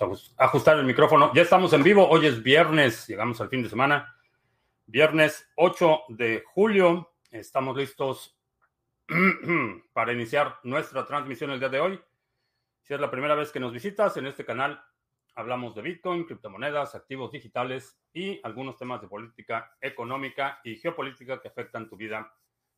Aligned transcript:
A 0.00 0.44
ajustar 0.46 0.78
el 0.78 0.86
micrófono. 0.86 1.30
Ya 1.34 1.42
estamos 1.42 1.74
en 1.74 1.82
vivo. 1.82 2.08
Hoy 2.08 2.24
es 2.24 2.42
viernes. 2.42 3.06
Llegamos 3.06 3.38
al 3.42 3.50
fin 3.50 3.62
de 3.62 3.68
semana. 3.68 4.16
Viernes 4.86 5.46
8 5.56 6.04
de 6.08 6.42
julio. 6.54 7.12
Estamos 7.30 7.76
listos 7.76 8.40
para 9.92 10.14
iniciar 10.14 10.58
nuestra 10.62 11.04
transmisión 11.04 11.50
el 11.50 11.60
día 11.60 11.68
de 11.68 11.80
hoy. 11.80 12.00
Si 12.80 12.94
es 12.94 13.00
la 13.00 13.10
primera 13.10 13.34
vez 13.34 13.52
que 13.52 13.60
nos 13.60 13.74
visitas 13.74 14.16
en 14.16 14.26
este 14.26 14.42
canal, 14.42 14.82
hablamos 15.34 15.74
de 15.74 15.82
Bitcoin, 15.82 16.24
criptomonedas, 16.24 16.94
activos 16.94 17.30
digitales 17.30 18.00
y 18.14 18.40
algunos 18.42 18.78
temas 18.78 19.02
de 19.02 19.08
política 19.08 19.76
económica 19.82 20.62
y 20.64 20.76
geopolítica 20.76 21.42
que 21.42 21.48
afectan 21.48 21.90
tu 21.90 21.98
vida 21.98 22.34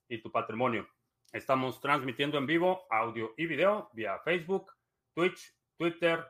y 0.09 0.21
tu 0.21 0.33
patrimonio. 0.33 0.89
Estamos 1.33 1.81
transmitiendo 1.81 2.37
en 2.37 2.47
vivo 2.47 2.85
audio 2.91 3.33
y 3.37 3.47
video 3.47 3.91
vía 3.93 4.19
Facebook, 4.25 4.73
Twitch, 5.15 5.55
Twitter, 5.79 6.27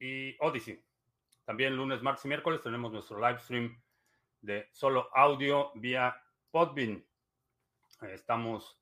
y 0.00 0.36
Odyssey. 0.40 0.82
También 1.44 1.76
lunes, 1.76 2.02
martes 2.02 2.24
y 2.24 2.28
miércoles 2.28 2.62
tenemos 2.62 2.90
nuestro 2.92 3.18
live 3.18 3.38
stream 3.38 3.80
de 4.40 4.68
solo 4.70 5.10
audio 5.14 5.72
vía 5.74 6.16
Podbean. 6.50 7.04
Estamos 8.02 8.80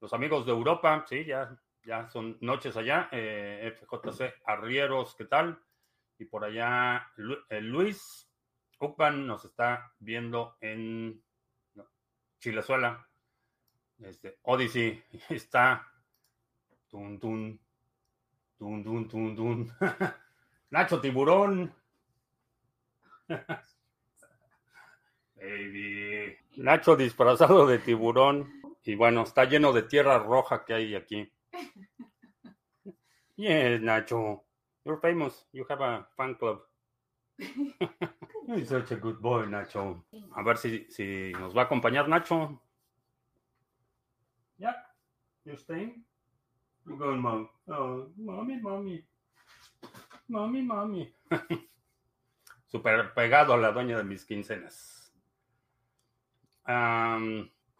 los 0.00 0.12
amigos 0.14 0.46
de 0.46 0.52
Europa, 0.52 1.04
sí, 1.06 1.24
ya, 1.24 1.54
ya 1.84 2.08
son 2.08 2.38
noches 2.40 2.76
allá. 2.76 3.08
Eh, 3.12 3.76
FJC 3.76 4.42
Arrieros, 4.46 5.14
¿qué 5.16 5.26
tal? 5.26 5.62
Y 6.18 6.24
por 6.24 6.44
allá 6.44 7.08
eh, 7.50 7.60
Luis 7.60 8.28
Upan 8.80 9.26
nos 9.26 9.44
está 9.44 9.92
viendo 9.98 10.56
en 10.60 11.22
Chilezuela. 12.40 13.08
Este, 13.98 14.38
Odyssey 14.42 15.04
está. 15.28 15.88
Tun, 16.88 17.60
Nacho 20.70 21.00
Tiburón. 21.00 21.74
Baby. 25.36 26.36
Nacho 26.56 26.96
disfrazado 26.96 27.66
de 27.66 27.78
tiburón. 27.78 28.50
Y 28.84 28.94
bueno, 28.94 29.22
está 29.22 29.44
lleno 29.44 29.72
de 29.72 29.82
tierra 29.82 30.18
roja 30.18 30.64
que 30.64 30.74
hay 30.74 30.94
aquí. 30.94 31.30
Yes, 33.34 33.80
Nacho. 33.80 34.44
You're 34.84 35.00
famous. 35.00 35.46
You 35.52 35.64
have 35.68 35.80
a 35.80 36.06
fan 36.16 36.34
club. 36.34 36.60
You're 38.46 38.66
such 38.66 38.92
a 38.92 38.96
good 38.96 39.20
boy, 39.20 39.46
Nacho. 39.46 40.04
A 40.36 40.42
ver 40.42 40.58
si, 40.58 40.86
si 40.90 41.32
nos 41.32 41.56
va 41.56 41.62
a 41.62 41.64
acompañar 41.64 42.08
Nacho. 42.08 42.60
Yeah. 44.58 44.76
You 45.44 45.56
staying? 45.56 46.04
I'm 46.86 46.98
going, 46.98 47.20
mom. 47.20 47.48
Oh, 47.68 48.08
mami, 48.18 48.60
mami. 48.60 49.04
Mami, 50.28 50.62
mami. 50.62 51.14
Super 52.66 53.14
pegado 53.14 53.52
a 53.52 53.56
la 53.56 53.70
dueña 53.70 53.98
de 53.98 54.04
mis 54.04 54.24
quincenas. 54.24 55.12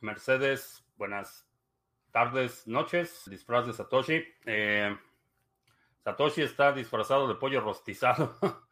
Mercedes, 0.01 0.85
buenas 0.97 1.49
tardes, 2.13 2.67
noches. 2.67 3.25
Disfraz 3.27 3.67
de 3.67 3.73
Satoshi. 3.73 4.25
Eh, 4.47 4.97
Satoshi 6.05 6.43
está 6.43 6.73
disfrazado 6.73 7.27
de 7.27 7.35
pollo 7.35 7.61
rostizado. 7.61 8.39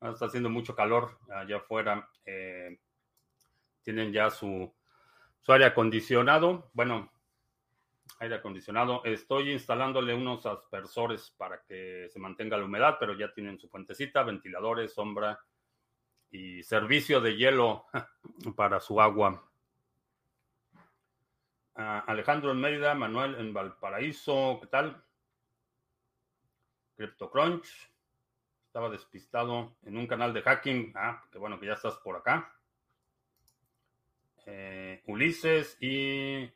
está 0.00 0.26
haciendo 0.26 0.48
mucho 0.48 0.74
calor 0.74 1.18
allá 1.30 1.56
afuera. 1.56 2.08
Eh, 2.24 2.78
tienen 3.82 4.12
ya 4.12 4.30
su, 4.30 4.72
su 5.40 5.52
aire 5.52 5.66
acondicionado. 5.66 6.70
Bueno, 6.72 7.10
aire 8.24 8.36
acondicionado. 8.36 9.02
Estoy 9.04 9.52
instalándole 9.52 10.14
unos 10.14 10.44
aspersores 10.46 11.30
para 11.36 11.62
que 11.62 12.08
se 12.10 12.18
mantenga 12.18 12.56
la 12.56 12.64
humedad, 12.64 12.96
pero 12.98 13.16
ya 13.16 13.32
tienen 13.32 13.58
su 13.58 13.68
fuentecita, 13.68 14.22
ventiladores, 14.22 14.92
sombra 14.92 15.38
y 16.30 16.62
servicio 16.62 17.20
de 17.20 17.36
hielo 17.36 17.86
para 18.56 18.80
su 18.80 19.00
agua. 19.00 19.48
Ah, 21.76 22.04
Alejandro 22.06 22.52
en 22.52 22.60
Mérida, 22.60 22.94
Manuel 22.94 23.34
en 23.36 23.52
Valparaíso, 23.52 24.58
¿qué 24.60 24.66
tal? 24.68 25.04
CryptoCrunch. 26.96 27.92
Estaba 28.66 28.90
despistado 28.90 29.76
en 29.82 29.96
un 29.96 30.06
canal 30.06 30.32
de 30.32 30.42
hacking. 30.42 30.92
Ah, 30.96 31.22
qué 31.30 31.38
bueno 31.38 31.60
que 31.60 31.66
ya 31.66 31.74
estás 31.74 31.96
por 31.98 32.16
acá. 32.16 32.52
Eh, 34.46 35.02
Ulises 35.06 35.76
y 35.80 36.50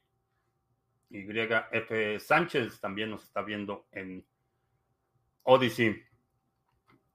YF 1.11 2.23
Sánchez 2.23 2.81
también 2.81 3.11
nos 3.11 3.25
está 3.25 3.43
viendo 3.43 3.87
en 3.93 4.27
Odyssey. 5.43 6.03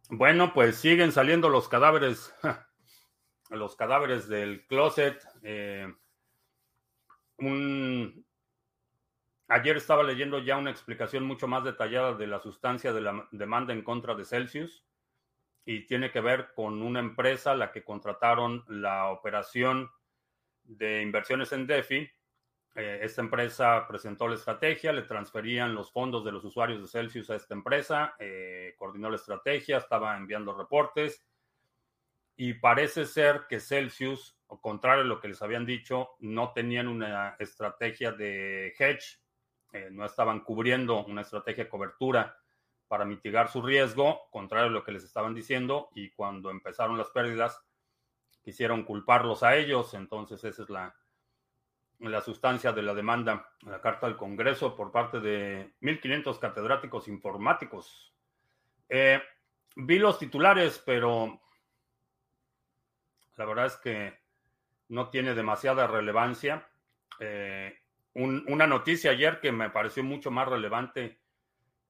Bueno, 0.09 0.53
pues 0.53 0.77
siguen 0.77 1.11
saliendo 1.11 1.49
los 1.49 1.69
cadáveres, 1.69 2.33
los 3.49 3.75
cadáveres 3.75 4.27
del 4.27 4.65
closet. 4.67 5.23
Eh, 5.43 5.93
ayer 9.47 9.77
estaba 9.77 10.03
leyendo 10.03 10.39
ya 10.39 10.57
una 10.57 10.71
explicación 10.71 11.25
mucho 11.25 11.47
más 11.47 11.63
detallada 11.63 12.13
de 12.13 12.27
la 12.27 12.39
sustancia 12.39 12.93
de 12.93 13.01
la 13.01 13.27
demanda 13.31 13.73
en 13.73 13.83
contra 13.83 14.15
de 14.15 14.25
Celsius 14.25 14.85
y 15.65 15.85
tiene 15.85 16.11
que 16.11 16.21
ver 16.21 16.53
con 16.55 16.81
una 16.81 16.99
empresa 16.99 17.55
la 17.55 17.71
que 17.71 17.83
contrataron 17.83 18.65
la 18.67 19.09
operación 19.09 19.89
de 20.63 21.01
inversiones 21.01 21.51
en 21.51 21.67
DeFi 21.67 22.09
eh, 22.75 22.99
esta 23.03 23.21
empresa 23.21 23.85
presentó 23.87 24.27
la 24.27 24.35
estrategia, 24.35 24.91
le 24.91 25.03
transferían 25.03 25.75
los 25.75 25.91
fondos 25.91 26.25
de 26.25 26.31
los 26.31 26.43
usuarios 26.43 26.81
de 26.81 26.87
Celsius 26.87 27.29
a 27.29 27.35
esta 27.35 27.53
empresa, 27.53 28.15
eh, 28.17 28.73
coordinó 28.77 29.09
la 29.09 29.17
estrategia, 29.17 29.77
estaba 29.77 30.17
enviando 30.17 30.57
reportes. 30.57 31.23
Y 32.35 32.55
parece 32.55 33.05
ser 33.05 33.45
que 33.47 33.59
Celsius, 33.59 34.35
o 34.47 34.59
contrario 34.59 35.03
a 35.03 35.07
lo 35.07 35.19
que 35.19 35.27
les 35.27 35.41
habían 35.43 35.67
dicho, 35.67 36.15
no 36.19 36.51
tenían 36.51 36.87
una 36.87 37.35
estrategia 37.37 38.11
de 38.11 38.73
hedge, 38.79 39.19
eh, 39.71 39.89
no 39.91 40.03
estaban 40.03 40.39
cubriendo 40.39 41.05
una 41.05 41.21
estrategia 41.21 41.65
de 41.65 41.69
cobertura 41.69 42.35
para 42.87 43.05
mitigar 43.05 43.49
su 43.49 43.61
riesgo, 43.61 44.29
contrario 44.31 44.69
a 44.69 44.71
lo 44.71 44.83
que 44.83 44.91
les 44.91 45.03
estaban 45.03 45.35
diciendo, 45.35 45.89
y 45.93 46.09
cuando 46.11 46.49
empezaron 46.49 46.97
las 46.97 47.09
pérdidas, 47.11 47.61
quisieron 48.41 48.83
culparlos 48.83 49.43
a 49.43 49.55
ellos, 49.55 49.93
entonces 49.93 50.43
esa 50.43 50.63
es 50.63 50.69
la, 50.69 50.95
la 51.99 52.21
sustancia 52.21 52.71
de 52.71 52.81
la 52.81 52.93
demanda, 52.93 53.49
la 53.61 53.79
carta 53.81 54.07
al 54.07 54.17
Congreso 54.17 54.75
por 54.75 54.91
parte 54.91 55.19
de 55.19 55.73
1.500 55.81 56.39
catedráticos 56.39 57.07
informáticos. 57.07 58.13
Eh, 58.89 59.21
vi 59.75 59.99
los 59.99 60.19
titulares, 60.19 60.81
pero 60.85 61.41
la 63.37 63.45
verdad 63.45 63.67
es 63.67 63.77
que 63.77 64.19
no 64.89 65.09
tiene 65.09 65.33
demasiada 65.33 65.87
relevancia. 65.87 66.67
Eh, 67.19 67.79
una 68.15 68.67
noticia 68.67 69.11
ayer 69.11 69.39
que 69.39 69.51
me 69.51 69.71
pareció 69.71 70.03
mucho 70.03 70.29
más 70.29 70.47
relevante 70.47 71.19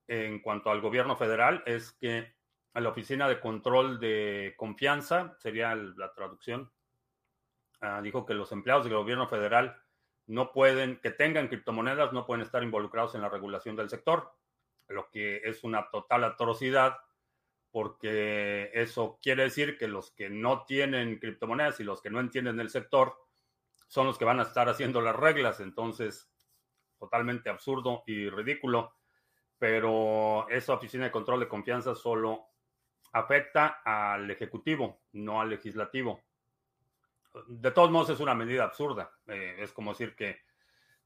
en 0.07 0.39
cuanto 0.39 0.69
al 0.69 0.79
gobierno 0.79 1.17
federal 1.17 1.63
es 1.65 1.91
que 1.93 2.33
la 2.73 2.89
Oficina 2.89 3.27
de 3.27 3.39
Control 3.39 3.99
de 3.99 4.53
Confianza, 4.57 5.35
sería 5.39 5.75
la 5.75 6.13
traducción, 6.13 6.71
ah, 7.81 8.01
dijo 8.01 8.25
que 8.25 8.33
los 8.33 8.51
empleados 8.51 8.85
del 8.85 8.95
gobierno 8.95 9.27
federal 9.27 9.82
no 10.27 10.51
pueden, 10.51 10.99
que 11.01 11.11
tengan 11.11 11.47
criptomonedas, 11.47 12.13
no 12.13 12.25
pueden 12.25 12.43
estar 12.43 12.63
involucrados 12.63 13.15
en 13.15 13.21
la 13.21 13.29
regulación 13.29 13.75
del 13.75 13.89
sector, 13.89 14.31
lo 14.87 15.09
que 15.09 15.41
es 15.43 15.63
una 15.63 15.89
total 15.89 16.23
atrocidad, 16.23 16.97
porque 17.71 18.69
eso 18.73 19.17
quiere 19.21 19.43
decir 19.43 19.77
que 19.77 19.87
los 19.87 20.11
que 20.11 20.29
no 20.29 20.63
tienen 20.65 21.19
criptomonedas 21.19 21.79
y 21.79 21.83
los 21.83 22.01
que 22.01 22.09
no 22.09 22.19
entienden 22.19 22.59
el 22.59 22.69
sector 22.69 23.17
son 23.87 24.07
los 24.07 24.17
que 24.17 24.25
van 24.25 24.39
a 24.39 24.43
estar 24.43 24.69
haciendo 24.69 25.01
las 25.01 25.15
reglas, 25.15 25.59
entonces 25.59 26.29
totalmente 26.97 27.49
absurdo 27.49 28.03
y 28.07 28.29
ridículo, 28.29 28.95
pero 29.57 30.47
esa 30.49 30.73
oficina 30.73 31.05
de 31.05 31.11
control 31.11 31.41
de 31.41 31.47
confianza 31.47 31.95
solo 31.95 32.45
afecta 33.11 33.81
al 33.83 34.29
ejecutivo, 34.29 35.01
no 35.11 35.41
al 35.41 35.49
legislativo 35.49 36.23
de 37.47 37.71
todos 37.71 37.91
modos 37.91 38.09
es 38.09 38.19
una 38.19 38.35
medida 38.35 38.63
absurda. 38.63 39.11
Eh, 39.27 39.57
es 39.59 39.71
como 39.71 39.91
decir 39.91 40.15
que 40.15 40.41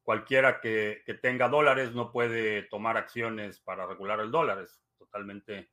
cualquiera 0.03 0.59
que, 0.59 1.03
tenga 1.21 1.50
dólares 1.50 1.94
no 1.94 2.12
puede 2.12 2.63
tomar 2.63 2.97
acciones 2.97 3.59
para 3.59 3.85
regular 3.85 4.19
el 4.19 4.31
dólar. 4.31 4.59
Es 4.59 4.81
totalmente 4.97 5.69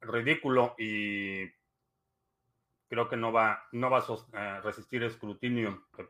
ridículo 0.00 0.74
y 0.78 1.46
creo 2.88 3.08
que 3.08 3.16
no 3.16 3.32
va, 3.32 3.66
no 3.72 3.90
va 3.90 4.04
a 4.32 4.60
resistir 4.60 5.02
escrutinio. 5.02 5.86
Que, 5.94 6.08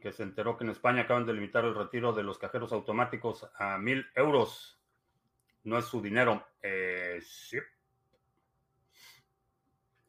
que 0.00 0.12
se 0.12 0.22
enteró 0.22 0.56
que 0.56 0.64
en 0.64 0.70
España 0.70 1.02
acaban 1.02 1.26
de 1.26 1.34
limitar 1.34 1.64
el 1.64 1.74
retiro 1.74 2.12
de 2.12 2.22
los 2.22 2.38
cajeros 2.38 2.72
automáticos 2.72 3.48
a 3.56 3.78
mil 3.78 4.06
euros. 4.14 4.80
No 5.64 5.78
es 5.78 5.84
su 5.84 6.00
dinero. 6.00 6.46
Eh, 6.62 7.18
sí. 7.22 7.58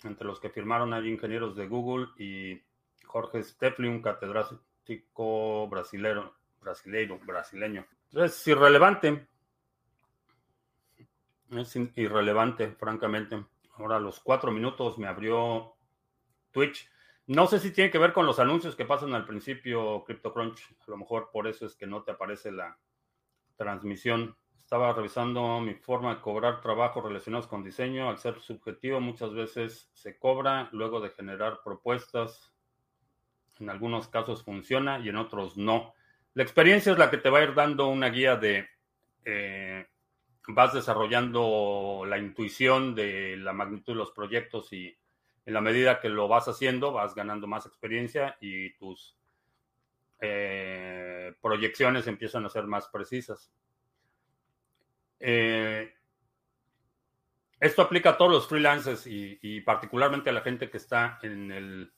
Entre 0.04 0.26
los 0.26 0.40
que 0.40 0.50
firmaron 0.50 0.94
hay 0.94 1.08
ingenieros 1.10 1.56
de 1.56 1.68
Google 1.68 2.08
y 2.18 2.62
Jorge 3.12 3.44
Stefli, 3.44 3.90
un 3.90 4.02
catedrático 4.02 5.68
brasilero, 5.68 6.34
brasileiro, 6.62 7.20
brasileño. 7.20 7.86
Es 8.14 8.48
irrelevante. 8.48 9.28
Es 11.52 11.76
irrelevante, 11.76 12.72
francamente. 12.72 13.44
Ahora 13.74 14.00
los 14.00 14.22
cuatro 14.22 14.52
minutos 14.52 14.98
me 14.98 15.08
abrió 15.08 15.74
Twitch. 16.52 16.90
No 17.28 17.48
sé 17.48 17.60
si 17.60 17.72
tiene 17.72 17.92
que 17.92 17.98
ver 17.98 18.14
con 18.14 18.26
los 18.26 18.40
anuncios 18.40 18.78
que 18.78 18.86
pasan 18.86 19.14
al 19.14 19.26
principio 19.26 20.06
CryptoCrunch. 20.06 20.78
A 20.80 20.92
lo 20.92 20.98
mejor 20.98 21.32
por 21.34 21.48
eso 21.48 21.66
es 21.66 21.76
que 21.76 21.88
no 21.88 22.04
te 22.04 22.12
aparece 22.12 22.52
la 22.54 22.78
transmisión. 23.58 24.38
Estaba 24.58 24.94
revisando 24.94 25.60
mi 25.60 25.74
forma 25.74 26.16
de 26.16 26.22
cobrar 26.22 26.62
trabajos 26.62 27.04
relacionados 27.04 27.48
con 27.48 27.62
diseño. 27.62 28.10
Al 28.10 28.20
ser 28.20 28.40
subjetivo, 28.40 29.02
muchas 29.02 29.34
veces 29.34 29.90
se 29.94 30.18
cobra 30.18 30.70
luego 30.72 31.02
de 31.02 31.10
generar 31.10 31.60
propuestas. 31.62 32.51
En 33.62 33.70
algunos 33.70 34.08
casos 34.08 34.44
funciona 34.44 35.00
y 35.00 35.10
en 35.10 35.16
otros 35.16 35.58
no. 35.58 35.94
La 36.34 36.44
experiencia 36.44 36.92
es 36.92 36.98
la 36.98 37.10
que 37.10 37.18
te 37.18 37.30
va 37.30 37.40
a 37.40 37.44
ir 37.44 37.54
dando 37.54 37.88
una 37.88 38.10
guía 38.10 38.36
de... 38.36 38.68
Eh, 39.24 39.86
vas 40.48 40.74
desarrollando 40.74 42.04
la 42.08 42.18
intuición 42.18 42.96
de 42.96 43.38
la 43.38 43.54
magnitud 43.54 43.94
de 43.94 44.00
los 44.00 44.12
proyectos 44.12 44.74
y 44.74 44.98
en 45.46 45.54
la 45.54 45.62
medida 45.62 46.00
que 46.00 46.10
lo 46.10 46.28
vas 46.28 46.48
haciendo, 46.48 46.92
vas 46.92 47.16
ganando 47.16 47.48
más 47.48 47.66
experiencia 47.66 48.38
y 48.42 48.74
tus 48.74 49.16
eh, 50.20 51.34
proyecciones 51.42 52.08
empiezan 52.08 52.46
a 52.46 52.50
ser 52.50 52.66
más 52.66 52.88
precisas. 52.88 53.52
Eh, 55.20 55.94
esto 57.60 57.82
aplica 57.84 58.12
a 58.12 58.18
todos 58.18 58.32
los 58.32 58.48
freelancers 58.48 59.06
y, 59.06 59.62
particularmente 59.62 60.32
a 60.32 60.34
la 60.34 60.42
gente 60.42 60.70
que 60.70 60.78
está 60.78 61.20
en 61.22 61.52
el 61.52 61.94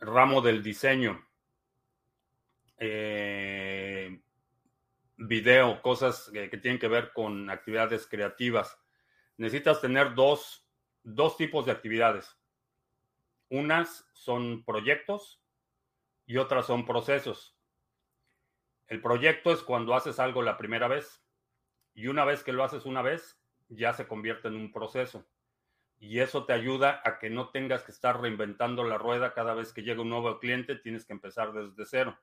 ramo 0.00 0.40
del 0.40 0.62
diseño. 0.62 1.26
Eh, 2.78 4.20
video, 5.16 5.82
cosas 5.82 6.30
que, 6.32 6.48
tienen 6.58 6.78
que 6.78 6.88
ver 6.88 7.12
con 7.12 7.50
actividades 7.50 8.06
creativas. 8.06 8.78
Necesitas 9.36 9.80
tener 9.80 10.14
dos 10.14 10.68
dos 11.14 11.36
tipos 11.36 11.64
de 11.64 11.72
actividades. 11.72 12.36
Unas 13.48 14.06
son 14.12 14.64
proyectos 14.64 15.42
y 16.26 16.36
otras 16.36 16.66
son 16.66 16.84
procesos. 16.84 17.56
El 18.86 19.00
proyecto 19.00 19.50
es 19.50 19.62
cuando 19.62 19.94
haces 19.94 20.18
algo 20.18 20.42
la 20.42 20.58
primera 20.58 20.88
vez 20.88 21.24
y 21.94 22.08
una 22.08 22.24
vez 22.24 22.42
que 22.44 22.52
lo 22.52 22.62
haces 22.62 22.84
una 22.84 23.02
vez, 23.02 23.40
ya 23.68 23.92
se 23.94 24.06
convierte 24.06 24.48
en 24.48 24.56
un 24.56 24.70
proceso. 24.70 25.26
Y 26.00 26.20
eso 26.20 26.44
te 26.44 26.52
ayuda 26.52 27.00
a 27.04 27.18
que 27.18 27.28
no 27.28 27.48
tengas 27.50 27.82
que 27.82 27.92
estar 27.92 28.20
reinventando 28.20 28.84
la 28.84 28.98
rueda 28.98 29.34
cada 29.34 29.54
vez 29.54 29.72
que 29.72 29.82
llega 29.82 30.02
un 30.02 30.10
nuevo 30.10 30.38
cliente, 30.38 30.76
tienes 30.76 31.04
que 31.04 31.12
empezar 31.12 31.52
desde 31.52 31.84
cero. 31.84 32.18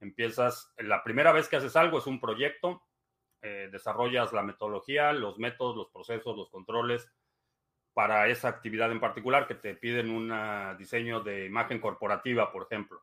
Empiezas, 0.00 0.72
la 0.78 1.02
primera 1.02 1.32
vez 1.32 1.48
que 1.48 1.56
haces 1.56 1.76
algo 1.76 1.98
es 1.98 2.06
un 2.06 2.20
proyecto, 2.20 2.82
eh, 3.40 3.68
desarrollas 3.72 4.32
la 4.32 4.42
metodología, 4.42 5.12
los 5.12 5.38
métodos, 5.38 5.76
los 5.76 5.90
procesos, 5.90 6.36
los 6.36 6.48
controles, 6.50 7.10
para 7.92 8.28
esa 8.28 8.48
actividad 8.48 8.90
en 8.90 9.00
particular, 9.00 9.46
que 9.46 9.54
te 9.54 9.74
piden 9.74 10.10
un 10.10 10.32
diseño 10.78 11.20
de 11.20 11.44
imagen 11.44 11.80
corporativa, 11.80 12.50
por 12.52 12.64
ejemplo. 12.64 13.02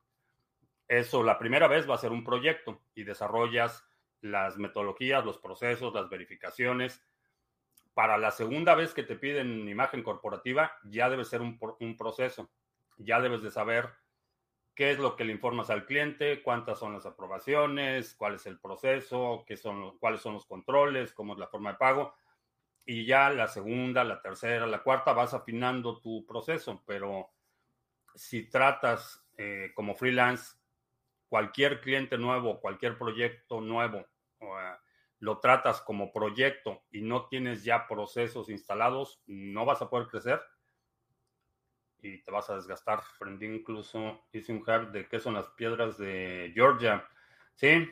Eso 0.87 1.23
la 1.23 1.37
primera 1.37 1.67
vez 1.67 1.87
va 1.89 1.95
a 1.95 1.99
ser 1.99 2.11
un 2.11 2.23
proyecto 2.23 2.81
y 2.95 3.03
desarrollas 3.03 3.85
las 4.21 4.57
metodologías, 4.57 5.23
los 5.23 5.37
procesos, 5.37 5.93
las 5.93 6.09
verificaciones. 6.09 7.05
Para 7.99 8.17
la 8.17 8.31
segunda 8.31 8.75
vez 8.75 8.93
que 8.93 9.03
te 9.03 9.17
piden 9.17 9.67
imagen 9.67 10.03
corporativa, 10.03 10.71
ya 10.85 11.09
debe 11.09 11.25
ser 11.25 11.41
un, 11.41 11.59
un 11.81 11.97
proceso. 11.97 12.49
Ya 12.95 13.19
debes 13.19 13.41
de 13.41 13.51
saber 13.51 13.89
qué 14.73 14.91
es 14.91 14.99
lo 14.99 15.17
que 15.17 15.25
le 15.25 15.33
informas 15.33 15.69
al 15.69 15.85
cliente, 15.85 16.41
cuántas 16.41 16.79
son 16.79 16.93
las 16.93 17.05
aprobaciones, 17.05 18.15
cuál 18.15 18.35
es 18.35 18.45
el 18.45 18.57
proceso, 18.57 19.43
qué 19.45 19.57
son, 19.57 19.97
cuáles 19.97 20.21
son 20.21 20.35
los 20.35 20.45
controles, 20.45 21.11
cómo 21.11 21.33
es 21.33 21.39
la 21.39 21.47
forma 21.47 21.71
de 21.71 21.77
pago 21.77 22.13
y 22.85 23.05
ya 23.05 23.29
la 23.31 23.49
segunda, 23.49 24.05
la 24.05 24.21
tercera, 24.21 24.65
la 24.65 24.81
cuarta 24.81 25.11
vas 25.11 25.33
afinando 25.33 25.99
tu 25.99 26.25
proceso, 26.25 26.81
pero 26.85 27.31
si 28.15 28.49
tratas 28.49 29.27
eh, 29.37 29.73
como 29.75 29.93
freelance 29.93 30.55
cualquier 31.27 31.81
cliente 31.81 32.17
nuevo, 32.17 32.61
cualquier 32.61 32.97
proyecto 32.97 33.59
nuevo, 33.59 34.05
lo 35.19 35.39
tratas 35.39 35.81
como 35.81 36.11
proyecto 36.11 36.83
y 36.91 37.01
no 37.01 37.27
tienes 37.27 37.63
ya 37.63 37.87
procesos 37.87 38.49
instalados, 38.49 39.21
no 39.27 39.65
vas 39.65 39.81
a 39.81 39.89
poder 39.89 40.07
crecer 40.07 40.41
y 42.01 42.21
te 42.23 42.31
vas 42.31 42.49
a 42.49 42.55
desgastar. 42.55 43.01
Aprendí 43.15 43.45
incluso, 43.45 44.25
hice 44.31 44.51
un 44.51 44.63
hack 44.63 44.91
de 44.91 45.07
qué 45.07 45.19
son 45.19 45.33
las 45.33 45.47
piedras 45.49 45.97
de 45.97 46.51
Georgia. 46.53 47.05
Sí, 47.55 47.89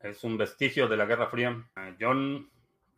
es 0.00 0.24
un 0.24 0.36
vestigio 0.36 0.88
de 0.88 0.96
la 0.96 1.06
Guerra 1.06 1.28
Fría. 1.28 1.70
John 1.98 2.50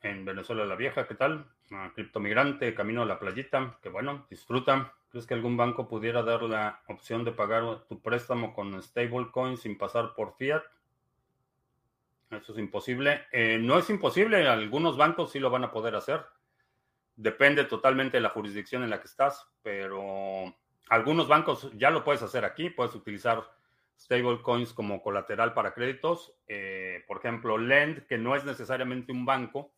en 0.02 0.24
Venezuela 0.24 0.64
la 0.64 0.76
Vieja, 0.76 1.06
¿qué 1.06 1.14
tal? 1.14 1.48
criptomigrante, 1.94 2.74
camino 2.74 3.02
a 3.02 3.06
la 3.06 3.18
playita, 3.18 3.78
que 3.82 3.88
bueno, 3.88 4.26
disfruta. 4.28 4.92
¿Crees 5.08 5.26
que 5.26 5.34
algún 5.34 5.56
banco 5.56 5.88
pudiera 5.88 6.22
dar 6.22 6.42
la 6.42 6.82
opción 6.88 7.24
de 7.24 7.32
pagar 7.32 7.84
tu 7.88 8.00
préstamo 8.02 8.52
con 8.52 8.82
stablecoin 8.82 9.56
sin 9.56 9.78
pasar 9.78 10.14
por 10.14 10.34
fiat? 10.36 10.62
Eso 12.32 12.52
es 12.52 12.58
imposible. 12.58 13.26
Eh, 13.30 13.58
no 13.60 13.78
es 13.78 13.90
imposible, 13.90 14.48
algunos 14.48 14.96
bancos 14.96 15.32
sí 15.32 15.38
lo 15.38 15.50
van 15.50 15.64
a 15.64 15.70
poder 15.70 15.94
hacer. 15.94 16.24
Depende 17.14 17.64
totalmente 17.64 18.16
de 18.16 18.22
la 18.22 18.30
jurisdicción 18.30 18.82
en 18.82 18.90
la 18.90 19.00
que 19.00 19.06
estás, 19.06 19.46
pero 19.62 20.56
algunos 20.88 21.28
bancos 21.28 21.70
ya 21.74 21.90
lo 21.90 22.04
puedes 22.04 22.22
hacer 22.22 22.46
aquí. 22.46 22.70
Puedes 22.70 22.94
utilizar 22.94 23.44
stablecoins 24.00 24.72
como 24.72 25.02
colateral 25.02 25.52
para 25.52 25.74
créditos. 25.74 26.34
Eh, 26.48 27.04
por 27.06 27.18
ejemplo, 27.18 27.58
Lend, 27.58 28.06
que 28.06 28.16
no 28.16 28.34
es 28.34 28.44
necesariamente 28.44 29.12
un 29.12 29.26
banco, 29.26 29.74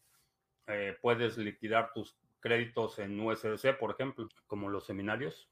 eh, 0.68 0.96
puedes 1.02 1.36
liquidar 1.36 1.92
tus 1.92 2.16
créditos 2.38 3.00
en 3.00 3.18
USDC, 3.18 3.76
por 3.78 3.90
ejemplo, 3.90 4.28
como 4.46 4.68
los 4.68 4.86
seminarios. 4.86 5.50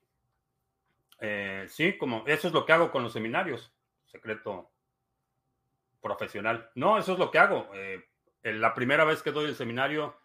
Sí, 1.68 1.96
como 1.98 2.24
eso 2.26 2.48
es 2.48 2.52
lo 2.52 2.66
que 2.66 2.72
hago 2.72 2.90
con 2.90 3.04
los 3.04 3.12
seminarios, 3.12 3.72
secreto 4.06 4.71
profesional. 6.02 6.70
No, 6.74 6.98
eso 6.98 7.12
es 7.12 7.18
lo 7.18 7.30
que 7.30 7.38
hago. 7.38 7.70
Eh, 7.74 8.04
la 8.42 8.74
primera 8.74 9.04
vez 9.04 9.22
que 9.22 9.30
doy 9.30 9.46
el 9.46 9.54
seminario 9.54 10.16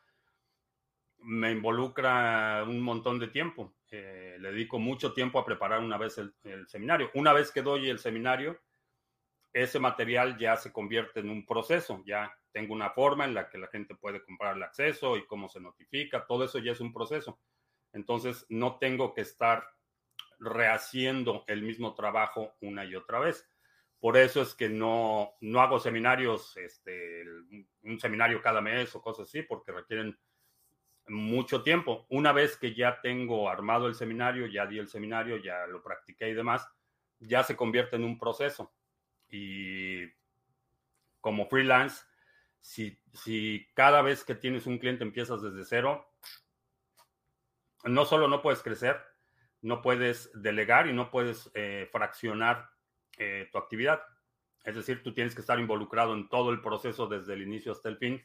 me 1.19 1.51
involucra 1.51 2.63
un 2.67 2.81
montón 2.81 3.19
de 3.19 3.27
tiempo. 3.27 3.75
le 3.89 4.39
dedico 4.39 4.79
mucho 4.79 5.13
tiempo 5.13 5.39
a 5.39 5.45
preparar 5.45 5.79
una 5.79 5.97
vez 5.97 6.17
el, 6.17 6.33
seminario. 6.67 7.09
Una 7.13 7.33
vez 7.33 7.51
que 7.51 7.61
doy 7.61 7.89
el 7.89 7.99
seminario, 7.99 8.59
ese 9.53 9.79
material 9.79 10.37
ya 10.37 10.57
se 10.57 10.71
convierte 10.71 11.21
en 11.21 11.29
un 11.29 11.45
proceso, 11.45 12.03
ya 12.05 12.31
tengo 12.51 12.73
una 12.73 12.89
forma 12.91 13.25
en 13.25 13.33
la 13.33 13.49
que 13.49 13.57
la 13.57 13.67
gente 13.67 13.95
puede 13.95 14.23
comprar 14.23 14.55
el 14.55 14.63
acceso 14.63 15.17
y 15.17 15.25
cómo 15.25 15.49
se 15.49 15.59
notifica, 15.59 16.25
todo 16.25 16.43
eso 16.43 16.59
ya 16.59 16.71
es 16.71 16.79
un 16.79 16.93
proceso. 16.93 17.39
Entonces, 17.93 18.45
no 18.49 18.77
tengo 18.77 19.13
que 19.13 19.21
estar 19.21 19.67
rehaciendo 20.39 21.43
el 21.47 21.63
mismo 21.63 21.95
trabajo 21.95 22.55
una 22.61 22.85
y 22.85 22.95
otra 22.95 23.19
vez. 23.19 23.49
Por 23.99 24.17
eso 24.17 24.41
es 24.41 24.53
que 24.53 24.69
no, 24.69 25.33
no 25.41 25.61
hago 25.61 25.79
seminarios, 25.79 26.55
este, 26.57 27.23
un 27.83 27.99
seminario 27.99 28.41
cada 28.41 28.61
mes 28.61 28.95
o 28.95 29.01
cosas 29.01 29.27
así, 29.27 29.41
porque 29.41 29.71
requieren 29.71 30.17
mucho 31.07 31.63
tiempo. 31.63 32.05
Una 32.09 32.31
vez 32.31 32.57
que 32.57 32.75
ya 32.75 33.01
tengo 33.01 33.49
armado 33.49 33.87
el 33.87 33.95
seminario, 33.95 34.45
ya 34.47 34.65
di 34.65 34.77
el 34.77 34.87
seminario, 34.87 35.37
ya 35.37 35.65
lo 35.67 35.81
practiqué 35.81 36.29
y 36.29 36.33
demás, 36.33 36.67
ya 37.19 37.43
se 37.43 37.55
convierte 37.55 37.95
en 37.95 38.03
un 38.03 38.19
proceso. 38.19 38.73
Y 39.29 40.05
como 41.19 41.47
freelance, 41.47 42.03
si, 42.59 43.67
cada 43.73 44.01
vez 44.01 44.23
que 44.23 44.35
tienes 44.35 44.65
un 44.67 44.77
cliente 44.77 45.03
empiezas 45.03 45.41
desde 45.41 45.65
cero, 45.65 46.07
no 47.83 48.05
solo 48.05 48.27
no 48.27 48.41
puedes 48.41 48.61
crecer, 48.61 49.01
no 49.61 49.81
puedes 49.81 50.29
delegar 50.41 50.87
y 50.87 50.93
no 50.93 51.09
puedes 51.09 51.49
eh, 51.53 51.89
fraccionar 51.91 52.69
eh, 53.17 53.49
tu 53.51 53.57
actividad. 53.57 54.01
Es 54.63 54.75
decir, 54.75 55.01
tú 55.03 55.13
tienes 55.13 55.33
que 55.33 55.41
estar 55.41 55.59
involucrado 55.59 56.13
en 56.13 56.29
todo 56.29 56.51
el 56.51 56.61
proceso 56.61 57.07
desde 57.07 57.33
el 57.33 57.41
inicio 57.41 57.71
hasta 57.71 57.89
el 57.89 57.97
fin 57.97 58.21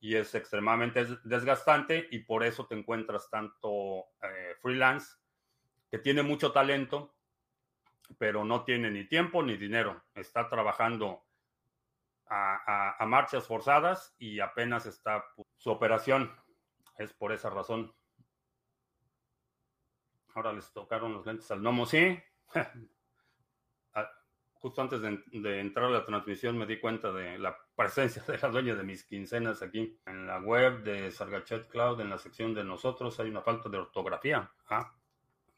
y 0.00 0.16
es 0.16 0.34
extremadamente 0.34 1.06
desgastante 1.24 2.08
y 2.10 2.20
por 2.20 2.42
eso 2.42 2.66
te 2.66 2.74
encuentras 2.74 3.28
tanto 3.30 4.06
eh, 4.22 4.56
freelance 4.60 5.16
que 5.90 5.98
tiene 5.98 6.22
mucho 6.22 6.52
talento, 6.52 7.14
pero 8.18 8.44
no 8.44 8.64
tiene 8.64 8.90
ni 8.90 9.04
tiempo 9.06 9.42
ni 9.42 9.56
dinero. 9.56 10.04
Está 10.14 10.48
trabajando 10.48 11.24
a, 12.26 13.04
marchas 13.06 13.46
forzadas 13.46 14.14
y 14.18 14.40
apenas 14.40 14.86
está 14.86 15.24
su 15.56 15.70
operación. 15.70 16.34
es 16.96 17.12
por 17.12 17.32
esa 17.32 17.50
razón. 17.50 17.94
Ahora 20.34 20.52
les 20.52 20.72
tocaron 20.72 21.12
los 21.12 21.26
lentes 21.26 21.50
al 21.50 21.60
gnomo, 21.60 21.86
sí. 21.86 22.18
Justo 24.60 24.82
antes 24.82 25.00
de, 25.00 25.60
entrar 25.60 25.86
a 25.86 25.90
la 25.90 26.04
transmisión 26.04 26.58
me 26.58 26.66
di 26.66 26.78
cuenta 26.78 27.10
de 27.12 27.38
la 27.38 27.56
presencia 27.74 28.22
de 28.28 28.36
la 28.36 28.48
dueña 28.48 28.74
de 28.74 28.82
mis 28.82 29.04
quincenas 29.04 29.62
aquí. 29.62 29.98
En 30.04 30.26
la 30.26 30.38
web 30.38 30.82
de 30.82 31.10
Sargachet 31.10 31.66
Cloud, 31.68 32.00
en 32.00 32.10
la 32.10 32.18
sección 32.18 32.52
de 32.52 32.62
nosotros, 32.62 33.18
hay 33.20 33.30
una 33.30 33.40
falta 33.40 33.70
de 33.70 33.78
ortografía. 33.78 34.52
Ah, 34.68 34.94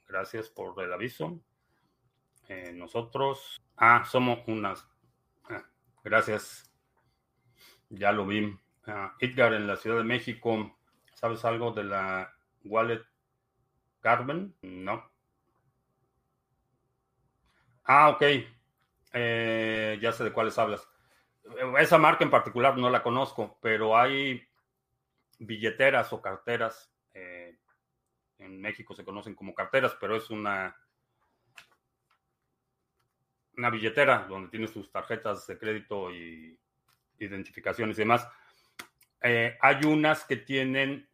gracias 0.06 0.49
por 0.49 0.80
el 0.80 0.92
aviso. 0.92 1.42
Eh, 2.49 2.73
nosotros. 2.73 3.61
Ah, 3.76 4.04
somos 4.04 4.38
unas. 4.47 4.88
Ah, 5.50 5.64
gracias. 6.04 6.71
Ya 7.88 8.12
lo 8.12 8.25
vi. 8.25 8.56
Ah, 8.87 9.16
Edgar 9.18 9.52
en 9.52 9.66
la 9.66 9.76
Ciudad 9.76 9.99
de 9.99 10.04
México. 10.04 10.78
¿Sabes 11.14 11.44
algo 11.44 11.73
de 11.73 11.85
la 11.85 12.32
wallet 12.64 13.02
Carmen? 14.00 14.54
No. 14.62 15.11
Ah, 17.85 18.11
ok. 18.11 18.23
Eh, 19.12 19.99
ya 20.00 20.12
sé 20.12 20.25
de 20.25 20.33
cuáles 20.33 20.59
hablas. 20.59 20.88
Esa 21.78 21.99
marca 21.99 22.25
en 22.25 22.31
particular 22.31 22.76
no 22.78 22.88
la 22.88 23.02
conozco, 23.02 23.59
pero 23.61 23.97
hay 23.97 24.42
billeteras 25.38 26.12
o 26.12 26.23
carteras. 26.23 26.92
Eh, 27.12 27.59
en 28.38 28.61
México 28.61 28.95
se 28.95 29.04
conocen 29.04 29.35
como 29.35 29.54
carteras, 29.54 29.97
pero 30.00 30.16
es 30.16 30.31
una, 30.31 30.76
una 33.57 33.71
billetera 33.71 34.26
donde 34.28 34.50
tienes 34.50 34.73
tus 34.73 34.90
tarjetas 34.90 35.47
de 35.47 35.59
crédito 35.59 36.11
y 36.11 36.59
identificaciones 37.19 37.99
y 37.99 38.02
demás. 38.02 38.26
Eh, 39.21 39.57
hay 39.61 39.85
unas 39.85 40.25
que 40.25 40.37
tienen 40.37 41.09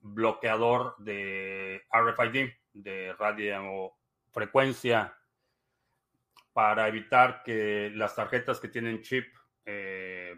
bloqueador 0.00 0.96
de 0.98 1.84
RFID, 1.92 2.50
de 2.72 3.12
radio 3.14 3.92
frecuencia, 4.30 5.14
para 6.52 6.88
evitar 6.88 7.42
que 7.42 7.90
las 7.94 8.14
tarjetas 8.14 8.60
que 8.60 8.68
tienen 8.68 9.02
chip 9.02 9.26
eh, 9.64 10.34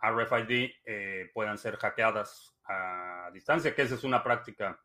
RFID 0.00 0.70
eh, 0.84 1.30
puedan 1.32 1.58
ser 1.58 1.76
hackeadas 1.76 2.54
a 2.64 3.30
distancia, 3.32 3.74
que 3.74 3.82
esa 3.82 3.94
es 3.94 4.04
una 4.04 4.22
práctica 4.22 4.80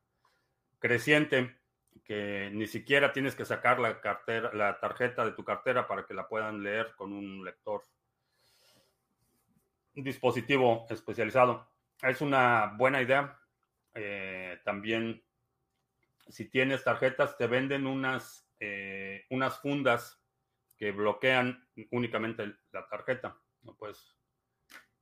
creciente, 0.80 1.58
que 2.06 2.50
ni 2.54 2.68
siquiera 2.68 3.12
tienes 3.12 3.36
que 3.36 3.46
sacar 3.46 3.80
la, 3.80 4.00
cartera, 4.00 4.52
la 4.54 4.80
tarjeta 4.80 5.26
de 5.26 5.32
tu 5.32 5.44
cartera 5.44 5.88
para 5.88 6.06
que 6.06 6.14
la 6.14 6.28
puedan 6.28 6.64
leer 6.64 6.94
con 6.96 7.12
un 7.12 7.44
lector, 7.44 7.82
un 9.96 10.04
dispositivo 10.04 10.86
especializado. 10.90 11.68
Es 12.02 12.22
una 12.22 12.74
buena 12.78 13.02
idea. 13.02 13.38
Eh, 13.96 14.60
también, 14.64 15.24
si 16.30 16.46
tienes 16.46 16.84
tarjetas, 16.84 17.36
te 17.36 17.48
venden 17.48 17.88
unas, 17.88 18.48
unas 19.30 19.60
fundas 19.60 20.22
que 20.78 20.92
bloquean 20.92 21.68
únicamente 21.92 22.56
la 22.72 22.88
tarjeta. 22.88 23.38
No 23.64 23.76
puedes, 23.76 24.16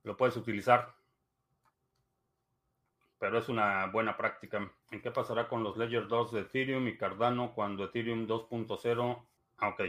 lo 0.02 0.16
puedes 0.16 0.36
utilizar. 0.36 0.94
Pero 3.18 3.38
es 3.38 3.48
una 3.48 3.86
buena 3.86 4.16
práctica. 4.16 4.70
¿En 4.90 5.00
qué 5.00 5.10
pasará 5.10 5.48
con 5.48 5.62
los 5.62 5.76
Ledger 5.76 6.06
2 6.06 6.32
de 6.32 6.40
Ethereum 6.40 6.86
y 6.88 6.96
Cardano 6.96 7.54
cuando 7.54 7.84
Ethereum 7.84 8.26
2.0? 8.26 9.26
Ah, 9.58 9.68
ok. 9.68 9.82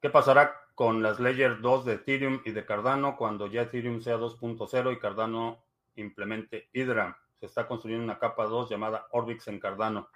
¿Qué 0.00 0.10
pasará 0.10 0.60
con 0.74 1.02
las 1.02 1.20
Ledger 1.20 1.60
2 1.60 1.84
de 1.84 1.94
Ethereum 1.94 2.40
y 2.44 2.50
de 2.50 2.64
Cardano 2.64 3.16
cuando 3.16 3.46
ya 3.46 3.62
Ethereum 3.62 4.00
sea 4.00 4.16
2.0 4.16 4.92
y 4.92 4.98
Cardano 4.98 5.64
implemente 5.94 6.68
Hydra? 6.72 7.22
se 7.42 7.46
está 7.46 7.66
construyendo 7.66 8.04
una 8.04 8.20
capa 8.20 8.44
2 8.44 8.70
llamada 8.70 9.08
Orbix 9.10 9.48
en 9.48 9.58
Cardano. 9.58 10.08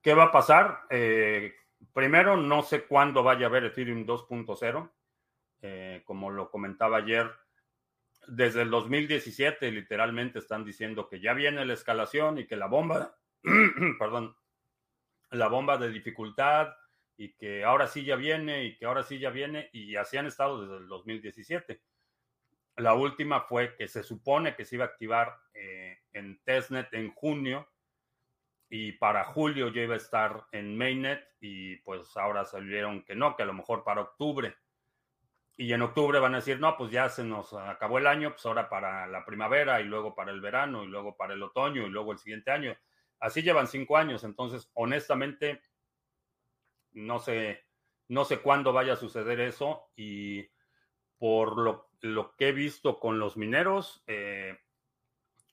¿Qué 0.00 0.14
va 0.14 0.24
a 0.24 0.32
pasar? 0.32 0.86
Eh, 0.88 1.52
primero, 1.92 2.36
no 2.36 2.62
sé 2.62 2.84
cuándo 2.86 3.22
vaya 3.22 3.46
a 3.46 3.48
haber 3.48 3.64
Ethereum 3.64 4.06
2.0. 4.06 4.90
Eh, 5.62 6.02
como 6.04 6.30
lo 6.30 6.50
comentaba 6.50 6.98
ayer, 6.98 7.30
desde 8.26 8.62
el 8.62 8.70
2017 8.70 9.70
literalmente 9.70 10.38
están 10.38 10.64
diciendo 10.64 11.08
que 11.08 11.20
ya 11.20 11.34
viene 11.34 11.64
la 11.64 11.74
escalación 11.74 12.38
y 12.38 12.46
que 12.46 12.56
la 12.56 12.66
bomba, 12.66 13.16
perdón, 13.98 14.36
la 15.30 15.48
bomba 15.48 15.78
de 15.78 15.90
dificultad 15.90 16.74
y 17.16 17.34
que 17.34 17.64
ahora 17.64 17.86
sí 17.86 18.04
ya 18.04 18.16
viene 18.16 18.64
y 18.64 18.76
que 18.76 18.86
ahora 18.86 19.02
sí 19.02 19.18
ya 19.18 19.30
viene 19.30 19.70
y 19.72 19.96
así 19.96 20.16
han 20.16 20.26
estado 20.26 20.62
desde 20.62 20.78
el 20.78 20.88
2017. 20.88 21.80
La 22.76 22.94
última 22.94 23.42
fue 23.42 23.76
que 23.76 23.86
se 23.86 24.02
supone 24.02 24.56
que 24.56 24.64
se 24.64 24.76
iba 24.76 24.84
a 24.84 24.88
activar 24.88 25.38
eh, 25.54 26.00
en 26.12 26.42
testnet 26.42 26.92
en 26.94 27.12
junio 27.12 27.68
y 28.74 28.92
para 28.92 29.24
julio 29.24 29.68
ya 29.68 29.82
iba 29.82 29.92
a 29.92 29.98
estar 29.98 30.46
en 30.50 30.78
mainnet 30.78 31.22
y 31.40 31.76
pues 31.82 32.16
ahora 32.16 32.46
salieron 32.46 33.04
que 33.04 33.14
no, 33.14 33.36
que 33.36 33.42
a 33.42 33.46
lo 33.46 33.52
mejor 33.52 33.84
para 33.84 34.00
octubre. 34.00 34.56
Y 35.58 35.74
en 35.74 35.82
octubre 35.82 36.18
van 36.18 36.32
a 36.32 36.38
decir, 36.38 36.58
no, 36.58 36.74
pues 36.78 36.90
ya 36.90 37.10
se 37.10 37.22
nos 37.22 37.52
acabó 37.52 37.98
el 37.98 38.06
año, 38.06 38.30
pues 38.30 38.46
ahora 38.46 38.70
para 38.70 39.06
la 39.08 39.26
primavera 39.26 39.82
y 39.82 39.84
luego 39.84 40.14
para 40.14 40.30
el 40.30 40.40
verano 40.40 40.84
y 40.84 40.86
luego 40.86 41.18
para 41.18 41.34
el 41.34 41.42
otoño 41.42 41.86
y 41.86 41.90
luego 41.90 42.12
el 42.12 42.18
siguiente 42.18 42.50
año. 42.50 42.74
Así 43.20 43.42
llevan 43.42 43.66
cinco 43.66 43.98
años, 43.98 44.24
entonces 44.24 44.70
honestamente 44.72 45.60
no 46.92 47.18
sé, 47.18 47.66
no 48.08 48.24
sé 48.24 48.40
cuándo 48.40 48.72
vaya 48.72 48.94
a 48.94 48.96
suceder 48.96 49.38
eso 49.40 49.90
y 49.96 50.48
por 51.18 51.58
lo, 51.58 51.90
que 52.38 52.48
he 52.48 52.52
visto 52.52 52.98
con 52.98 53.18
los 53.18 53.36
mineros, 53.36 54.02
eh, 54.06 54.56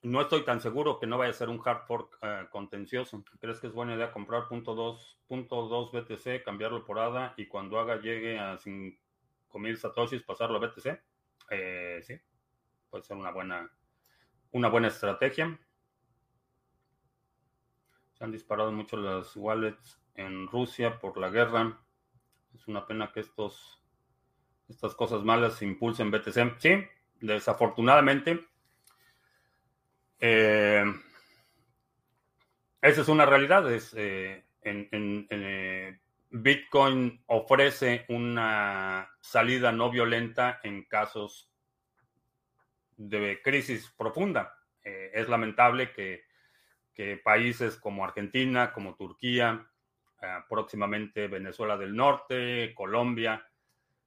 no 0.02 0.22
estoy 0.22 0.44
tan 0.44 0.62
seguro 0.62 1.00
que 1.00 1.08
no 1.08 1.18
vaya 1.18 1.32
a 1.32 1.34
ser 1.34 1.50
un 1.50 1.62
hard 1.64 1.86
fork 1.86 2.18
eh, 2.22 2.46
contencioso. 2.52 3.24
¿Crees 3.40 3.60
que 3.60 3.68
es 3.68 3.74
buena 3.74 3.96
idea 3.96 4.12
comprar 4.12 4.48
punto 4.48 4.76
.2, 4.76 5.92
BTC, 5.92 6.44
cambiarlo 6.44 6.86
por 6.86 7.00
ADA 7.00 7.34
y 7.38 7.48
cuando 7.48 7.80
haga 7.80 8.00
llegue 8.00 8.40
a 8.40 8.58
5000 8.58 9.78
satoshis 9.78 10.24
pasarlo 10.24 10.58
a 10.58 10.68
BTC? 10.68 11.02
Eh, 11.52 12.00
sí, 12.04 12.16
puede 12.90 13.04
ser 13.04 13.18
una 13.18 13.32
buena, 13.32 13.70
una 14.52 14.70
buena 14.70 14.88
estrategia. 14.88 15.60
Se 18.14 18.24
han 18.24 18.32
disparado 18.32 18.72
mucho 18.72 18.98
las 18.98 19.36
wallets 19.36 20.02
en 20.16 20.48
Rusia 20.48 21.00
por 21.00 21.18
la 21.18 21.30
guerra. 21.30 21.80
Es 22.54 22.68
una 22.68 22.86
pena 22.86 23.12
que 23.12 23.22
estos 23.22 23.80
estas 24.70 24.94
cosas 24.96 25.24
malas 25.24 25.62
impulsen 25.62 26.12
BTC. 26.12 26.60
Sí, 26.60 26.70
desafortunadamente. 27.22 28.49
Eh, 30.20 30.84
esa 32.82 33.02
es 33.02 33.08
una 33.08 33.26
realidad. 33.26 33.66
Eh, 33.72 34.44
eh, 34.64 36.00
Bitcoin 36.32 37.24
ofrece 37.28 38.06
una 38.10 39.10
salida 39.22 39.72
no 39.72 39.90
violenta 39.90 40.60
en 40.64 40.84
casos 40.86 41.52
de 42.98 43.42
crisis 43.42 43.94
profunda. 43.98 44.56
es 44.84 45.30
lamentable 45.30 45.92
que, 45.94 46.24
países 47.24 47.78
como 47.78 48.04
Argentina, 48.04 48.74
como 48.74 48.96
Turquía, 48.96 49.66
próximamente 50.50 51.28
Venezuela 51.28 51.78
del 51.78 51.96
Norte, 51.96 52.74
Colombia, 52.76 53.46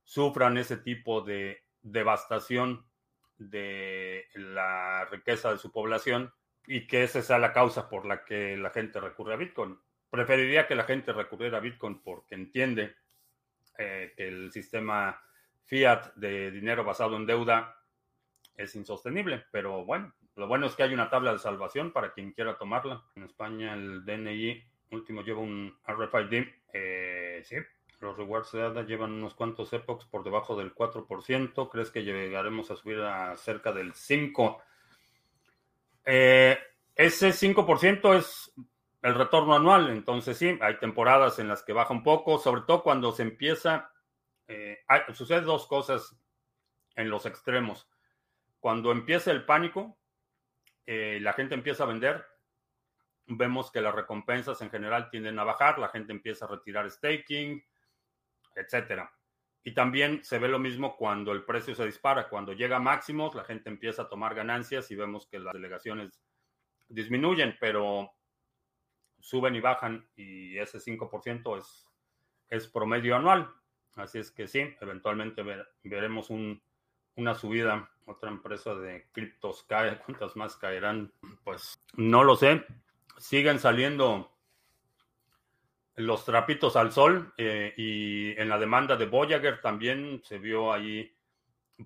sufran 0.04 0.58
ese 0.58 0.76
tipo 0.76 1.22
de 1.22 1.64
devastación 1.82 2.84
de 3.50 4.28
la 4.34 5.04
riqueza 5.06 5.50
de 5.50 5.58
su 5.58 5.72
población 5.72 6.32
y 6.66 6.86
que 6.86 7.04
esa 7.04 7.22
sea 7.22 7.38
la 7.38 7.52
causa 7.52 7.88
por 7.88 8.06
la 8.06 8.24
que 8.24 8.56
la 8.56 8.70
gente 8.70 9.00
recurre 9.00 9.34
a 9.34 9.36
Bitcoin. 9.36 9.78
Preferiría 10.10 10.66
que 10.66 10.74
la 10.74 10.84
gente 10.84 11.12
recurriera 11.12 11.58
a 11.58 11.60
Bitcoin 11.60 12.02
porque 12.02 12.34
entiende 12.34 12.94
eh, 13.78 14.12
que 14.16 14.28
el 14.28 14.52
sistema 14.52 15.20
fiat 15.64 16.14
de 16.14 16.50
dinero 16.50 16.84
basado 16.84 17.16
en 17.16 17.26
deuda 17.26 17.76
es 18.54 18.74
insostenible, 18.76 19.46
pero 19.50 19.84
bueno, 19.84 20.14
lo 20.36 20.46
bueno 20.46 20.66
es 20.66 20.76
que 20.76 20.82
hay 20.82 20.92
una 20.92 21.10
tabla 21.10 21.32
de 21.32 21.38
salvación 21.38 21.92
para 21.92 22.12
quien 22.12 22.32
quiera 22.32 22.58
tomarla. 22.58 23.02
En 23.16 23.24
España 23.24 23.74
el 23.74 24.04
DNI 24.04 24.72
último 24.92 25.22
lleva 25.22 25.40
un 25.40 25.74
RFID, 25.86 26.44
eh, 26.72 27.42
sí, 27.44 27.56
los 28.02 28.16
rewards 28.16 28.50
de 28.52 28.62
ADA 28.62 28.82
llevan 28.82 29.12
unos 29.12 29.34
cuantos 29.34 29.72
epochs 29.72 30.04
por 30.06 30.24
debajo 30.24 30.56
del 30.56 30.74
4%. 30.74 31.70
¿Crees 31.70 31.90
que 31.90 32.02
llegaremos 32.02 32.70
a 32.70 32.76
subir 32.76 33.00
a 33.00 33.36
cerca 33.36 33.72
del 33.72 33.94
5%? 33.94 34.60
Eh, 36.04 36.58
ese 36.96 37.28
5% 37.28 38.16
es 38.18 38.52
el 39.02 39.14
retorno 39.14 39.54
anual. 39.54 39.90
Entonces 39.90 40.36
sí, 40.36 40.58
hay 40.60 40.78
temporadas 40.78 41.38
en 41.38 41.46
las 41.46 41.62
que 41.62 41.72
baja 41.72 41.94
un 41.94 42.02
poco, 42.02 42.38
sobre 42.38 42.62
todo 42.62 42.82
cuando 42.82 43.12
se 43.12 43.22
empieza... 43.22 43.92
Eh, 44.48 44.80
sucede 45.14 45.42
dos 45.42 45.68
cosas 45.68 46.16
en 46.96 47.08
los 47.08 47.24
extremos. 47.24 47.88
Cuando 48.58 48.90
empieza 48.90 49.30
el 49.30 49.44
pánico, 49.44 49.96
eh, 50.86 51.18
la 51.22 51.32
gente 51.34 51.54
empieza 51.54 51.84
a 51.84 51.86
vender, 51.86 52.26
vemos 53.26 53.70
que 53.70 53.80
las 53.80 53.94
recompensas 53.94 54.60
en 54.60 54.70
general 54.70 55.08
tienden 55.08 55.38
a 55.38 55.44
bajar, 55.44 55.78
la 55.78 55.88
gente 55.88 56.12
empieza 56.12 56.44
a 56.44 56.48
retirar 56.48 56.90
staking, 56.90 57.64
etcétera. 58.56 59.12
Y 59.64 59.74
también 59.74 60.24
se 60.24 60.38
ve 60.38 60.48
lo 60.48 60.58
mismo 60.58 60.96
cuando 60.96 61.32
el 61.32 61.44
precio 61.44 61.74
se 61.74 61.86
dispara. 61.86 62.28
Cuando 62.28 62.52
llega 62.52 62.80
máximos, 62.80 63.34
la 63.34 63.44
gente 63.44 63.70
empieza 63.70 64.02
a 64.02 64.08
tomar 64.08 64.34
ganancias 64.34 64.90
y 64.90 64.96
vemos 64.96 65.26
que 65.26 65.38
las 65.38 65.52
delegaciones 65.52 66.20
disminuyen, 66.88 67.56
pero 67.60 68.12
suben 69.20 69.54
y 69.54 69.60
bajan 69.60 70.08
y 70.16 70.58
ese 70.58 70.78
5% 70.78 71.58
es, 71.58 71.86
es 72.50 72.66
promedio 72.66 73.16
anual. 73.16 73.48
Así 73.94 74.18
es 74.18 74.30
que 74.30 74.48
sí, 74.48 74.74
eventualmente 74.80 75.44
veremos 75.84 76.30
una 76.30 77.34
subida. 77.34 77.88
Otra 78.06 78.30
empresa 78.30 78.74
de 78.74 79.06
criptos 79.12 79.62
cae. 79.68 79.98
¿Cuántas 80.04 80.34
más 80.34 80.56
caerán? 80.56 81.12
Pues 81.44 81.80
no 81.94 82.24
lo 82.24 82.34
sé. 82.34 82.64
Siguen 83.18 83.60
saliendo 83.60 84.31
los 85.96 86.24
trapitos 86.24 86.76
al 86.76 86.92
sol 86.92 87.32
eh, 87.36 87.74
y 87.76 88.38
en 88.40 88.48
la 88.48 88.58
demanda 88.58 88.96
de 88.96 89.06
Voyager 89.06 89.60
también 89.60 90.22
se 90.24 90.38
vio 90.38 90.72
ahí, 90.72 91.14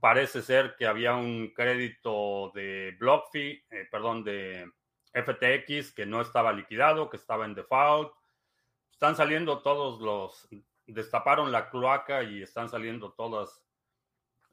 parece 0.00 0.42
ser 0.42 0.76
que 0.76 0.86
había 0.86 1.14
un 1.14 1.52
crédito 1.54 2.52
de 2.54 2.96
BlockFi, 2.98 3.64
eh, 3.70 3.88
perdón, 3.90 4.22
de 4.22 4.70
FTX 5.12 5.92
que 5.92 6.06
no 6.06 6.20
estaba 6.20 6.52
liquidado, 6.52 7.10
que 7.10 7.16
estaba 7.16 7.44
en 7.44 7.54
default. 7.54 8.12
Están 8.92 9.16
saliendo 9.16 9.58
todos 9.60 10.00
los, 10.00 10.48
destaparon 10.86 11.50
la 11.50 11.68
cloaca 11.68 12.22
y 12.22 12.42
están 12.42 12.68
saliendo 12.68 13.12
todas, 13.12 13.62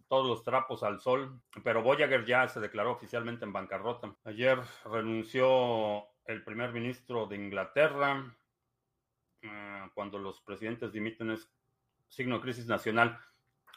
todos 0.08 0.28
los 0.28 0.44
trapos 0.44 0.84
al 0.84 1.00
sol, 1.00 1.42
pero 1.64 1.84
Voyager 1.84 2.26
ya 2.26 2.48
se 2.48 2.60
declaró 2.60 2.92
oficialmente 2.92 3.46
en 3.46 3.54
bancarrota. 3.54 4.16
Ayer 4.24 4.60
renunció 4.86 6.08
el 6.26 6.44
primer 6.44 6.72
ministro 6.72 7.26
de 7.28 7.36
Inglaterra, 7.36 8.36
Ah, 9.46 9.90
cuando 9.94 10.18
los 10.18 10.42
presidentes 10.42 10.94
dimiten 10.94 11.32
es 11.32 11.52
signo 12.08 12.36
de 12.36 12.42
crisis 12.42 12.66
nacional. 12.66 13.20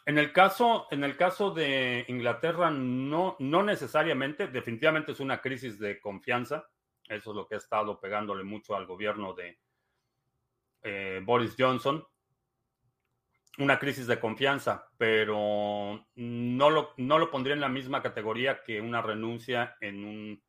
En 0.05 0.17
el 0.17 0.31
caso, 0.31 0.87
en 0.91 1.03
el 1.03 1.17
caso 1.17 1.51
de 1.51 2.05
Inglaterra, 2.07 2.71
no, 2.71 3.35
no 3.39 3.63
necesariamente, 3.63 4.47
definitivamente 4.47 5.11
es 5.11 5.19
una 5.19 5.41
crisis 5.41 5.77
de 5.79 5.99
confianza. 5.99 6.69
Eso 7.09 7.31
es 7.31 7.35
lo 7.35 7.47
que 7.47 7.55
ha 7.55 7.57
estado 7.57 7.99
pegándole 7.99 8.43
mucho 8.43 8.75
al 8.75 8.85
gobierno 8.85 9.33
de 9.33 9.59
eh, 10.83 11.21
Boris 11.23 11.55
Johnson. 11.57 12.05
Una 13.57 13.79
crisis 13.79 14.07
de 14.07 14.19
confianza, 14.19 14.87
pero 14.97 16.05
no 16.15 16.69
lo, 16.69 16.93
no 16.97 17.17
lo 17.17 17.31
pondría 17.31 17.55
en 17.55 17.61
la 17.61 17.69
misma 17.69 18.01
categoría 18.01 18.61
que 18.63 18.79
una 18.79 19.01
renuncia 19.01 19.75
en 19.81 20.41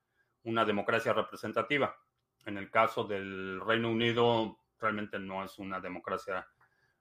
una 0.44 0.64
democracia 0.64 1.12
representativa. 1.14 1.96
En 2.44 2.58
el 2.58 2.70
caso 2.70 3.04
del 3.04 3.60
Reino 3.60 3.90
Unido, 3.90 4.58
realmente 4.80 5.18
no 5.18 5.44
es 5.44 5.58
una 5.58 5.80
democracia 5.80 6.46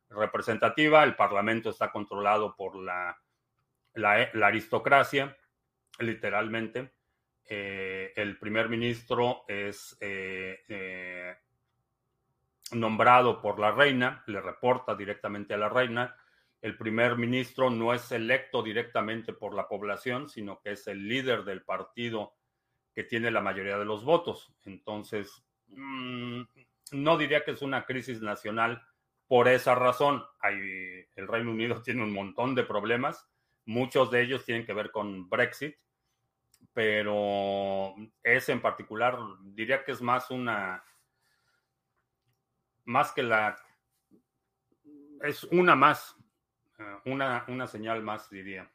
representativa. 0.09 1.03
El 1.03 1.15
Parlamento 1.15 1.69
está 1.69 1.91
controlado 1.91 2.55
por 2.55 2.75
la, 2.75 3.17
la, 3.93 4.47
aristocracia, 4.47 5.35
literalmente. 5.99 6.93
Eh, 7.49 8.13
el 8.15 8.37
primer 8.37 8.69
ministro 8.69 9.43
es 9.47 9.97
eh, 10.01 10.59
eh, 10.67 11.35
nombrado 12.71 13.41
por 13.41 13.59
la 13.59 13.71
reina, 13.71 14.23
le 14.27 14.41
reporta 14.41 14.95
directamente 14.95 15.53
a 15.53 15.57
la 15.57 15.69
reina. 15.69 16.15
El 16.61 16.75
primer 16.77 17.17
ministro 17.17 17.69
no 17.69 17.93
es 17.93 18.11
electo 18.11 18.63
directamente 18.63 19.31
por 19.33 19.53
la 19.53 19.67
población, 19.67 20.27
sino 20.27 20.59
que 20.59 20.71
es 20.71 20.87
el 20.87 21.07
líder 21.07 21.43
del 21.43 21.63
partido 21.63 22.33
que 22.93 23.03
tiene 23.03 23.29
la 23.29 23.41
mayoría 23.41 23.77
de 23.77 23.85
los 23.85 24.03
votos. 24.03 24.51
Entonces, 24.65 25.45
mm, 25.67 26.41
no 26.93 27.17
diría 27.17 27.43
que 27.43 27.51
es 27.51 27.61
una 27.61 27.85
crisis 27.85 28.21
nacional 28.21 28.83
por 29.27 29.47
esa 29.47 29.75
razón. 29.75 30.23
el 30.43 31.27
Reino 31.27 31.51
Unido 31.51 31.81
tiene 31.83 32.03
un 32.03 32.13
montón 32.13 32.55
de 32.55 32.63
problemas, 32.63 33.29
muchos 33.65 34.11
de 34.11 34.21
ellos 34.21 34.45
tienen 34.45 34.65
que 34.65 34.73
ver 34.73 34.91
con 34.91 35.29
Brexit, 35.29 35.75
pero 36.73 37.95
ese 38.23 38.51
en 38.51 38.61
particular 38.61 39.17
diría 39.41 39.83
que 39.83 39.91
es 39.91 40.01
más 40.01 40.31
una, 40.31 40.83
más 42.85 43.11
que 43.11 43.23
la, 43.23 43.57
es 45.21 45.43
una 45.45 45.75
más, 45.75 46.15
eh, 46.79 46.97
una, 47.05 47.45
una 47.47 47.67
señal 47.67 48.03
más, 48.03 48.29
diría. 48.29 48.71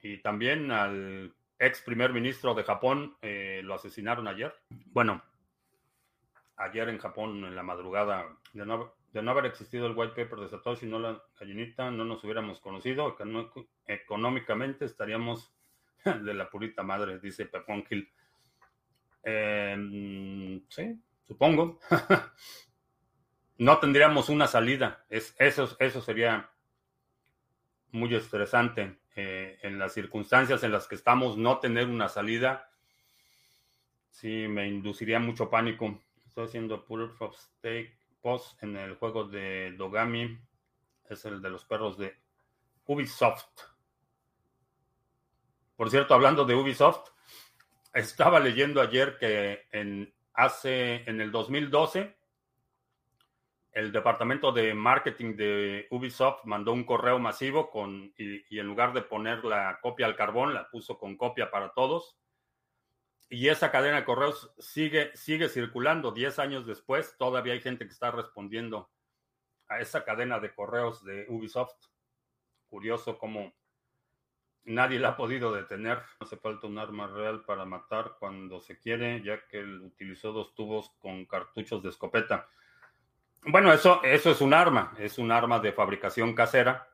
Y 0.00 0.18
también 0.18 0.70
al 0.72 1.34
ex 1.58 1.80
primer 1.82 2.12
ministro 2.12 2.54
de 2.54 2.64
Japón 2.64 3.16
eh, 3.22 3.60
lo 3.62 3.74
asesinaron 3.74 4.26
ayer. 4.26 4.52
Bueno, 4.86 5.22
ayer 6.62 6.88
en 6.88 6.98
Japón, 6.98 7.44
en 7.44 7.54
la 7.54 7.62
madrugada, 7.62 8.26
de 8.52 8.64
no, 8.64 8.94
de 9.12 9.22
no 9.22 9.30
haber 9.30 9.46
existido 9.46 9.86
el 9.86 9.96
white 9.96 10.14
paper 10.14 10.40
de 10.40 10.48
Satoshi, 10.48 10.86
no 10.86 10.98
la 10.98 11.22
gallinita, 11.38 11.90
no 11.90 12.04
nos 12.04 12.22
hubiéramos 12.24 12.60
conocido, 12.60 13.16
económicamente 13.86 14.84
estaríamos 14.84 15.52
de 16.04 16.34
la 16.34 16.50
purita 16.50 16.82
madre, 16.82 17.18
dice 17.18 17.46
Pepón 17.46 17.84
Hill. 17.88 18.10
Em, 19.22 20.62
sí, 20.68 20.98
supongo. 21.26 21.78
no 23.58 23.78
tendríamos 23.78 24.28
una 24.28 24.46
salida. 24.46 25.04
Es, 25.08 25.34
eso, 25.38 25.76
eso 25.78 26.00
sería 26.00 26.50
muy 27.92 28.14
estresante. 28.14 28.98
Eh, 29.14 29.58
en 29.62 29.78
las 29.78 29.92
circunstancias 29.92 30.62
en 30.64 30.72
las 30.72 30.88
que 30.88 30.94
estamos, 30.94 31.36
no 31.36 31.58
tener 31.58 31.86
una 31.86 32.08
salida, 32.08 32.70
sí 34.08 34.46
me 34.48 34.66
induciría 34.66 35.18
mucho 35.18 35.50
pánico. 35.50 36.00
Estoy 36.32 36.46
haciendo 36.46 36.82
Proof 36.86 37.20
of 37.20 37.36
Stake 37.36 37.94
Post 38.22 38.62
en 38.62 38.74
el 38.74 38.94
juego 38.94 39.24
de 39.24 39.72
Dogami. 39.76 40.38
Es 41.04 41.26
el 41.26 41.42
de 41.42 41.50
los 41.50 41.66
perros 41.66 41.98
de 41.98 42.16
Ubisoft. 42.86 43.50
Por 45.76 45.90
cierto, 45.90 46.14
hablando 46.14 46.46
de 46.46 46.54
Ubisoft, 46.54 47.10
estaba 47.92 48.40
leyendo 48.40 48.80
ayer 48.80 49.18
que 49.18 49.66
en, 49.72 50.10
hace, 50.32 51.02
en 51.04 51.20
el 51.20 51.30
2012 51.30 52.16
el 53.72 53.92
departamento 53.92 54.52
de 54.52 54.72
marketing 54.72 55.36
de 55.36 55.86
Ubisoft 55.90 56.46
mandó 56.46 56.72
un 56.72 56.84
correo 56.84 57.18
masivo 57.18 57.68
con, 57.68 58.14
y, 58.16 58.58
en 58.58 58.66
lugar 58.66 58.94
de 58.94 59.02
poner 59.02 59.44
la 59.44 59.80
copia 59.82 60.06
al 60.06 60.16
carbón, 60.16 60.54
la 60.54 60.70
puso 60.70 60.98
con 60.98 61.18
copia 61.18 61.50
para 61.50 61.74
todos 61.74 62.16
y 63.32 63.48
esa 63.48 63.70
cadena 63.70 63.96
de 63.96 64.04
correos 64.04 64.52
sigue, 64.58 65.10
sigue 65.16 65.48
circulando. 65.48 66.12
Diez 66.12 66.38
años 66.38 66.66
después, 66.66 67.16
todavía 67.16 67.54
hay 67.54 67.62
gente 67.62 67.86
que 67.86 67.92
está 67.92 68.10
respondiendo 68.10 68.90
a 69.68 69.80
esa 69.80 70.04
cadena 70.04 70.38
de 70.38 70.54
correos 70.54 71.02
de 71.02 71.24
Ubisoft. 71.30 71.86
Curioso 72.68 73.16
cómo 73.16 73.54
nadie 74.64 74.98
la 74.98 75.08
ha 75.08 75.16
podido 75.16 75.50
detener. 75.50 75.96
No 75.96 76.26
hace 76.26 76.36
falta 76.36 76.66
un 76.66 76.78
arma 76.78 77.06
real 77.06 77.42
para 77.46 77.64
matar 77.64 78.16
cuando 78.18 78.60
se 78.60 78.78
quiere, 78.78 79.22
ya 79.22 79.46
que 79.46 79.60
él 79.60 79.80
utilizó 79.80 80.32
dos 80.32 80.54
tubos 80.54 80.90
con 80.98 81.24
cartuchos 81.24 81.82
de 81.82 81.88
escopeta. 81.88 82.50
Bueno, 83.46 83.72
eso, 83.72 84.02
eso 84.04 84.30
es 84.30 84.42
un 84.42 84.52
arma, 84.52 84.94
es 84.98 85.16
un 85.16 85.32
arma 85.32 85.58
de 85.58 85.72
fabricación 85.72 86.34
casera 86.34 86.86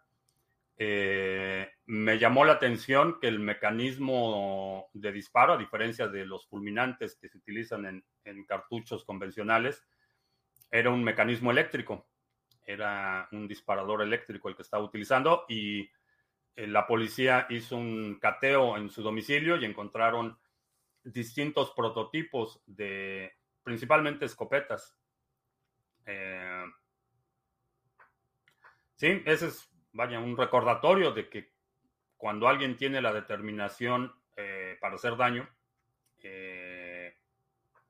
eh, 0.77 1.69
me 1.89 2.19
llamó 2.19 2.45
la 2.45 2.53
atención 2.53 3.19
que 3.19 3.29
el 3.29 3.41
mecanismo 3.41 4.91
de 4.93 5.11
disparo, 5.11 5.55
a 5.55 5.57
diferencia 5.57 6.07
de 6.07 6.27
los 6.27 6.47
fulminantes 6.47 7.17
que 7.17 7.31
se 7.31 7.39
utilizan 7.39 8.05
en, 8.25 8.45
cartuchos 8.45 9.07
convencionales, 9.07 9.87
era 10.71 10.91
un 10.91 11.03
mecanismo 11.03 11.51
eléctrico. 11.51 12.07
Era 12.63 13.27
un 13.33 13.49
disparador 13.49 14.03
eléctrico 14.03 14.51
el 14.51 14.57
que 14.57 14.63
estaba 14.63 14.85
utilizando 14.85 15.47
y 15.49 15.91
eh, 16.57 16.67
la 16.67 16.87
policía 16.87 17.47
hizo 17.49 17.79
un 17.79 18.19
cateo 18.21 18.77
en 18.77 18.91
su 18.91 19.03
domicilio 19.03 19.57
y 19.57 19.65
encontraron 19.65 20.39
distintos 21.03 21.71
prototipos 21.71 22.61
de 22.67 23.33
principalmente 23.63 24.27
escopetas. 24.27 24.95
Eh, 26.05 26.65
sí, 28.97 29.23
ese 29.25 29.47
es 29.47 29.71
vaya, 29.95 30.21
un 30.21 30.37
recordatorio 30.37 31.13
de 31.13 31.31
que 31.31 31.58
cuando 32.19 32.49
alguien 32.49 32.77
tiene 32.77 33.01
la 33.01 33.13
determinación 33.13 34.13
eh, 34.37 34.77
para 34.81 34.97
hacer 34.97 35.17
daño, 35.17 35.49
eh, 36.23 37.15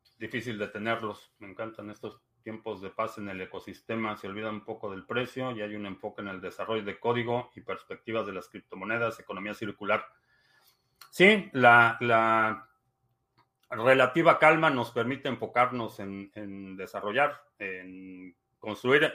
es 0.05 0.19
difícil 0.19 0.59
detenerlos. 0.59 1.33
Me 1.41 1.49
encantan 1.49 1.91
estos 1.91 2.21
tiempos 2.45 2.81
de 2.81 2.91
paz 2.91 3.19
en 3.19 3.29
el 3.29 3.41
ecosistema. 3.41 4.17
Se 4.17 4.29
olvida 4.29 4.51
un 4.51 4.65
poco 4.65 4.91
del 4.91 5.05
precio 5.05 5.51
y 5.51 5.63
hay 5.63 5.75
un 5.75 5.87
enfoque 5.87 6.23
en 6.23 6.29
el 6.29 6.41
desarrollo 6.41 6.85
de 6.85 7.01
código 7.01 7.51
y 7.57 7.63
perspectivas 7.63 8.27
de 8.27 8.35
las 8.35 8.49
criptomonedas, 8.49 9.19
economía 9.19 9.55
circular. 9.55 10.07
Sí, 11.11 11.51
la, 11.53 12.69
relativa 13.71 14.39
calma 14.39 14.71
nos 14.71 14.93
permite 14.93 15.29
enfocarnos 15.29 15.99
en 15.99 16.77
desarrollar, 16.77 17.43
en 17.59 18.37
construir 18.61 19.13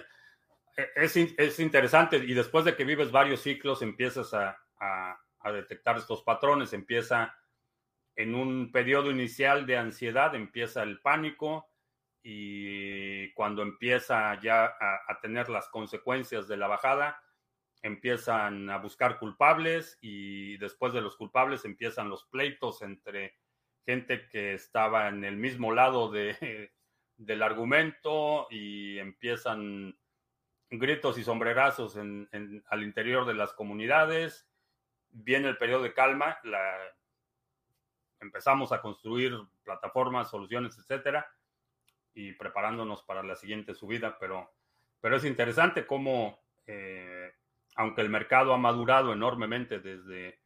e-, 0.77 0.91
es, 0.95 1.59
interesante 1.59 2.17
y 2.17 2.33
después 2.33 2.65
de 2.65 2.75
que 2.75 2.83
vives 2.85 3.11
varios 3.11 3.41
ciclos 3.41 3.81
empiezas 3.81 4.33
a, 4.33 4.59
detectar 5.51 5.97
estos 5.97 6.23
patrones, 6.23 6.73
empieza 6.73 7.35
en 8.15 8.35
un 8.35 8.71
periodo 8.71 9.11
inicial 9.11 9.65
de 9.65 9.77
ansiedad, 9.77 10.35
empieza 10.35 10.83
el 10.83 11.01
pánico 11.01 11.69
y 12.21 13.33
cuando 13.33 13.61
empieza 13.61 14.39
ya 14.41 14.65
a, 14.65 15.19
tener 15.21 15.49
las 15.49 15.67
consecuencias 15.67 16.47
de 16.47 16.57
la 16.57 16.67
bajada, 16.67 17.21
empiezan 17.81 18.69
a 18.69 18.77
buscar 18.77 19.19
culpables 19.19 19.97
y 20.01 20.57
después 20.57 20.93
de 20.93 21.01
los 21.01 21.17
culpables 21.17 21.65
empiezan 21.65 22.09
los 22.09 22.25
pleitos 22.25 22.81
entre 22.81 23.35
gente 23.85 24.29
que 24.29 24.53
estaba 24.53 25.09
en 25.09 25.25
el 25.25 25.35
mismo 25.35 25.73
lado 25.73 26.09
de, 26.09 26.71
del 27.17 27.43
argumento 27.43 28.47
y 28.49 28.99
empiezan 28.99 29.97
gritos 30.69 31.17
y 31.17 31.23
sombrerazos 31.23 31.97
en, 31.97 32.29
al 32.69 32.83
interior 32.83 33.25
de 33.25 33.33
las 33.33 33.53
comunidades. 33.53 34.47
Viene 35.13 35.47
el 35.49 35.57
periodo 35.57 35.83
de 35.83 35.93
calma, 35.93 36.37
empezamos 38.19 38.71
a 38.71 38.81
construir 38.81 39.37
plataformas, 39.63 40.29
soluciones, 40.29 40.77
etcétera, 40.77 41.31
y 42.13 42.33
preparándonos 42.33 43.03
para 43.03 43.23
la 43.23 43.35
siguiente 43.35 43.73
subida, 43.75 44.17
pero, 44.19 44.51
pero 44.99 45.17
es 45.17 45.25
interesante 45.25 45.85
cómo, 45.85 46.39
eh, 46.65 47.31
aunque 47.75 48.01
el 48.01 48.09
mercado 48.09 48.53
ha 48.53 48.57
madurado 48.57 49.13
enormemente 49.13 49.79
desde, 49.79 50.39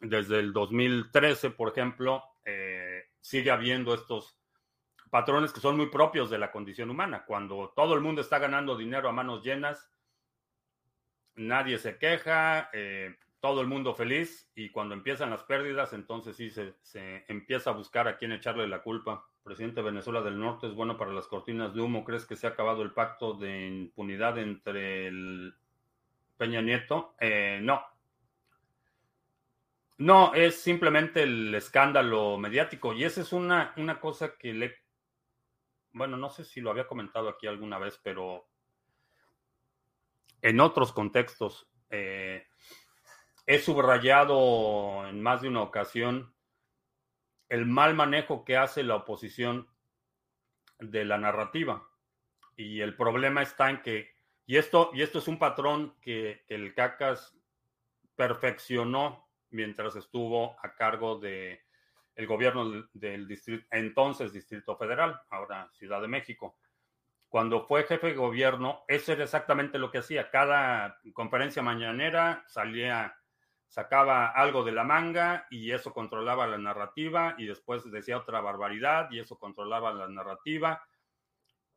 desde 0.00 0.38
el 0.38 0.52
2013, 0.52 1.50
por 1.50 1.70
ejemplo, 1.70 2.22
eh, 2.44 3.10
sigue 3.20 3.50
habiendo 3.50 3.94
estos 3.94 4.38
patrones 5.10 5.52
que 5.52 5.60
son 5.60 5.76
muy 5.76 5.86
propios 5.86 6.30
de 6.30 6.38
la 6.38 6.50
condición 6.50 6.90
humana. 6.90 7.24
Cuando 7.24 7.72
todo 7.74 7.94
el 7.94 8.00
mundo 8.00 8.20
está 8.20 8.38
ganando 8.38 8.76
dinero 8.76 9.08
a 9.08 9.12
manos 9.12 9.42
llenas, 9.42 9.90
nadie 11.34 11.78
se 11.78 11.98
queja, 11.98 12.70
eh, 12.72 13.16
todo 13.40 13.60
el 13.60 13.66
mundo 13.66 13.94
feliz 13.94 14.50
y 14.54 14.70
cuando 14.70 14.94
empiezan 14.94 15.30
las 15.30 15.42
pérdidas, 15.44 15.92
entonces 15.92 16.36
sí 16.36 16.50
se, 16.50 16.74
empieza 17.28 17.70
a 17.70 17.74
buscar 17.74 18.08
a 18.08 18.16
quién 18.16 18.32
echarle 18.32 18.66
la 18.66 18.82
culpa. 18.82 19.26
Presidente 19.42 19.80
de 19.80 19.90
Venezuela 19.90 20.22
del 20.22 20.38
Norte 20.38 20.66
es 20.66 20.74
bueno 20.74 20.96
para 20.96 21.12
las 21.12 21.26
cortinas 21.28 21.74
de 21.74 21.80
humo. 21.80 22.04
¿Crees 22.04 22.26
que 22.26 22.36
se 22.36 22.46
ha 22.46 22.50
acabado 22.50 22.82
el 22.82 22.92
pacto 22.92 23.34
de 23.34 23.66
impunidad 23.66 24.38
entre 24.38 25.06
el 25.06 25.54
Peña 26.36 26.62
Nieto? 26.62 27.14
Eh, 27.20 27.60
no. 27.62 27.82
No, 29.98 30.34
es 30.34 30.60
simplemente 30.60 31.22
el 31.22 31.54
escándalo 31.54 32.36
mediático 32.36 32.92
y 32.92 33.04
esa 33.04 33.22
es 33.22 33.32
una, 33.32 33.72
una 33.76 33.98
cosa 33.98 34.36
que 34.36 34.52
le 34.52 34.86
bueno, 35.96 36.18
no 36.18 36.28
sé 36.28 36.44
si 36.44 36.60
lo 36.60 36.70
había 36.70 36.86
comentado 36.86 37.30
aquí 37.30 37.46
alguna 37.46 37.78
vez, 37.78 37.98
pero 38.02 38.46
en 40.42 40.60
otros 40.60 40.92
contextos 40.92 41.70
eh, 41.88 42.46
he 43.46 43.58
subrayado 43.58 45.06
en 45.08 45.22
más 45.22 45.42
de 45.42 45.48
una 45.48 45.62
ocasión 45.62 46.34
el 47.48 47.64
mal 47.64 47.94
manejo 47.94 48.44
que 48.44 48.56
hace 48.56 48.82
la 48.82 48.96
oposición 48.96 49.68
de 50.78 51.04
la 51.04 51.16
narrativa. 51.18 51.88
Y 52.56 52.80
el 52.80 52.96
problema 52.96 53.42
está 53.42 53.70
en 53.70 53.82
que, 53.82 54.16
y 54.46 54.56
esto, 54.56 54.90
y 54.92 55.02
esto 55.02 55.20
es 55.20 55.28
un 55.28 55.38
patrón 55.38 55.94
que 56.00 56.44
el 56.48 56.74
CACAS 56.74 57.36
perfeccionó 58.16 59.28
mientras 59.50 59.94
estuvo 59.96 60.56
a 60.62 60.74
cargo 60.74 61.18
de 61.18 61.66
el 62.16 62.26
gobierno 62.26 62.88
del 62.94 63.28
distrito, 63.28 63.66
entonces 63.70 64.32
Distrito 64.32 64.76
Federal, 64.76 65.20
ahora 65.28 65.68
Ciudad 65.72 66.00
de 66.00 66.08
México. 66.08 66.58
Cuando 67.28 67.66
fue 67.66 67.84
jefe 67.84 68.08
de 68.08 68.14
gobierno, 68.14 68.84
eso 68.88 69.12
era 69.12 69.24
exactamente 69.24 69.78
lo 69.78 69.90
que 69.90 69.98
hacía. 69.98 70.30
Cada 70.30 70.98
conferencia 71.12 71.60
mañanera 71.60 72.42
salía, 72.46 73.14
sacaba 73.68 74.28
algo 74.28 74.64
de 74.64 74.72
la 74.72 74.84
manga 74.84 75.46
y 75.50 75.72
eso 75.72 75.92
controlaba 75.92 76.46
la 76.46 76.58
narrativa 76.58 77.34
y 77.38 77.46
después 77.46 77.90
decía 77.90 78.18
otra 78.18 78.40
barbaridad 78.40 79.10
y 79.10 79.18
eso 79.18 79.38
controlaba 79.38 79.92
la 79.92 80.08
narrativa. 80.08 80.86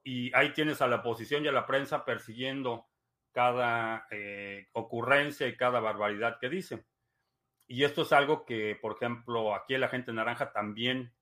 Y 0.03 0.33
ahí 0.35 0.53
tienes 0.53 0.81
a 0.81 0.87
la 0.87 0.97
oposición 0.97 1.45
y 1.45 1.47
a 1.47 1.51
la 1.51 1.65
prensa 1.65 2.05
persiguiendo 2.05 2.87
cada 3.31 4.07
eh, 4.11 4.67
ocurrencia 4.73 5.47
y 5.47 5.57
cada 5.57 5.79
barbaridad 5.79 6.39
que 6.39 6.49
dice. 6.49 6.85
Y 7.67 7.83
esto 7.83 8.01
es 8.01 8.11
algo 8.13 8.45
que, 8.45 8.77
por 8.81 8.95
ejemplo, 8.95 9.53
aquí 9.53 9.77
la 9.77 9.89
gente 9.89 10.11
naranja 10.11 10.51
también 10.51 11.13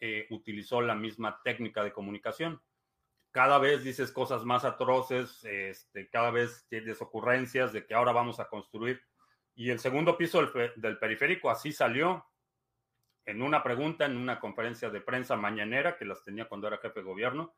eh, 0.00 0.26
utilizó 0.30 0.82
la 0.82 0.94
misma 0.94 1.40
técnica 1.42 1.82
de 1.82 1.92
comunicación. 1.92 2.60
Cada 3.30 3.58
vez 3.58 3.82
dices 3.82 4.12
cosas 4.12 4.44
más 4.44 4.64
atroces, 4.64 5.42
este, 5.44 6.10
cada 6.10 6.30
vez 6.30 6.66
tienes 6.68 7.00
ocurrencias 7.00 7.72
de 7.72 7.86
que 7.86 7.94
ahora 7.94 8.12
vamos 8.12 8.38
a 8.38 8.48
construir. 8.48 9.02
Y 9.54 9.70
el 9.70 9.78
segundo 9.78 10.16
piso 10.16 10.44
del, 10.44 10.72
del 10.76 10.98
periférico 10.98 11.50
así 11.50 11.72
salió 11.72 12.26
en 13.24 13.42
una 13.42 13.62
pregunta 13.62 14.04
en 14.04 14.16
una 14.16 14.38
conferencia 14.38 14.90
de 14.90 15.00
prensa 15.00 15.36
mañanera 15.36 15.96
que 15.96 16.04
las 16.04 16.22
tenía 16.22 16.46
cuando 16.46 16.66
era 16.66 16.78
jefe 16.78 17.00
de 17.00 17.06
gobierno. 17.06 17.54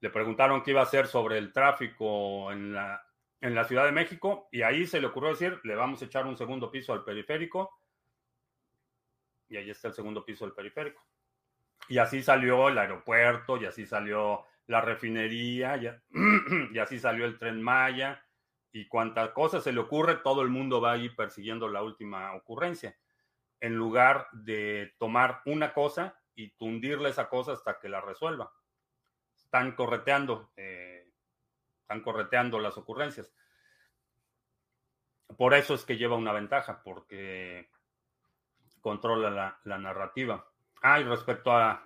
Le 0.00 0.10
preguntaron 0.10 0.62
qué 0.62 0.72
iba 0.72 0.80
a 0.80 0.84
hacer 0.84 1.06
sobre 1.06 1.38
el 1.38 1.52
tráfico 1.52 2.52
en 2.52 2.74
la, 2.74 3.02
en 3.40 3.54
la 3.54 3.64
Ciudad 3.64 3.86
de 3.86 3.92
México 3.92 4.48
y 4.52 4.62
ahí 4.62 4.86
se 4.86 5.00
le 5.00 5.06
ocurrió 5.06 5.30
decir, 5.30 5.60
le 5.64 5.74
vamos 5.74 6.02
a 6.02 6.04
echar 6.04 6.26
un 6.26 6.36
segundo 6.36 6.70
piso 6.70 6.92
al 6.92 7.04
periférico 7.04 7.70
y 9.48 9.56
ahí 9.56 9.70
está 9.70 9.88
el 9.88 9.94
segundo 9.94 10.24
piso 10.24 10.44
del 10.44 10.54
periférico. 10.54 11.02
Y 11.88 11.98
así 11.98 12.22
salió 12.22 12.68
el 12.68 12.78
aeropuerto, 12.78 13.56
y 13.56 13.66
así 13.66 13.86
salió 13.86 14.44
la 14.66 14.80
refinería, 14.80 15.76
y, 16.72 16.78
así 16.78 16.98
salió 16.98 17.24
el 17.26 17.38
tren 17.38 17.62
Maya, 17.62 18.23
y 18.74 18.88
cuanta 18.88 19.32
cosa 19.32 19.60
se 19.60 19.72
le 19.72 19.78
ocurre, 19.78 20.16
todo 20.16 20.42
el 20.42 20.48
mundo 20.48 20.80
va 20.80 20.92
ahí 20.92 21.08
persiguiendo 21.08 21.68
la 21.68 21.84
última 21.84 22.34
ocurrencia, 22.34 22.98
en 23.60 23.76
lugar 23.76 24.26
de 24.32 24.96
tomar 24.98 25.42
una 25.46 25.72
cosa 25.72 26.20
y 26.34 26.50
tundirle 26.56 27.10
esa 27.10 27.28
cosa 27.28 27.52
hasta 27.52 27.78
que 27.78 27.88
la 27.88 28.00
resuelva. 28.00 28.52
Están 29.36 29.76
correteando. 29.76 30.50
Eh, 30.56 31.08
están 31.82 32.00
correteando 32.00 32.58
las 32.58 32.76
ocurrencias. 32.76 33.32
Por 35.38 35.54
eso 35.54 35.74
es 35.74 35.84
que 35.84 35.96
lleva 35.96 36.16
una 36.16 36.32
ventaja, 36.32 36.82
porque 36.82 37.70
controla 38.80 39.60
la, 39.62 39.78
narrativa. 39.78 40.50
Ah, 40.82 40.98
y 40.98 41.04
respecto 41.04 41.52
a 41.52 41.84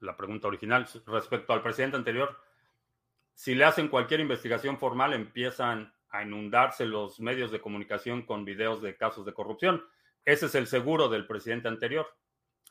la 0.00 0.16
pregunta 0.18 0.48
original, 0.48 0.86
respecto 1.06 1.54
al 1.54 1.62
presidente 1.62 1.96
anterior, 1.96 2.38
si 3.32 3.54
le 3.54 3.64
hacen 3.64 3.88
cualquier 3.88 4.20
investigación 4.20 4.78
formal, 4.78 5.14
empiezan 5.14 5.95
a 6.16 6.22
inundarse 6.22 6.86
los 6.86 7.20
medios 7.20 7.50
de 7.50 7.60
comunicación 7.60 8.22
con 8.22 8.44
videos 8.44 8.80
de 8.82 8.96
casos 8.96 9.26
de 9.26 9.34
corrupción. 9.34 9.84
Ese 10.24 10.46
es 10.46 10.54
el 10.54 10.66
seguro 10.66 11.08
del 11.08 11.26
presidente 11.26 11.68
anterior. 11.68 12.06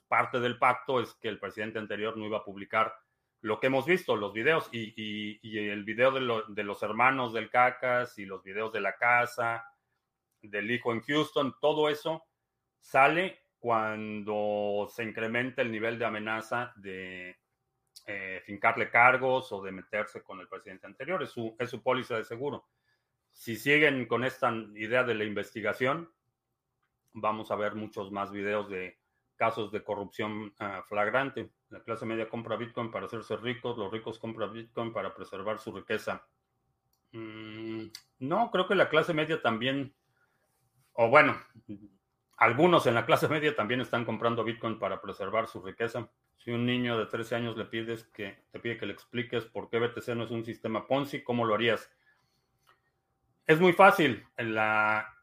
Parte 0.07 0.39
del 0.39 0.57
pacto 0.57 0.99
es 0.99 1.13
que 1.15 1.29
el 1.29 1.39
presidente 1.39 1.79
anterior 1.79 2.17
no 2.17 2.25
iba 2.25 2.37
a 2.37 2.43
publicar 2.43 2.93
lo 3.41 3.59
que 3.59 3.67
hemos 3.67 3.85
visto, 3.85 4.15
los 4.15 4.33
videos 4.33 4.69
y, 4.71 5.59
el 5.69 5.83
video 5.83 6.11
de, 6.11 6.63
los 6.63 6.83
hermanos 6.83 7.31
del 7.31 7.49
Cacas 7.49 8.17
y 8.17 8.25
los 8.25 8.43
videos 8.43 8.73
de 8.73 8.81
la 8.81 8.95
casa, 8.95 9.63
del 10.41 10.71
hijo 10.71 10.91
en 10.91 11.01
Houston, 11.01 11.55
todo 11.61 11.89
eso 11.89 12.23
sale 12.79 13.39
cuando 13.59 14.87
se 14.89 15.03
incrementa 15.03 15.61
el 15.61 15.71
nivel 15.71 15.99
de 15.99 16.05
amenaza 16.05 16.73
de 16.75 17.37
eh, 18.07 18.41
fincarle 18.45 18.89
cargos 18.89 19.51
o 19.51 19.61
de 19.61 19.71
meterse 19.71 20.23
con 20.23 20.39
el 20.39 20.47
presidente 20.47 20.87
anterior. 20.87 21.21
Es 21.21 21.29
su, 21.29 21.55
es 21.59 21.69
su 21.69 21.81
póliza 21.81 22.15
de 22.17 22.23
seguro. 22.23 22.65
Si 23.35 23.57
siguen 23.57 24.05
con 24.05 24.23
esta 24.23 24.49
idea 24.75 25.03
de 25.03 25.13
la 25.13 25.25
investigación, 25.25 26.09
vamos 27.11 27.51
a 27.51 27.57
ver 27.57 27.75
muchos 27.75 28.09
más 28.09 28.31
videos 28.31 28.69
de 28.69 28.97
casos 29.35 29.73
de 29.73 29.83
corrupción 29.83 30.53
uh, 30.61 30.81
flagrante. 30.87 31.51
La 31.69 31.83
clase 31.83 32.05
media 32.05 32.29
compra 32.29 32.55
Bitcoin 32.55 32.89
para 32.89 33.07
hacerse 33.07 33.35
ricos, 33.35 33.77
los 33.77 33.91
ricos 33.91 34.19
compran 34.19 34.53
Bitcoin 34.53 34.93
para 34.93 35.13
preservar 35.13 35.59
su 35.59 35.73
riqueza. 35.73 36.25
Mm, 37.11 37.87
no, 38.19 38.49
creo 38.51 38.69
que 38.69 38.75
la 38.75 38.87
clase 38.87 39.13
media 39.13 39.41
también, 39.41 39.93
o 40.93 41.09
bueno, 41.09 41.37
algunos 42.37 42.87
en 42.87 42.95
la 42.95 43.05
clase 43.05 43.27
media 43.27 43.53
también 43.53 43.81
están 43.81 44.05
comprando 44.05 44.45
Bitcoin 44.45 44.79
para 44.79 45.01
preservar 45.01 45.47
su 45.47 45.61
riqueza. 45.61 46.09
Si 46.37 46.51
un 46.51 46.65
niño 46.65 46.97
de 46.97 47.07
13 47.07 47.35
años 47.35 47.57
le 47.57 47.65
pides 47.65 48.05
que 48.05 48.45
te 48.51 48.59
pide 48.61 48.77
que 48.77 48.85
le 48.85 48.93
expliques 48.93 49.43
por 49.43 49.69
qué 49.69 49.79
BTC 49.79 50.15
no 50.15 50.23
es 50.23 50.31
un 50.31 50.45
sistema 50.45 50.87
Ponzi, 50.87 51.21
¿cómo 51.21 51.43
lo 51.43 51.53
harías? 51.53 51.91
Es 53.47 53.59
muy 53.59 53.73
fácil. 53.73 54.25
La, 54.37 55.15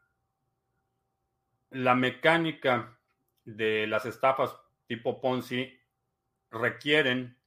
la 1.71 1.95
mecánica 1.95 2.97
de 3.43 3.85
las 3.87 4.05
estafas 4.05 4.55
tipo 4.87 5.19
Ponzi 5.19 5.77
requieren 6.49 7.37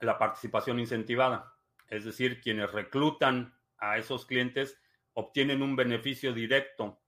la 0.00 0.16
participación 0.16 0.78
incentivada. 0.78 1.56
Es 1.88 2.04
decir, 2.04 2.40
quienes 2.40 2.70
reclutan 2.70 3.58
a 3.78 3.98
esos 3.98 4.26
clientes 4.26 4.80
obtienen 5.14 5.60
un 5.60 5.74
beneficio 5.74 6.32
directo 6.32 7.00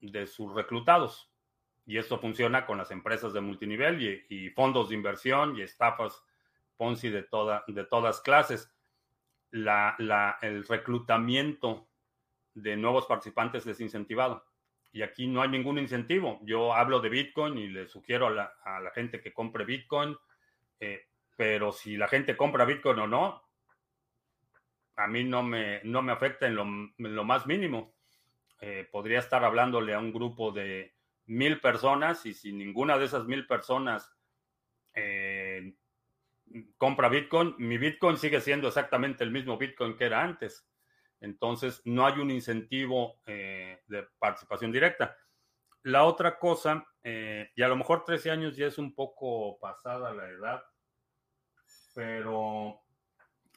de 0.00 0.26
sus 0.26 0.52
reclutados. 0.54 1.32
Y 1.86 1.96
esto 1.96 2.18
funciona 2.18 2.66
con 2.66 2.76
las 2.76 2.90
empresas 2.90 3.32
de 3.32 3.40
multinivel 3.40 4.24
y, 4.28 4.50
fondos 4.50 4.90
de 4.90 4.96
inversión 4.96 5.56
y 5.56 5.62
estafas 5.62 6.22
Ponzi 6.76 7.08
de, 7.08 7.22
toda, 7.22 7.64
de 7.68 7.84
todas 7.84 8.20
clases. 8.20 8.70
La, 9.50 9.94
la, 9.98 10.38
el 10.42 10.66
reclutamiento 10.66 11.88
de 12.54 12.76
nuevos 12.76 13.06
participantes 13.06 13.66
es 13.66 13.80
incentivado. 13.80 14.44
Y 14.92 15.02
aquí 15.02 15.26
no 15.26 15.40
hay 15.40 15.48
ningún 15.48 15.78
incentivo. 15.78 16.38
Yo 16.42 16.74
hablo 16.74 17.00
de 17.00 17.08
Bitcoin 17.08 17.56
y 17.56 17.68
le 17.68 17.88
sugiero 17.88 18.26
a 18.26 18.30
la, 18.30 18.52
a 18.64 18.80
la 18.80 18.90
gente 18.90 19.20
que 19.20 19.32
compre 19.32 19.64
Bitcoin, 19.64 20.16
eh, 20.80 21.06
pero 21.36 21.72
si 21.72 21.96
la 21.96 22.08
gente 22.08 22.36
compra 22.36 22.64
Bitcoin 22.64 22.98
o 22.98 23.06
no, 23.06 23.42
a 24.96 25.06
mí 25.06 25.24
no 25.24 25.42
me, 25.42 25.80
no 25.84 26.02
me 26.02 26.12
afecta 26.12 26.46
en 26.46 26.54
lo, 26.56 27.24
más 27.24 27.46
mínimo. 27.46 27.94
Eh, 28.60 28.88
podría 28.90 29.18
estar 29.18 29.44
hablándole 29.44 29.94
a 29.94 29.98
un 29.98 30.12
grupo 30.12 30.52
de 30.52 30.94
mil 31.26 31.60
personas 31.60 32.26
y 32.26 32.34
si 32.34 32.52
ninguna 32.52 32.98
de 32.98 33.06
esas 33.06 33.26
mil 33.26 33.46
personas 33.46 34.14
eh, 34.94 35.74
compra 36.76 37.08
Bitcoin, 37.08 37.54
mi 37.58 37.78
Bitcoin 37.78 38.16
sigue 38.16 38.40
siendo 38.40 38.68
exactamente 38.68 39.24
el 39.24 39.30
mismo 39.30 39.56
Bitcoin 39.56 39.96
que 39.96 40.04
era 40.04 40.22
antes. 40.22 40.68
Entonces, 41.22 41.80
no 41.84 42.06
hay 42.06 42.18
un 42.20 42.30
incentivo 42.30 43.20
de 43.26 44.06
participación 44.18 44.70
directa. 44.70 45.16
La 45.84 46.04
otra 46.04 46.38
cosa, 46.38 46.86
y 47.02 47.62
a 47.62 47.68
lo 47.68 47.76
mejor 47.76 48.04
13 48.04 48.30
años 48.30 48.56
ya 48.56 48.66
es 48.66 48.76
un 48.76 48.94
poco 48.94 49.58
pasada 49.58 50.12
la 50.12 50.28
edad, 50.28 50.62
pero 51.94 52.82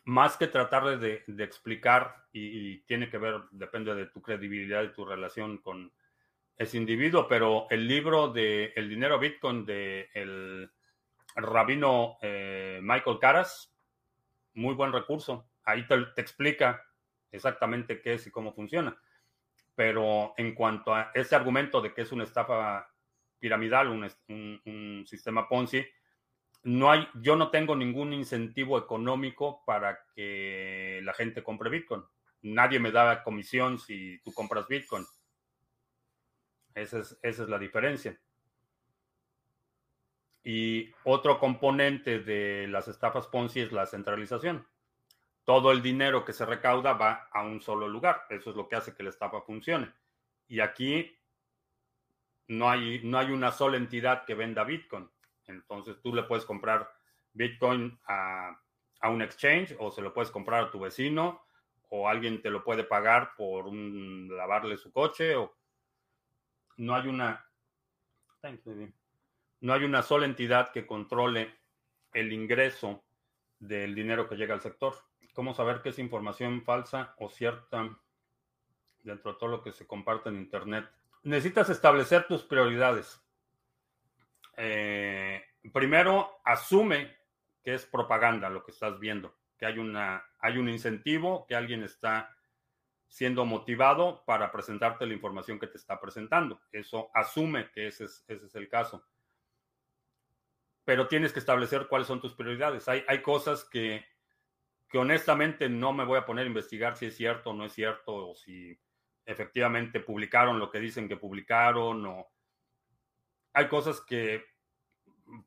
más 0.06 0.38
que 0.38 0.48
tratar 0.48 1.00
de, 1.00 1.24
explicar, 1.40 2.28
y, 2.32 2.80
tiene 2.82 3.10
que 3.10 3.18
ver, 3.18 3.42
depende 3.52 3.94
de 3.96 4.06
tu 4.08 4.22
credibilidad 4.22 4.84
y 4.84 4.94
tu 4.94 5.04
relación 5.04 5.58
con 5.58 5.92
ese 6.58 6.78
individuo, 6.78 7.28
pero 7.28 7.68
el 7.70 7.88
libro 7.88 8.30
de 8.30 8.72
El 8.76 8.88
dinero 8.88 9.20
Bitcoin 9.20 9.66
de 9.66 10.10
el 10.14 10.70
rabino 11.36 12.18
eh, 12.22 12.80
Michael 12.82 13.20
Caras, 13.20 13.74
muy 14.54 14.74
buen 14.74 14.94
recurso. 14.94 15.50
Ahí 15.64 15.86
te, 15.88 15.96
explica 16.18 16.85
exactamente 17.36 18.02
qué 18.02 18.16
es 18.16 18.28
y 18.28 18.32
cómo 18.32 18.54
funciona. 18.54 18.98
Pero 19.76 20.34
en 20.38 20.56
cuanto 20.56 20.96
a 20.96 21.12
ese 21.14 21.36
argumento 21.36 21.82
de 21.82 21.94
que 21.94 22.02
es 22.02 22.12
una 22.12 22.24
estafa 22.24 22.90
piramidal, 23.40 23.90
un 23.90 25.06
sistema 25.06 25.48
Ponzi, 25.48 25.86
no 26.66 26.92
hay, 26.92 27.08
yo 27.14 27.36
no 27.36 27.52
tengo 27.52 27.76
ningún 27.76 28.12
incentivo 28.12 28.80
económico 28.80 29.64
para 29.66 30.00
que 30.16 31.00
la 31.04 31.14
gente 31.14 31.44
compre 31.44 31.70
Bitcoin. 31.70 32.04
Nadie 32.42 32.80
me 32.80 32.92
da 32.92 33.24
comisión 33.24 33.78
si 33.78 34.20
tú 34.24 34.34
compras 34.34 34.68
Bitcoin. 34.68 35.06
Esa 36.74 37.00
es, 37.00 37.20
esa 37.22 37.44
es 37.44 37.50
la 37.50 37.60
diferencia. 37.60 38.20
Y 40.44 40.92
otro 41.04 41.40
componente 41.40 42.20
de 42.20 42.68
las 42.68 42.88
estafas 42.88 43.28
Ponzi 43.28 43.62
es 43.62 43.72
la 43.72 43.86
centralización. 43.86 44.68
Todo 45.46 45.72
el 45.72 45.82
dinero 45.82 46.26
que 46.26 46.34
se 46.34 46.46
recauda 46.46 46.94
va 46.94 47.30
a 47.32 47.44
un 47.44 47.62
solo 47.62 47.88
lugar. 47.88 48.26
Eso 48.30 48.50
es 48.50 48.56
lo 48.56 48.68
que 48.68 48.76
hace 48.76 48.96
que 48.96 49.04
la 49.04 49.10
estafa 49.10 49.42
funcione. 49.42 49.94
Y 50.48 50.60
aquí 50.60 51.18
no 52.48 52.70
hay, 52.70 53.02
no 53.04 53.18
hay 53.18 53.32
una 53.32 53.52
sola 53.52 53.78
entidad 53.78 54.26
que 54.26 54.36
venda 54.36 54.64
Bitcoin. 54.64 55.10
Entonces 55.46 56.02
tú 56.02 56.14
le 56.14 56.24
puedes 56.24 56.46
comprar 56.46 56.92
Bitcoin 57.34 58.00
a, 58.08 58.62
un 59.04 59.22
exchange 59.22 59.76
o 59.78 59.92
se 59.92 60.02
lo 60.02 60.12
puedes 60.14 60.32
comprar 60.32 60.64
a 60.64 60.72
tu 60.72 60.80
vecino 60.80 61.46
o 61.90 62.10
alguien 62.10 62.42
te 62.42 62.50
lo 62.50 62.64
puede 62.64 62.84
pagar 62.84 63.36
por 63.38 63.68
un, 63.68 64.28
lavarle 64.36 64.78
su 64.78 64.92
coche 64.92 65.36
o 65.36 65.56
no 66.78 66.96
hay 66.96 67.08
una 67.08 67.48
no 69.62 69.74
hay 69.74 69.84
una 69.84 70.02
sola 70.02 70.26
entidad 70.26 70.72
que 70.72 70.88
controle 70.88 71.54
el 72.14 72.34
ingreso 72.34 73.04
del 73.60 73.94
dinero 73.94 74.28
que 74.28 74.36
llega 74.36 74.56
al 74.56 74.62
sector. 74.62 74.96
¿Cómo 75.36 75.54
saber 75.54 75.82
qué 75.82 75.90
es 75.90 76.00
información 76.00 76.64
falsa 76.64 77.14
o 77.20 77.28
cierta 77.28 78.00
dentro 79.04 79.34
de 79.34 79.38
todo 79.38 79.50
lo 79.50 79.62
que 79.62 79.74
se 79.74 79.86
comparte 79.86 80.30
en 80.30 80.38
Internet? 80.38 80.90
Necesitas 81.24 81.70
establecer 81.70 82.26
tus 82.26 82.44
prioridades. 82.44 83.22
Eh, 84.56 85.44
primero, 85.74 86.40
asume 86.46 87.18
que 87.62 87.74
es 87.74 87.86
propaganda 87.86 88.50
lo 88.50 88.64
que 88.64 88.72
estás 88.72 88.98
viendo, 88.98 89.36
que 89.58 89.66
hay, 89.66 89.78
una, 89.78 90.24
hay 90.40 90.58
un 90.58 90.70
incentivo, 90.70 91.46
que 91.46 91.56
alguien 91.56 91.84
está 91.84 92.34
siendo 93.10 93.44
motivado 93.44 94.24
para 94.24 94.54
presentarte 94.54 95.06
la 95.06 95.16
información 95.16 95.60
que 95.60 95.68
te 95.68 95.78
está 95.78 96.00
presentando. 96.00 96.62
Eso 96.72 97.12
asume 97.14 97.72
que 97.72 97.88
ese 97.88 98.06
es, 98.06 98.24
ese 98.30 98.46
es 98.46 98.56
el 98.56 98.70
caso. 98.70 99.06
Pero 100.86 101.10
tienes 101.10 101.34
que 101.34 101.40
establecer 101.40 101.88
cuáles 101.90 102.08
son 102.08 102.22
tus 102.22 102.34
prioridades. 102.34 102.88
Hay, 102.88 103.04
hay 103.10 103.22
cosas 103.22 103.66
que, 103.66 104.06
que 104.88 104.98
honestamente 104.98 105.70
no 105.70 105.94
me 105.94 106.06
voy 106.06 106.18
a 106.18 106.26
poner 106.26 106.46
a 106.46 106.48
investigar 106.48 106.96
si 106.96 107.08
es 107.08 107.16
cierto 107.18 107.52
o 107.52 107.54
no 107.54 107.66
es 107.66 107.74
cierto, 107.74 108.30
o 108.30 108.36
si 108.36 108.80
efectivamente 109.26 110.00
publicaron 110.00 110.60
lo 110.60 110.70
que 110.70 110.80
dicen 110.80 111.08
que 111.08 111.18
publicaron, 111.18 112.06
o 112.06 112.32
hay 113.54 113.68
cosas 113.68 114.02
que 114.02 114.46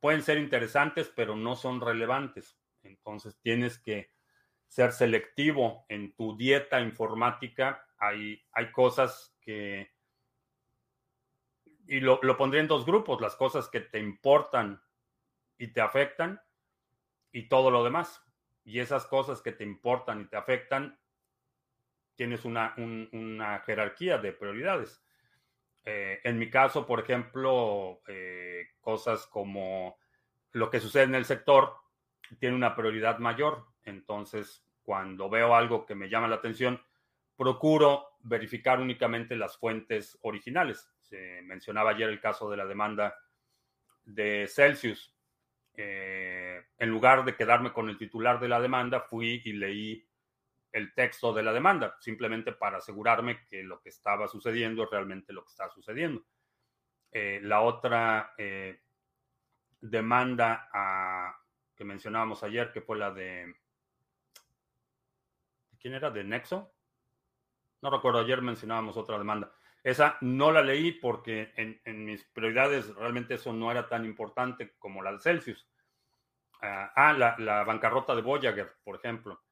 pueden 0.01 0.23
ser 0.23 0.39
interesantes, 0.39 1.13
pero 1.15 1.37
no 1.37 1.57
son 1.57 1.81
relevantes. 1.81 2.59
Entonces 2.83 3.39
tienes 3.41 3.79
que 3.79 4.11
ser 4.67 4.93
selectivo 4.93 5.87
en 5.89 6.15
tu 6.15 6.37
dieta 6.37 6.81
informática. 6.81 7.87
Hay, 7.99 8.43
hay 8.53 8.73
cosas 8.73 9.37
que... 9.41 9.93
Y 11.87 12.01
lo, 12.01 12.21
lo 12.23 12.37
pondré 12.37 12.61
en 12.61 12.69
dos 12.69 12.85
grupos, 12.85 13.21
las 13.21 13.35
cosas 13.37 13.69
que 13.69 13.81
te 13.81 13.99
importan 13.99 14.83
y 15.57 15.69
te 15.69 15.81
afectan 15.81 16.41
y 17.33 17.49
todo 17.49 17.71
lo 17.71 17.83
demás. 17.83 18.23
Y 18.69 18.81
esas 18.81 19.07
cosas 19.07 19.41
que 19.41 19.53
te 19.53 19.65
importan 19.65 20.21
y 20.21 20.25
te 20.27 20.37
afectan, 20.37 21.01
tienes 22.17 22.45
una, 22.45 22.75
una 22.77 23.61
jerarquía 23.61 24.19
de 24.19 24.35
prioridades. 24.35 25.03
Eh, 25.87 26.21
en 26.23 26.39
mi 26.39 26.51
caso, 26.51 26.87
por 26.87 27.01
ejemplo, 27.01 28.03
eh, 28.07 28.67
cosas 28.83 29.27
como 29.27 29.97
lo 30.53 30.69
que 30.69 30.81
sucede 30.81 31.05
en 31.05 31.15
el 31.15 31.25
sector 31.25 31.77
tiene 32.39 32.57
una 32.57 32.77
prioridad 32.77 33.21
mayor. 33.21 33.65
Entonces, 33.85 34.63
cuando 34.83 35.31
veo 35.31 35.55
algo 35.55 35.87
que 35.87 35.95
me 35.95 36.11
llama 36.11 36.29
la 36.29 36.37
atención, 36.37 36.79
procuro 37.39 38.19
verificar 38.21 38.81
únicamente 38.81 39.35
las 39.35 39.57
fuentes 39.57 40.19
originales. 40.21 40.93
Se 41.01 41.41
mencionaba 41.41 41.93
ayer 41.93 42.11
el 42.11 42.21
caso 42.21 42.51
de 42.51 42.59
la 42.59 42.67
demanda 42.67 43.17
de 44.05 44.47
Celsius. 44.47 45.18
En 45.81 46.91
lugar 46.91 47.25
de 47.25 47.37
quedarme 47.37 47.73
con 47.73 47.89
el 47.89 47.97
titular 47.97 48.41
de 48.41 48.49
la 48.49 48.61
demanda, 48.61 49.01
fui 49.01 49.41
y 49.45 49.53
leí 49.53 50.09
el 50.73 50.93
texto 50.95 51.33
de 51.33 51.43
la 51.43 51.53
demanda, 51.53 51.97
simplemente 52.01 52.53
para 52.53 52.79
asegurarme 52.79 53.47
que 53.47 53.63
lo 53.63 53.81
que 53.81 53.89
estaba 53.89 54.29
sucediendo 54.29 54.85
es 54.85 54.91
realmente 54.91 55.33
lo 55.33 55.45
que 55.45 55.51
está 55.51 55.69
sucediendo. 55.71 56.25
Eh, 57.11 57.41
la 57.43 57.63
otra 57.63 58.35
eh, 58.37 58.81
demanda 59.81 60.69
que 61.75 61.85
mencionábamos 61.85 62.43
ayer, 62.43 62.73
que 62.73 62.83
fue 62.83 62.99
la 62.99 63.11
de... 63.13 63.55
¿Quién 65.79 65.95
era? 65.95 66.11
¿De 66.11 66.25
Nexo? 66.25 66.73
No 67.81 67.91
recuerdo, 67.91 68.19
ayer 68.19 68.43
mencionábamos 68.43 68.97
otra 68.97 69.17
demanda. 69.17 69.53
Esa 69.89 70.19
no 70.21 70.53
la 70.53 70.61
leí 70.61 70.93
porque 70.93 71.51
en, 71.57 72.05
mis 72.05 72.23
prioridades 72.23 72.95
realmente 72.95 73.37
eso 73.37 73.55
no 73.55 73.71
era 73.71 73.89
tan 73.89 74.05
importante 74.05 74.75
como 74.79 75.03
la 75.03 75.13
de 75.13 75.19
Celsius. 75.19 75.67
ah, 76.61 76.93
ah 76.95 77.15
la, 77.15 77.65
bancarrota 77.65 78.15
de 78.15 78.21
Voyager, 78.21 78.71
por 78.85 78.97
ejemplo. 78.97 79.43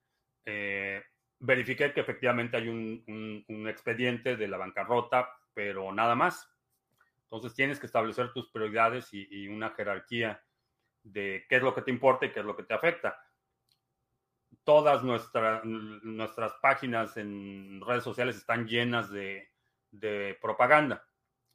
Eh, 0.45 1.03
verifiqué 1.39 1.91
que 1.95 2.03
efectivamente 2.03 2.59
hay 2.59 2.69
un, 2.69 3.67
expediente 3.67 4.37
de 4.37 4.47
la 4.47 4.59
bancarrota, 4.59 5.27
pero 5.55 5.91
nada 5.91 6.15
más. 6.15 6.47
Entonces 7.23 7.55
tienes 7.55 7.81
que 7.81 7.87
establecer 7.87 8.35
tus 8.35 8.51
prioridades 8.51 9.09
y, 9.15 9.49
una 9.49 9.71
jerarquía 9.71 10.45
de 11.03 11.47
qué 11.49 11.57
es 11.57 11.63
lo 11.63 11.75
que 11.75 11.81
te 11.81 11.91
importa 11.91 12.27
y 12.27 12.33
qué 12.33 12.41
es 12.41 12.47
lo 12.47 12.55
que 12.55 12.65
te 12.65 12.75
afecta. 12.75 13.19
Todas 14.65 15.03
nuestras 15.03 16.53
páginas 16.61 17.17
en 17.17 17.81
redes 17.81 18.05
sociales 18.05 18.37
están 18.37 18.67
llenas 18.69 19.11
de, 19.11 19.56
de 19.99 20.39
propaganda 20.41 21.07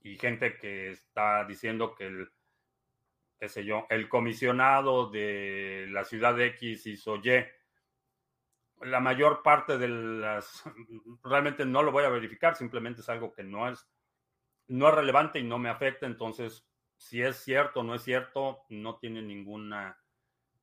y 0.01 0.17
gente 0.17 0.57
que 0.57 0.91
está 0.91 1.45
diciendo 1.45 1.95
que 1.95 2.07
el, 2.07 2.31
qué 3.39 3.49
sé 3.49 3.65
yo, 3.65 3.85
el 3.89 4.09
comisionado 4.09 5.09
de 5.09 5.87
la 5.89 6.03
ciudad 6.03 6.39
X 6.39 6.87
hizo 6.87 7.17
Y 7.17 7.45
la 8.81 8.99
mayor 8.99 9.43
parte 9.43 9.77
de 9.77 9.87
las, 9.87 10.63
realmente 11.23 11.65
no 11.65 11.83
lo 11.83 11.91
voy 11.91 12.03
a 12.03 12.09
verificar, 12.09 12.55
simplemente 12.55 13.01
es 13.01 13.09
algo 13.09 13.33
que 13.33 13.43
no 13.43 13.69
es, 13.69 13.87
no 14.67 14.89
es 14.89 14.95
relevante 14.95 15.39
y 15.39 15.43
no 15.43 15.59
me 15.59 15.69
afecta, 15.69 16.05
entonces 16.05 16.67
si 16.97 17.21
es 17.21 17.37
cierto 17.37 17.79
o 17.79 17.83
no 17.83 17.95
es 17.95 18.03
cierto, 18.03 18.63
no 18.69 18.97
tiene 18.97 19.23
ninguna, 19.23 19.99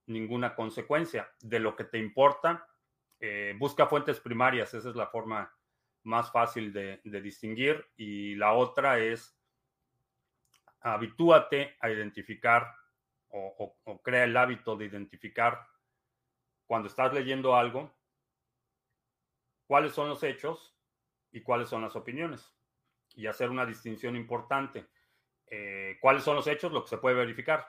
ninguna 0.07 0.55
consecuencia. 0.55 1.29
De 1.41 1.59
lo 1.59 1.75
que 1.75 1.83
te 1.83 1.99
importa, 1.99 2.65
eh, 3.19 3.57
busca 3.59 3.87
fuentes 3.87 4.21
primarias, 4.21 4.73
esa 4.73 4.89
es 4.89 4.95
la 4.95 5.09
forma 5.09 5.53
más 6.09 6.33
fácil 6.33 6.73
de, 6.73 7.01
distinguir. 7.05 7.87
Y 7.97 8.35
la 8.35 8.55
otra 8.55 8.99
es, 8.99 9.39
habitúate 10.81 11.77
a 11.81 11.91
identificar 11.91 12.75
o 13.31 14.01
crea 14.03 14.25
el 14.25 14.37
hábito 14.37 14.77
de 14.77 14.87
identificar 14.87 15.69
cuando 16.69 16.89
estás 16.89 17.15
leyendo 17.15 17.57
algo, 17.57 17.97
cuáles 19.67 19.93
son 19.95 20.11
los 20.11 20.23
hechos 20.23 20.77
y 21.33 21.41
cuáles 21.41 21.71
son 21.71 21.81
las 21.81 21.97
opiniones. 21.97 22.53
Y 23.15 23.27
hacer 23.27 23.49
una 23.49 23.65
distinción 23.65 24.15
importante. 24.15 24.87
Eh, 25.47 25.97
¿Cuáles 25.99 26.23
son 26.23 26.37
los 26.37 26.47
hechos? 26.47 26.71
Lo 26.71 26.83
que 26.83 26.91
se 26.91 26.99
puede 26.99 27.17
verificar. 27.17 27.67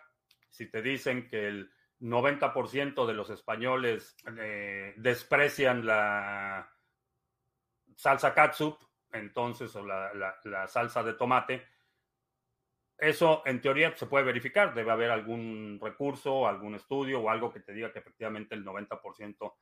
Si 0.50 0.70
te 0.70 0.82
dicen 0.82 1.30
que 1.30 1.48
el 1.48 1.72
90% 2.02 3.08
de 3.08 3.14
los 3.14 3.30
españoles 3.30 4.18
eh, 4.38 4.94
desprecian 4.98 5.86
la 5.86 6.70
salsa 8.00 8.34
catsup, 8.34 8.78
entonces, 9.12 9.76
o 9.76 9.86
la, 9.86 10.68
salsa 10.68 11.04
de 11.04 11.14
tomate. 11.16 11.68
Eso 12.98 13.44
en 13.46 13.60
teoría 13.60 13.94
se 13.94 14.06
puede 14.06 14.24
verificar, 14.24 14.74
debe 14.74 14.92
haber 14.92 15.12
algún 15.12 15.78
recurso, 15.82 16.48
algún 16.48 16.76
estudio 16.76 17.20
o 17.20 17.30
algo 17.30 17.52
que 17.52 17.60
te 17.60 17.74
diga 17.74 17.92
que 17.92 18.00
efectivamente 18.00 18.56
el 18.56 18.64
90%, 18.64 19.54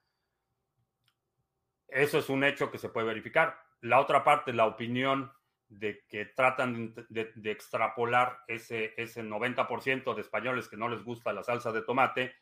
eso 1.88 2.20
es 2.20 2.30
un 2.30 2.44
hecho 2.44 2.70
que 2.70 2.78
se 2.78 2.90
puede 2.90 3.08
verificar. 3.08 3.58
La 3.82 4.00
otra 4.00 4.24
parte, 4.24 4.54
la 4.54 4.68
opinión 4.68 5.32
de 5.68 6.06
que 6.08 6.26
tratan 6.26 6.94
de, 7.10 7.34
extrapolar 7.52 8.44
ese, 8.48 8.94
ese 8.98 9.24
90% 9.24 10.14
de 10.14 10.22
españoles 10.22 10.68
que 10.68 10.78
no 10.78 10.90
les 10.90 11.04
gusta 11.04 11.34
la 11.34 11.44
salsa 11.44 11.72
de 11.72 11.82
tomate 11.82 12.36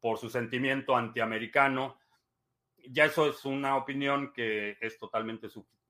por 0.00 0.18
su 0.18 0.28
sentimiento 0.28 0.96
antiamericano. 0.96 1.98
Ya 2.90 3.04
eso 3.06 3.28
es 3.28 3.44
una 3.44 3.76
opinión 3.76 4.32
que 4.32 4.76
es 4.80 4.98
totalmente 4.98 5.48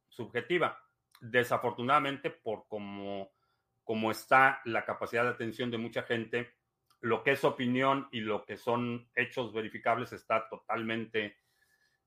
subjetiva. 0.08 0.78
Desafortunadamente, 1.20 2.30
por 2.30 2.66
cómo, 2.68 3.32
como 3.84 4.10
está 4.10 4.60
la 4.64 4.84
capacidad 4.84 5.24
de 5.24 5.30
atención 5.30 5.70
de 5.70 5.78
mucha 5.78 6.02
gente, 6.02 6.54
lo 7.00 7.22
que 7.22 7.32
es 7.32 7.44
opinión 7.44 8.08
y 8.10 8.20
lo 8.20 8.44
que 8.44 8.56
son 8.56 9.08
hechos 9.14 9.52
verificables 9.52 10.12
está 10.12 10.48
totalmente 10.48 11.36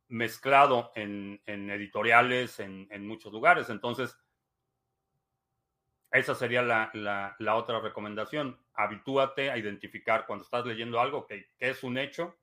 mezclado 0.10 0.92
en, 0.96 1.40
editoriales, 1.46 2.60
en, 2.60 3.08
muchos 3.08 3.32
lugares. 3.32 3.70
Entonces, 3.70 4.18
esa 6.12 6.34
sería 6.34 6.62
la, 6.64 7.56
otra 7.56 7.80
recomendación. 7.80 8.60
Habitúate 8.74 9.52
a 9.52 9.58
identificar 9.58 10.26
cuando 10.26 10.44
estás 10.44 10.66
leyendo 10.66 11.00
algo 11.00 11.26
que, 11.26 11.52
es 11.60 11.84
un 11.84 11.98
hecho, 11.98 12.36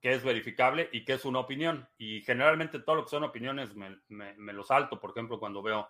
que 0.00 0.14
es 0.14 0.24
verificable 0.24 0.88
y 0.92 1.04
que 1.04 1.14
es 1.14 1.24
una 1.24 1.40
opinión. 1.40 1.88
Y 1.98 2.22
generalmente 2.22 2.80
todo 2.80 2.96
lo 2.96 3.04
que 3.04 3.10
son 3.10 3.24
opiniones 3.24 3.74
me, 3.74 4.52
lo 4.52 4.64
salto. 4.64 4.98
Por 4.98 5.10
ejemplo, 5.10 5.38
cuando 5.38 5.62
veo 5.62 5.88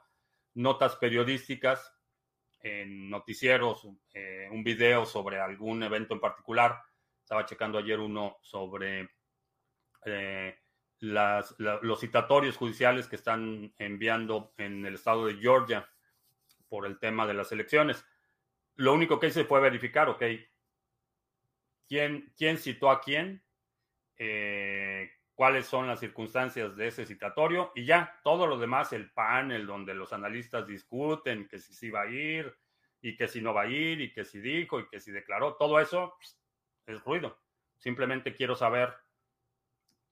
notas 0.55 0.96
periodísticas 0.96 1.94
en 2.61 3.09
noticieros, 3.09 3.87
eh, 4.12 4.49
un 4.51 4.64
video 4.64 5.07
sobre 5.07 5.38
algún 5.40 5.83
evento 5.83 6.14
en 6.14 6.20
particular. 6.20 6.83
Estaba 7.23 7.46
checando 7.46 7.79
ayer 7.79 8.01
uno 8.01 8.38
sobre 8.42 9.09
eh, 10.05 10.59
los 10.99 12.01
citatorios 12.01 12.57
judiciales 12.57 13.07
que 13.07 13.16
están 13.16 13.73
enviando 13.79 14.53
en 14.59 14.85
el 14.85 14.94
estado 14.94 15.27
de 15.27 15.37
Georgia 15.37 15.88
por 16.68 16.85
el 16.85 16.99
tema 16.99 17.27
de 17.27 17.35
las 17.35 17.53
elecciones. 17.53 18.05
Lo 18.75 18.92
único 18.92 19.20
que 19.20 19.31
se 19.31 19.44
puede 19.44 19.62
verificar, 19.62 20.09
ok, 20.09 20.23
quién, 21.88 22.33
quién 22.37 22.59
citó 22.59 22.90
a 22.90 23.01
quién, 23.01 23.42
eh, 24.22 25.11
cuáles 25.35 25.64
son 25.64 25.87
las 25.87 25.98
circunstancias 25.98 26.76
de 26.76 26.88
ese 26.88 27.06
citatorio 27.06 27.72
y 27.74 27.87
ya, 27.87 28.20
todo 28.22 28.46
lo 28.46 28.59
demás, 28.59 28.92
el 28.92 29.11
panel 29.11 29.66
donde 29.66 29.94
los 29.94 30.12
analistas 30.12 30.66
discuten 30.66 31.48
que 31.48 31.59
si 31.59 31.72
sí 31.72 31.88
va 31.88 32.02
a 32.02 32.11
ir 32.11 32.54
y 33.00 33.16
que 33.16 33.28
si 33.28 33.40
no 33.40 33.54
va 33.54 33.62
a 33.62 33.66
ir 33.66 34.02
y 34.02 34.12
que 34.12 34.26
si 34.26 34.38
dijo 34.38 34.78
y 34.78 34.87
que 34.88 35.00
si 35.00 35.11
declaró, 35.11 35.54
todo 35.54 35.80
eso 35.80 36.18
es 36.85 37.02
ruido. 37.02 37.40
Simplemente 37.78 38.35
quiero 38.35 38.54
saber 38.54 38.92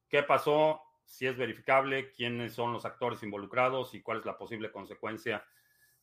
qué 0.08 0.22
pasó, 0.22 0.80
si 1.04 1.26
es 1.26 1.36
verificable, 1.36 2.10
quiénes 2.12 2.54
son 2.54 2.72
los 2.72 2.86
actores 2.86 3.22
involucrados 3.22 3.92
y 3.92 4.00
cuál 4.00 4.20
es 4.20 4.24
la 4.24 4.38
posible 4.38 4.72
consecuencia 4.72 5.46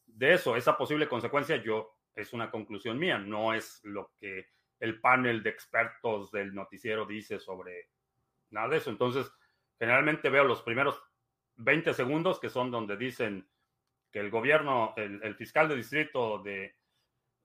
de 0.06 0.34
eso, 0.34 0.56
esa 0.56 0.78
posible 0.78 1.08
consecuencia, 1.08 1.56
yo 1.56 1.98
es 2.14 2.34
una 2.34 2.52
conclusión 2.52 3.00
mía, 3.00 3.18
no 3.18 3.56
es 3.56 3.84
lo 3.84 4.12
que 4.20 4.50
el 4.80 5.02
panel 5.02 5.42
de 5.42 5.50
expertos 5.50 6.32
del 6.32 6.54
noticiero 6.54 7.08
dice 7.08 7.40
sobre 7.40 7.95
nada 8.56 8.70
de 8.70 8.78
eso. 8.78 8.90
Entonces, 8.90 9.32
generalmente 9.78 10.30
veo 10.30 10.44
los 10.44 10.62
primeros 10.64 11.02
20 11.58 11.94
segundos 11.94 12.40
que 12.40 12.50
son 12.50 12.72
donde 12.72 12.98
dicen 12.98 13.48
que 14.12 14.20
el 14.20 14.32
gobierno, 14.32 14.94
el, 14.98 15.36
fiscal 15.36 15.70
de 15.70 15.76
distrito 15.76 16.40
de 16.40 16.76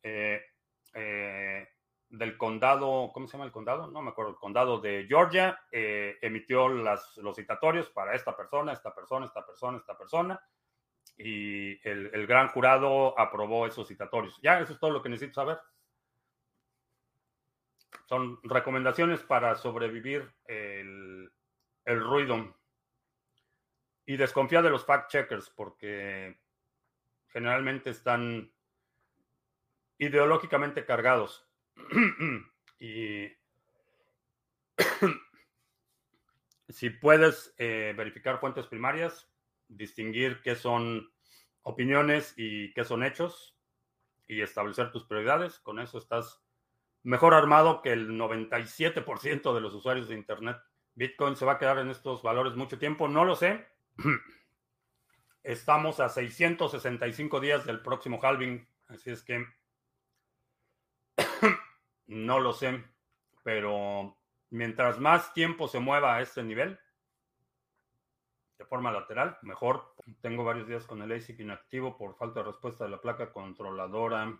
eh, 0.03 0.43
eh, 0.95 1.69
del 2.09 2.37
condado, 2.37 3.11
¿cómo 3.13 3.27
se 3.27 3.33
llama 3.33 3.45
el 3.45 3.53
condado? 3.53 3.87
No 3.87 4.03
me 4.03 4.11
acuerdo, 4.11 4.33
el 4.33 4.37
condado 4.37 4.81
de 4.81 5.07
Georgia, 5.09 5.61
eh, 5.71 6.19
emitió 6.21 6.69
los 6.69 7.37
citatorios 7.37 7.89
para 7.91 8.15
esta 8.15 8.37
persona, 8.37 8.73
esta 8.73 8.93
persona, 8.93 9.27
esta 9.27 9.47
persona, 9.47 9.79
esta 9.79 9.97
persona 9.97 10.41
y 11.17 11.87
el, 11.87 12.27
gran 12.27 12.49
jurado 12.49 13.19
aprobó 13.19 13.67
esos 13.67 13.87
citatorios. 13.87 14.39
Ya, 14.43 14.59
eso 14.61 14.73
es 14.73 14.79
todo 14.79 14.91
lo 14.91 15.03
que 15.03 15.09
necesito 15.09 15.35
saber. 15.35 15.59
Son 18.11 18.41
recomendaciones 18.43 19.21
para 19.21 19.55
sobrevivir 19.55 20.35
el, 20.47 21.31
el 21.85 22.01
ruido. 22.01 22.57
Y 24.05 24.17
desconfía 24.17 24.63
de 24.63 24.71
los 24.71 24.85
fact-checkers 24.85 25.53
porque 25.55 26.37
generalmente 27.29 27.91
están 27.91 28.53
ideológicamente 29.99 30.85
cargados. 30.85 31.49
y 32.81 33.29
si 36.69 36.91
puedes 36.91 37.55
eh, 37.59 37.95
verificar 37.97 38.41
fuentes 38.41 38.67
primarias, 38.67 39.31
distinguir 39.69 40.43
qué 40.43 40.57
son 40.57 41.13
opiniones 41.63 42.35
y 42.37 42.73
qué 42.73 42.83
son 42.83 43.05
hechos 43.05 43.57
y 44.27 44.41
establecer 44.41 44.91
tus 44.91 45.05
prioridades. 45.05 45.61
Con 45.61 45.79
eso 45.79 45.97
estás 45.99 46.43
mejor 47.03 47.35
armado 47.35 47.83
que 47.83 47.93
el 47.93 48.11
97% 48.11 49.55
de 49.55 49.61
los 49.61 49.75
usuarios 49.75 50.09
de 50.09 50.17
Internet. 50.17 50.59
Bitcoin 50.95 51.37
se 51.37 51.45
va 51.45 51.53
a 51.53 51.59
quedar 51.59 51.79
en 51.79 51.91
estos 51.91 52.23
valores 52.23 52.57
mucho 52.57 52.79
tiempo, 52.79 53.09
no 53.09 53.25
lo 53.25 53.37
sé. 53.37 53.67
Estamos 55.43 56.01
a 56.01 56.09
665 56.09 57.41
días 57.41 57.65
del 57.65 57.81
próximo 57.81 58.21
halving, 58.23 58.67
así 58.89 59.11
es 59.11 59.23
que 59.23 59.47
no 62.07 62.39
lo 62.41 62.53
sé, 62.53 62.85
pero 63.43 64.17
mientras 64.51 65.01
más 65.01 65.33
tiempo 65.33 65.69
se 65.69 65.79
mueva 65.79 66.17
a 66.17 66.21
este 66.21 66.43
nivel, 66.43 66.79
de 68.59 68.67
forma 68.67 68.93
lateral, 68.93 69.39
mejor. 69.41 69.95
Tengo 70.21 70.45
varios 70.45 70.69
días 70.69 70.85
con 70.85 71.01
el 71.01 71.11
ASIC 71.13 71.41
inactivo 71.41 71.97
por 71.97 72.15
falta 72.17 72.41
de 72.41 72.47
respuesta 72.47 72.85
de 72.85 72.91
la 72.91 73.01
placa 73.01 73.33
controladora. 73.33 74.39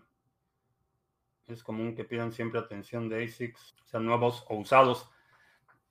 Es 1.51 1.63
común 1.63 1.95
que 1.95 2.05
pidan 2.05 2.31
siempre 2.31 2.59
atención 2.59 3.09
de 3.09 3.23
ASICs, 3.23 3.75
sean 3.85 4.05
nuevos 4.05 4.45
o 4.47 4.55
usados. 4.55 5.09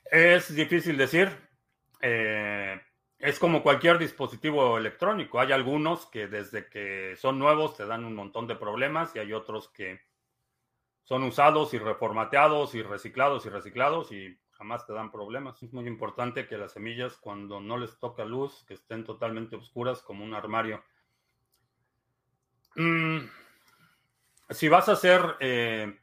Es 0.05 0.55
difícil 0.55 0.97
decir. 0.97 1.31
Eh, 2.01 2.81
es 3.19 3.39
como 3.39 3.63
cualquier 3.63 3.99
dispositivo 3.99 4.79
electrónico. 4.79 5.39
Hay 5.41 5.53
algunos 5.53 6.07
que 6.07 6.27
desde 6.27 6.69
que 6.69 7.15
son 7.17 7.39
nuevos 7.39 7.77
te 7.77 7.87
dan 7.87 8.05
un 8.05 8.15
montón 8.15 8.47
de 8.47 8.57
problemas 8.57 9.15
y 9.15 9.19
hay 9.19 9.35
otros 9.35 9.69
que 9.69 10.01
son 11.05 11.25
usados 11.25 11.75
y 11.75 11.79
reformateados 11.79 12.75
y 12.75 12.83
reciclados 12.83 13.45
y 13.45 13.51
reciclados 13.51 14.13
y 14.13 14.39
jamás 14.53 14.87
te 14.87 14.95
dan 14.95 15.11
problemas. 15.11 15.63
Es 15.63 15.73
muy 15.73 15.87
importante 15.87 16.47
que 16.47 16.57
las 16.57 16.73
semillas, 16.73 17.19
cuando 17.19 17.61
no 17.61 17.77
les 17.77 17.99
toca 17.99 18.25
luz, 18.25 18.65
que 18.67 18.75
estén 18.75 19.05
totalmente 19.05 19.57
oscuras 19.57 20.01
como 20.03 20.25
un 20.25 20.35
armario. 20.35 20.83
Mm, 22.77 23.19
si 24.51 24.69
vas 24.69 24.89
a 24.89 24.93
hacer 24.93 25.23
eh, 25.41 25.99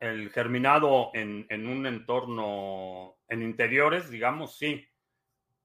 el 0.00 0.30
germinado 0.30 1.10
en, 1.14 1.46
en, 1.48 1.66
un 1.66 1.86
entorno, 1.86 3.16
en 3.28 3.42
interiores, 3.42 4.10
digamos, 4.10 4.56
sí. 4.56 4.86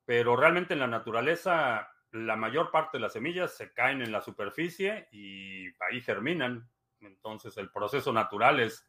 Pero 0.06 0.36
realmente 0.36 0.74
en 0.74 0.80
la 0.80 0.88
naturaleza, 0.88 1.90
la 2.12 2.36
mayor 2.36 2.72
parte 2.72 2.98
de 2.98 3.02
las 3.02 3.14
semillas 3.14 3.56
se 3.56 3.74
caen 3.74 4.02
en 4.02 4.12
la 4.12 4.22
superficie 4.22 5.08
y 5.12 5.68
ahí 5.84 6.02
germinan. 6.02 6.70
Entonces 7.02 7.58
el 7.58 7.72
proceso 7.72 8.14
natural 8.14 8.60
es 8.60 8.88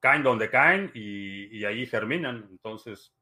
caen 0.00 0.22
donde 0.22 0.50
caen 0.50 0.90
y, 0.94 1.64
ahí 1.64 1.86
germinan. 1.86 2.46
Entonces, 2.50 3.14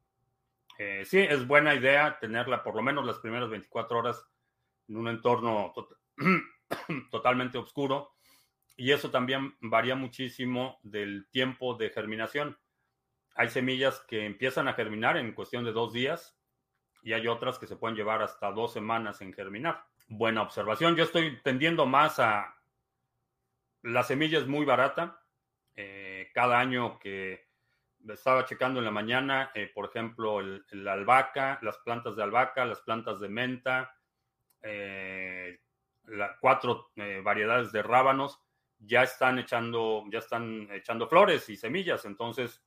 eh, 0.79 1.05
sí, 1.05 1.19
es 1.19 1.47
buena 1.47 1.75
idea 1.75 2.19
tenerla 2.19 2.63
por 2.63 2.75
lo 2.75 2.83
menos 2.83 3.05
las 3.05 3.19
primeras 3.19 3.49
24 3.49 3.99
horas 3.99 4.27
en 4.89 4.97
un 4.97 5.09
entorno 5.09 5.73
totalmente 7.11 7.59
oscuro. 7.59 8.14
Y 8.77 8.93
eso 8.93 9.11
también 9.11 9.57
varía 9.61 9.95
muchísimo 9.95 10.81
del 10.83 11.29
tiempo 11.31 11.75
de 11.75 11.91
germinación. 11.91 12.59
Hay 13.37 13.49
semillas 13.49 14.05
que 14.09 14.27
empiezan 14.27 14.69
a 14.69 14.75
germinar 14.75 15.17
en 15.17 15.33
cuestión 15.33 15.65
de 15.65 15.73
dos 15.73 15.93
días 15.93 16.39
y 17.03 17.13
hay 17.13 17.27
otras 17.29 17.59
que 17.59 17.67
se 17.67 17.77
pueden 17.77 17.97
llevar 17.97 18.23
hasta 18.23 18.51
dos 18.51 18.73
semanas 18.73 19.21
en 19.21 19.33
germinar. 19.33 19.85
Buena 20.09 20.43
observación. 20.43 20.97
Yo 20.97 21.05
estoy 21.05 21.41
tendiendo 21.43 21.87
más 21.87 22.19
a 22.19 22.55
la 23.85 24.03
semilla 24.03 24.39
es 24.39 24.47
muy 24.47 24.65
barata. 24.65 25.21
Eh, 25.77 26.31
cada 26.33 26.59
año 26.59 26.99
que 26.99 27.49
estaba 28.09 28.47
checando 28.47 28.79
en 28.79 28.87
la 28.87 28.91
mañana, 28.91 29.51
eh, 29.55 29.71
por 29.75 29.91
ejemplo, 29.91 30.41
la 30.41 30.95
albahaca, 30.95 31.59
las 31.63 31.79
plantas 31.79 32.17
de 32.17 32.23
albahaca, 32.23 32.65
las 32.65 32.81
plantas 32.81 33.21
de 33.21 33.29
menta, 33.29 33.95
eh, 34.63 35.61
cuatro 36.41 36.93
variedades 37.23 37.73
de 37.73 37.83
rábanos, 37.83 38.44
ya 38.87 39.03
están 39.03 39.39
echando, 39.39 40.05
ya 40.11 40.19
están 40.19 40.69
echando 40.73 41.09
flores 41.09 41.49
y 41.49 41.57
semillas. 41.57 42.05
Entonces, 42.05 42.63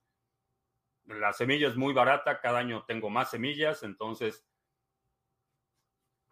la 1.05 1.33
semilla 1.33 1.67
es 1.67 1.75
muy 1.75 1.93
barata, 1.93 2.39
cada 2.39 2.59
año 2.59 2.83
tengo 2.85 3.09
más 3.09 3.31
semillas, 3.31 3.83
entonces 3.83 4.45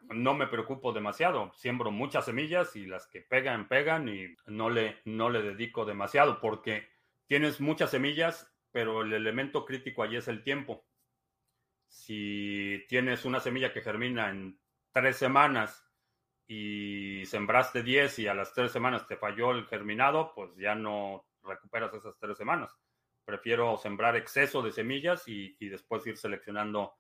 no 0.09 0.33
me 0.33 0.47
preocupo 0.47 0.93
demasiado. 0.93 1.51
Siembro 1.53 1.91
muchas 1.91 2.25
semillas 2.25 2.75
y 2.75 2.85
las 2.85 3.07
que 3.07 3.21
pegan, 3.21 3.67
pegan 3.67 4.07
y 4.09 4.35
no 4.47 4.69
le, 4.69 5.01
no 5.05 5.29
le 5.29 5.41
dedico 5.41 5.85
demasiado 5.85 6.39
porque 6.39 6.87
tienes 7.25 7.59
muchas 7.59 7.91
semillas, 7.91 8.53
pero 8.71 9.01
el 9.01 9.13
elemento 9.13 9.65
crítico 9.65 10.03
allí 10.03 10.17
es 10.17 10.27
el 10.27 10.43
tiempo. 10.43 10.85
Si 11.87 12.85
tienes 12.89 13.25
una 13.25 13.39
semilla 13.39 13.71
que 13.71 13.81
germina 13.81 14.29
en 14.29 14.59
tres 14.91 15.17
semanas 15.17 15.84
y 16.47 17.25
sembraste 17.25 17.81
10 17.81 18.19
y 18.19 18.27
a 18.27 18.33
las 18.33 18.53
tres 18.53 18.71
semanas 18.71 19.07
te 19.07 19.17
falló 19.17 19.51
el 19.51 19.65
germinado, 19.65 20.33
pues 20.35 20.55
ya 20.57 20.75
no 20.75 21.25
recuperas 21.43 21.93
esas 21.93 22.17
tres 22.19 22.37
semanas. 22.37 22.75
Prefiero 23.23 23.77
sembrar 23.77 24.15
exceso 24.15 24.61
de 24.61 24.71
semillas 24.71 25.27
y, 25.27 25.55
después 25.67 26.05
ir 26.05 26.17
seleccionando 26.17 26.95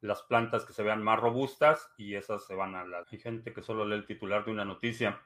las 0.00 0.22
plantas 0.22 0.66
que 0.66 0.72
se 0.72 0.82
vean 0.82 1.02
más 1.02 1.18
robustas 1.18 1.90
y 1.96 2.14
esas 2.14 2.44
se 2.46 2.54
van 2.54 2.74
a 2.74 2.84
la... 2.84 3.06
Hay 3.10 3.18
gente 3.18 3.54
que 3.54 3.62
solo 3.62 3.86
lee 3.86 3.94
el 3.94 4.06
titular 4.06 4.44
de 4.44 4.50
una 4.50 4.64
noticia. 4.64 5.20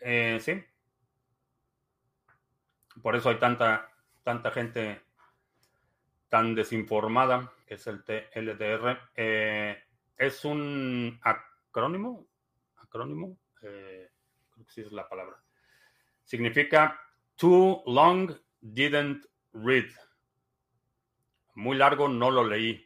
Eh, 0.00 0.38
sí. 0.40 0.62
Por 3.00 3.16
eso 3.16 3.30
hay 3.30 3.36
tanta, 3.36 3.90
tanta 4.22 4.50
gente 4.50 5.00
tan 6.28 6.54
desinformada. 6.54 7.52
Es 7.66 7.86
el 7.86 8.04
TLDR. 8.04 8.98
Eh, 9.14 9.82
es 10.18 10.44
un 10.44 11.18
acrónimo 11.22 12.27
acrónimo, 12.88 13.38
eh, 13.62 14.10
creo 14.50 14.66
que 14.66 14.72
sí 14.72 14.80
es 14.80 14.92
la 14.92 15.08
palabra. 15.08 15.40
Significa 16.24 17.00
Too 17.36 17.84
long 17.86 18.34
didn't 18.60 19.24
read. 19.52 19.90
Muy 21.54 21.76
largo 21.76 22.08
no 22.08 22.30
lo 22.30 22.44
leí. 22.44 22.84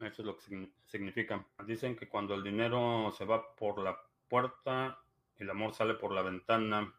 Eso 0.00 0.22
es 0.22 0.26
lo 0.26 0.36
que 0.36 0.72
significa. 0.86 1.46
Dicen 1.64 1.94
que 1.94 2.08
cuando 2.08 2.34
el 2.34 2.42
dinero 2.42 3.12
se 3.16 3.24
va 3.24 3.54
por 3.54 3.78
la 3.78 3.96
puerta 4.28 4.98
el 5.36 5.50
amor 5.50 5.74
sale 5.74 5.94
por 5.94 6.12
la 6.12 6.22
ventana, 6.22 6.94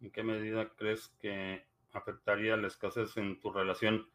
¿en 0.00 0.10
qué 0.10 0.22
medida 0.22 0.70
crees 0.70 1.08
que 1.20 1.66
afectaría 1.92 2.56
la 2.56 2.68
escasez 2.68 3.16
en 3.16 3.40
tu 3.40 3.52
relación? 3.52 4.08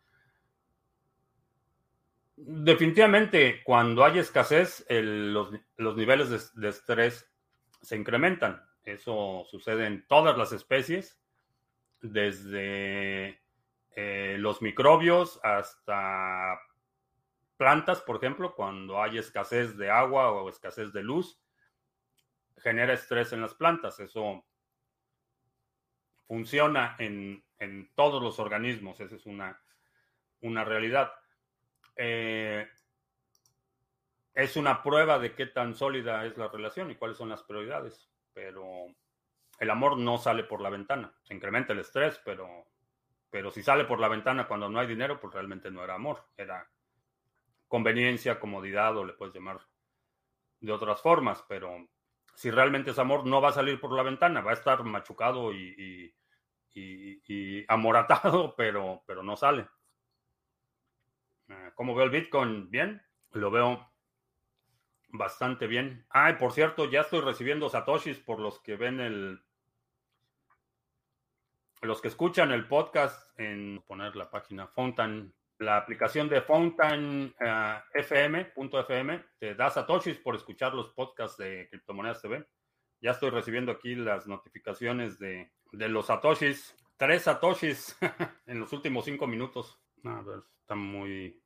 Definitivamente, 2.38 3.64
cuando 3.64 4.04
hay 4.04 4.20
escasez, 4.20 4.86
los, 4.90 5.52
niveles 5.78 6.54
de, 6.56 6.70
estrés 6.70 7.32
se 7.82 7.96
incrementan. 7.96 8.62
Eso 8.84 9.46
sucede 9.50 9.88
en 9.88 10.06
todas 10.08 10.38
las 10.38 10.52
especies, 10.52 11.20
desde 12.02 13.42
eh, 13.96 14.36
los 14.38 14.62
microbios 14.62 15.40
hasta 15.44 16.60
plantas, 17.58 18.02
por 18.02 18.18
ejemplo, 18.18 18.54
cuando 18.54 19.02
hay 19.02 19.18
escasez 19.18 19.78
de 19.78 19.90
agua 19.90 20.32
o 20.32 20.50
escasez 20.50 20.92
de 20.92 21.04
luz, 21.04 21.40
genera 22.58 22.94
estrés 22.94 23.32
en 23.34 23.42
las 23.42 23.56
plantas. 23.56 24.00
Eso 24.00 24.46
funciona 26.28 26.96
en, 27.00 27.44
todos 27.96 28.22
los 28.22 28.40
organismos, 28.40 29.00
esa 29.00 29.16
es 29.16 29.26
una, 29.26 29.60
una 30.42 30.64
realidad. 30.64 31.12
Eh, 31.96 32.68
es 34.34 34.58
una 34.58 34.84
prueba 34.84 35.18
de 35.18 35.34
qué 35.34 35.46
tan 35.46 35.76
sólida 35.76 36.26
es 36.26 36.38
la 36.38 36.50
relación 36.50 36.92
y 36.92 36.96
cuáles 36.96 37.18
son 37.18 37.30
las 37.30 37.44
prioridades. 37.44 38.10
Pero 38.34 38.88
el 39.60 39.70
amor 39.70 39.98
no 39.98 40.18
sale 40.18 40.44
por 40.44 40.62
la 40.62 40.70
ventana. 40.70 41.14
Se 41.24 41.34
incrementa 41.34 41.74
el 41.74 41.80
estrés, 41.80 42.20
pero, 42.26 42.68
pero 43.30 43.50
si 43.50 43.64
sale 43.64 43.86
por 43.86 44.00
la 44.00 44.10
ventana 44.10 44.48
cuando 44.48 44.70
no 44.70 44.80
hay 44.80 44.88
dinero, 44.88 45.20
pues 45.20 45.34
realmente 45.34 45.72
no 45.72 45.84
era 45.84 45.96
amor. 45.96 46.26
Era 46.36 46.70
conveniencia, 47.68 48.40
comodidad 48.40 48.98
o 48.98 49.06
le 49.06 49.14
puedes 49.14 49.34
llamar 49.34 49.62
de 50.60 50.72
otras 50.72 51.02
formas. 51.02 51.44
Pero 51.48 51.88
si 52.36 52.52
realmente 52.52 52.92
es 52.92 53.00
amor, 53.00 53.26
no 53.26 53.40
va 53.40 53.50
a 53.50 53.54
salir 53.54 53.80
por 53.80 53.94
la 53.94 54.04
ventana. 54.04 54.42
Va 54.42 54.52
a 54.52 54.56
estar 54.56 54.84
machucado 54.84 55.54
y, 55.54 56.14
y 56.74 57.66
amoratado, 57.70 58.54
pero, 58.58 59.02
pero 59.08 59.24
no 59.24 59.38
sale. 59.38 59.68
Eh, 61.50 61.72
¿Cómo 61.76 61.96
veo 61.96 62.06
el 62.06 62.12
Bitcoin? 62.12 62.70
Bien, 62.70 63.02
lo 63.32 63.52
veo 63.52 63.92
bastante 65.10 65.68
bien. 65.68 66.06
Ah, 66.10 66.36
por 66.40 66.52
cierto, 66.52 66.90
ya 66.90 67.02
estoy 67.02 67.22
recibiendo 67.22 67.70
satoshis 67.70 68.20
por 68.20 68.40
los 68.40 68.60
que 68.60 68.76
ven 68.76 69.00
el... 69.00 69.42
Los 71.82 72.02
que 72.02 72.08
escuchan 72.08 72.52
el 72.52 72.68
podcast 72.68 73.38
en 73.40 73.84
poner 73.86 74.16
la 74.16 74.32
página 74.32 74.68
Fountain, 74.68 75.34
la 75.60 75.78
aplicación 75.78 76.28
de 76.28 76.42
Fountain 76.42 77.34
uh, 77.40 77.98
FM.fm 78.00 79.26
te 79.38 79.56
da 79.56 79.70
satoshis 79.70 80.18
por 80.18 80.36
escuchar 80.36 80.74
los 80.74 80.90
podcasts 80.90 81.38
de 81.38 81.68
Criptomonedas 81.70 82.22
TV. 82.22 82.46
Ya 83.02 83.12
estoy 83.12 83.30
recibiendo 83.30 83.72
aquí 83.72 83.96
las 83.96 84.26
notificaciones 84.26 85.20
de, 85.20 85.52
de 85.72 85.90
los 85.90 86.08
satoshis. 86.08 86.76
Tres 86.98 87.24
satoshis 87.24 87.96
en 88.48 88.60
los 88.60 88.74
últimos 88.74 89.06
cinco 89.06 89.28
minutos. 89.28 89.80
A 90.06 90.22
ver, 90.22 90.44
está 90.62 90.76
muy... 90.76 91.42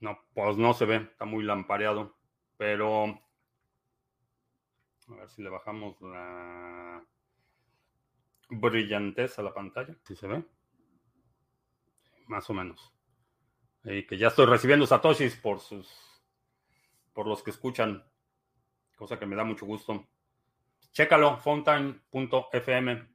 No, 0.00 0.18
pues 0.34 0.56
no 0.56 0.74
se 0.74 0.84
ve, 0.84 0.96
está 0.96 1.24
muy 1.24 1.44
lampareado. 1.44 2.16
Pero... 2.56 3.20
A 5.08 5.14
ver 5.14 5.28
si 5.28 5.42
le 5.42 5.50
bajamos 5.50 6.00
la 6.00 7.04
brillantez 8.48 9.38
a 9.38 9.42
la 9.42 9.54
pantalla. 9.54 9.94
Si 10.04 10.16
se 10.16 10.26
ve. 10.26 10.44
Más 12.26 12.48
o 12.50 12.54
menos. 12.54 12.92
Y 13.84 14.06
que 14.06 14.16
ya 14.16 14.28
estoy 14.28 14.46
recibiendo 14.46 14.86
satoshis 14.86 15.36
por 15.36 15.60
sus... 15.60 15.92
Por 17.12 17.26
los 17.26 17.42
que 17.42 17.50
escuchan. 17.50 18.04
Cosa 18.96 19.18
que 19.18 19.26
me 19.26 19.36
da 19.36 19.44
mucho 19.44 19.66
gusto. 19.66 20.08
Chécalo, 20.92 21.36
fountain.fm 21.38 23.13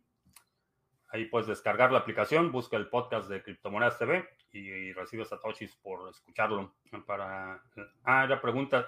Ahí 1.11 1.25
puedes 1.25 1.47
descargar 1.47 1.91
la 1.91 1.99
aplicación, 1.99 2.51
busca 2.51 2.77
el 2.77 2.87
podcast 2.89 3.29
de 3.29 3.41
Criptomonedas 3.41 3.97
TV 3.97 4.29
y, 4.51 4.93
recibe 4.93 5.25
satoshis 5.25 5.75
por 5.75 6.09
escucharlo. 6.09 6.75
Para, 7.05 7.63
ah, 8.03 8.27
la 8.27 8.41
pregunta. 8.41 8.87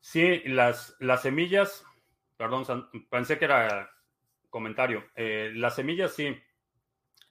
Sí, 0.00 0.42
las, 0.46 0.96
las 1.00 1.22
semillas, 1.22 1.84
perdón, 2.36 2.64
pensé 3.10 3.38
que 3.38 3.46
era 3.46 3.90
comentario. 4.50 5.04
Eh, 5.16 5.52
las 5.54 5.74
semillas, 5.74 6.12
sí, 6.12 6.36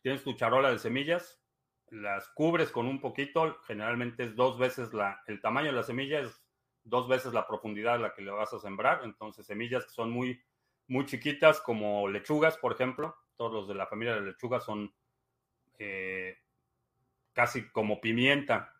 tienes 0.01 0.23
tu 0.23 0.33
charola 0.33 0.71
de 0.71 0.79
semillas, 0.79 1.41
las 1.89 2.27
cubres 2.29 2.71
con 2.71 2.87
un 2.87 2.99
poquito, 2.99 3.57
generalmente 3.67 4.23
es 4.23 4.35
dos 4.35 4.57
veces 4.57 4.93
la, 4.93 5.21
el 5.27 5.39
tamaño 5.39 5.67
de 5.67 5.73
la 5.73 5.83
semilla, 5.83 6.19
es 6.19 6.43
dos 6.83 7.07
veces 7.07 7.33
la 7.33 7.47
profundidad 7.47 7.95
a 7.95 7.99
la 7.99 8.13
que 8.13 8.21
le 8.21 8.31
vas 8.31 8.53
a 8.53 8.59
sembrar. 8.59 9.01
Entonces, 9.03 9.45
semillas 9.45 9.85
que 9.85 9.91
son 9.91 10.09
muy 10.09 10.41
muy 10.87 11.05
chiquitas 11.05 11.61
como 11.61 12.07
lechugas, 12.07 12.57
por 12.57 12.73
ejemplo. 12.73 13.15
Todos 13.35 13.53
los 13.53 13.67
de 13.67 13.75
la 13.75 13.87
familia 13.87 14.15
de 14.15 14.21
lechugas 14.21 14.63
son 14.63 14.93
eh, 15.79 16.37
casi 17.33 17.69
como 17.69 17.99
pimienta. 17.99 18.73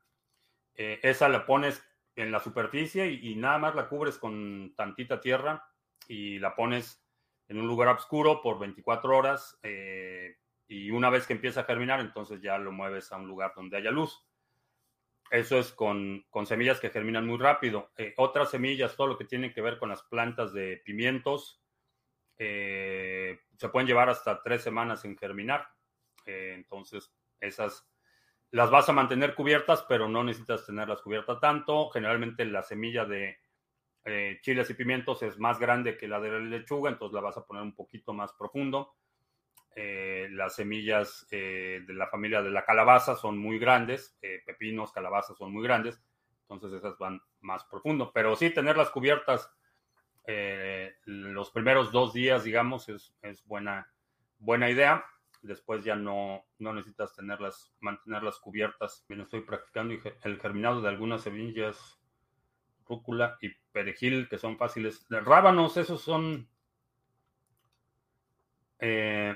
Eh, 0.76 1.00
esa 1.04 1.30
la 1.30 1.46
pones 1.46 1.84
en 2.16 2.32
la 2.32 2.40
superficie 2.40 3.08
y, 3.08 3.36
nada 3.36 3.58
más 3.58 3.76
la 3.76 3.90
cubres 3.90 4.18
con 4.18 4.74
tantita 4.76 5.20
tierra 5.20 5.68
y 6.08 6.38
la 6.40 6.56
pones 6.56 7.04
en 7.48 7.60
un 7.60 7.68
lugar 7.68 7.90
oscuro 7.90 8.42
por 8.42 8.60
24 8.60 9.18
horas 9.18 9.60
eh, 9.64 10.38
y 10.68 10.92
una 10.92 11.10
vez 11.10 11.26
que 11.26 11.34
empieza 11.34 11.62
a 11.62 11.66
germinar, 11.66 12.00
entonces 12.00 12.42
ya 12.42 12.58
lo 12.58 12.72
mueves 12.72 13.12
a 13.12 13.18
un 13.18 13.28
lugar 13.28 13.54
donde 13.56 13.78
haya 13.78 13.92
luz. 13.92 14.24
Eso 15.32 15.58
es 15.58 15.72
con, 15.72 16.26
con 16.30 16.46
semillas 16.46 16.80
que 16.80 16.92
germinan 16.92 17.26
muy 17.26 17.40
rápido. 17.40 17.92
otras 18.18 18.52
semillas, 18.52 18.96
todo 18.96 19.08
lo 19.08 19.18
que 19.18 19.26
tiene 19.26 19.52
que 19.52 19.62
ver 19.62 19.80
con 19.80 19.90
las 19.90 20.04
plantas 20.04 20.54
de 20.54 20.78
pimientos, 20.86 21.63
eh, 22.38 23.40
se 23.58 23.70
pueden 23.70 23.88
llevar 23.88 24.10
hasta 24.10 24.42
tres 24.42 24.62
semanas 24.62 25.02
sin 25.02 25.18
germinar. 25.18 25.68
Eh, 26.26 26.54
entonces, 26.56 27.14
esas 27.40 27.88
las 28.52 28.70
vas 28.70 28.88
a 28.90 28.94
mantener 28.94 29.36
cubiertas, 29.36 29.84
pero 29.88 30.08
no 30.08 30.24
necesitas 30.24 30.66
tenerlas 30.66 31.02
cubiertas 31.02 31.40
tanto. 31.40 31.90
Generalmente 31.90 32.46
la 32.46 32.62
semilla 32.62 33.06
de 33.06 33.38
eh, 34.06 34.40
chiles 34.42 34.70
y 34.70 34.74
pimientos 34.76 35.24
es 35.24 35.40
más 35.40 35.60
grande 35.60 35.98
que 35.98 36.08
la 36.08 36.20
de 36.20 36.32
la 36.32 36.40
lechuga, 36.40 36.92
entonces 36.92 37.16
la 37.16 37.22
vas 37.22 37.38
a 37.38 37.46
poner 37.46 37.64
un 37.64 37.74
poquito 37.74 38.14
más 38.14 38.34
profundo. 38.34 38.96
las 39.76 40.56
semillas 40.56 41.26
de 41.32 41.84
la 41.88 42.08
familia 42.08 42.44
de 42.44 42.52
la 42.52 42.64
calabaza 42.64 43.16
son 43.16 43.40
muy 43.40 43.58
grandes, 43.58 44.16
pepinos, 44.46 44.92
calabazas 44.92 45.36
son 45.36 45.52
muy 45.52 45.64
grandes, 45.64 46.00
entonces 46.42 46.74
esas 46.74 46.96
van 47.00 47.20
más 47.42 47.64
profundo. 47.66 48.12
Pero 48.14 48.36
sí, 48.36 48.52
tenerlas 48.52 48.92
cubiertas 48.92 49.52
eh, 50.26 50.96
los 51.06 51.52
primeros 51.52 51.92
dos 51.92 52.14
días, 52.14 52.44
digamos, 52.44 52.90
es, 52.90 53.14
buena, 53.46 53.92
buena 54.40 54.70
idea. 54.70 55.06
Después 55.42 55.84
ya 55.84 55.96
no, 55.96 56.46
no 56.60 56.74
necesitas 56.74 57.14
tenerlas, 57.16 57.74
mantenerlas 57.80 58.40
cubiertas. 58.40 59.06
Bien, 59.10 59.22
estoy 59.22 59.42
practicando 59.42 59.96
el 60.24 60.40
germinado 60.40 60.82
de 60.82 60.90
algunas 60.90 61.22
semillas, 61.22 62.00
rúcula 62.86 63.38
y 63.42 63.50
perejil, 63.72 64.30
que 64.30 64.38
son 64.38 64.58
fáciles. 64.58 65.06
Rábanos, 65.10 65.78
esos 65.78 66.02
son 66.02 66.48
Eh, 68.86 69.34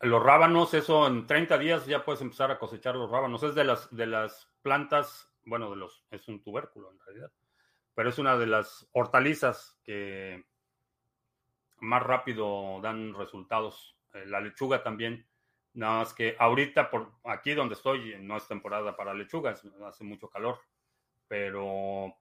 los 0.00 0.22
rábanos, 0.22 0.72
eso 0.72 1.06
en 1.06 1.26
30 1.26 1.58
días 1.58 1.84
ya 1.86 2.04
puedes 2.04 2.22
empezar 2.22 2.50
a 2.50 2.58
cosechar 2.58 2.96
los 2.96 3.10
rábanos. 3.10 3.42
Es 3.42 3.54
de 3.54 3.64
las, 3.64 3.94
de 3.94 4.06
las 4.06 4.50
plantas, 4.62 5.30
bueno, 5.44 5.68
de 5.70 5.76
los, 5.76 6.06
es 6.10 6.26
un 6.28 6.42
tubérculo 6.42 6.90
en 6.90 6.98
realidad, 7.00 7.30
pero 7.98 8.10
es 8.10 8.18
una 8.20 8.38
de 8.38 8.46
las 8.46 8.88
hortalizas 8.92 9.76
que 9.82 10.46
más 11.80 12.00
rápido 12.00 12.80
dan 12.80 13.12
resultados. 13.12 13.98
Eh, 14.14 14.24
la 14.24 14.40
lechuga 14.40 14.84
también, 14.84 15.26
nada 15.74 15.98
más 15.98 16.14
que 16.14 16.36
ahorita 16.38 16.90
por 16.90 17.10
aquí 17.24 17.54
donde 17.54 17.74
estoy 17.74 18.14
no 18.20 18.36
es 18.36 18.46
temporada 18.46 18.96
para 18.96 19.14
lechugas, 19.14 19.64
hace 19.84 20.04
mucho 20.04 20.30
calor, 20.30 20.60
pero 21.26 22.14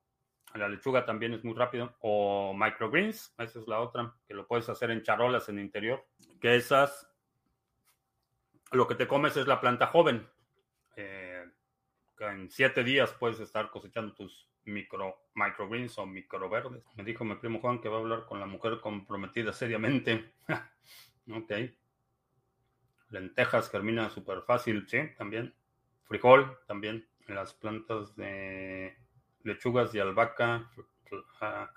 la 0.56 0.68
lechuga 0.68 1.06
también 1.06 1.36
es 1.36 1.44
muy 1.44 1.54
rápido. 1.54 1.96
O 2.00 2.56
microgreens, 2.56 3.36
esa 3.38 3.60
es 3.60 3.68
la 3.68 3.80
otra, 3.80 4.16
que 4.28 4.34
lo 4.34 4.48
puedes 4.48 4.68
hacer 4.70 4.90
en 4.90 5.04
charolas 5.04 5.48
en 5.48 5.60
interior, 5.60 6.08
que 6.42 6.56
esas 6.56 7.08
lo 8.72 8.88
que 8.88 8.96
te 8.96 9.08
comes 9.08 9.38
es 9.38 9.46
la 9.46 9.62
planta 9.62 9.86
joven. 9.86 10.28
Eh, 10.96 11.27
en 12.20 12.50
siete 12.50 12.84
días 12.84 13.14
puedes 13.14 13.40
estar 13.40 13.70
cosechando 13.70 14.14
tus 14.14 14.48
micro, 14.66 15.18
microgreens 15.34 15.98
o 15.98 16.06
microverdes. 16.06 16.84
Me 16.96 17.04
dijo 17.04 17.24
mi 17.24 17.36
primo 17.36 17.60
Juan 17.60 17.80
que 17.80 17.90
va 17.90 17.98
a 17.98 18.00
hablar 18.00 18.26
con 18.26 18.40
la 18.40 18.46
mujer 18.46 18.80
comprometida 18.82 19.54
seriamente. 19.54 20.34
ok. 21.32 21.52
Lentejas 23.10 23.70
germina 23.70 24.10
súper 24.10 24.42
fácil, 24.42 24.88
sí, 24.88 25.00
también. 25.18 25.54
Frijol, 26.04 26.58
también. 26.68 27.08
Las 27.28 27.54
plantas 27.54 28.16
de 28.16 28.98
lechugas 29.44 29.94
y 29.96 30.00
albahaca 30.00 30.70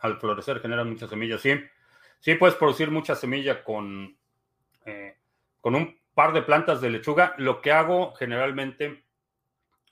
al 0.01 0.19
florecer 0.19 0.61
generan 0.61 0.91
muchas 0.91 1.11
semillas. 1.11 1.41
Sí, 1.41 1.55
sí 2.19 2.35
puedes 2.35 2.57
producir 2.57 2.91
mucha 2.91 3.15
semilla 3.15 3.63
con, 3.63 4.17
eh, 4.87 5.17
con 5.61 5.75
un 5.75 6.01
par 6.15 6.33
de 6.33 6.43
plantas 6.43 6.81
de 6.81 6.91
lechuga. 6.91 7.35
Lo 7.39 7.61
que 7.61 7.73
hago 7.73 8.13
generalmente 8.15 9.05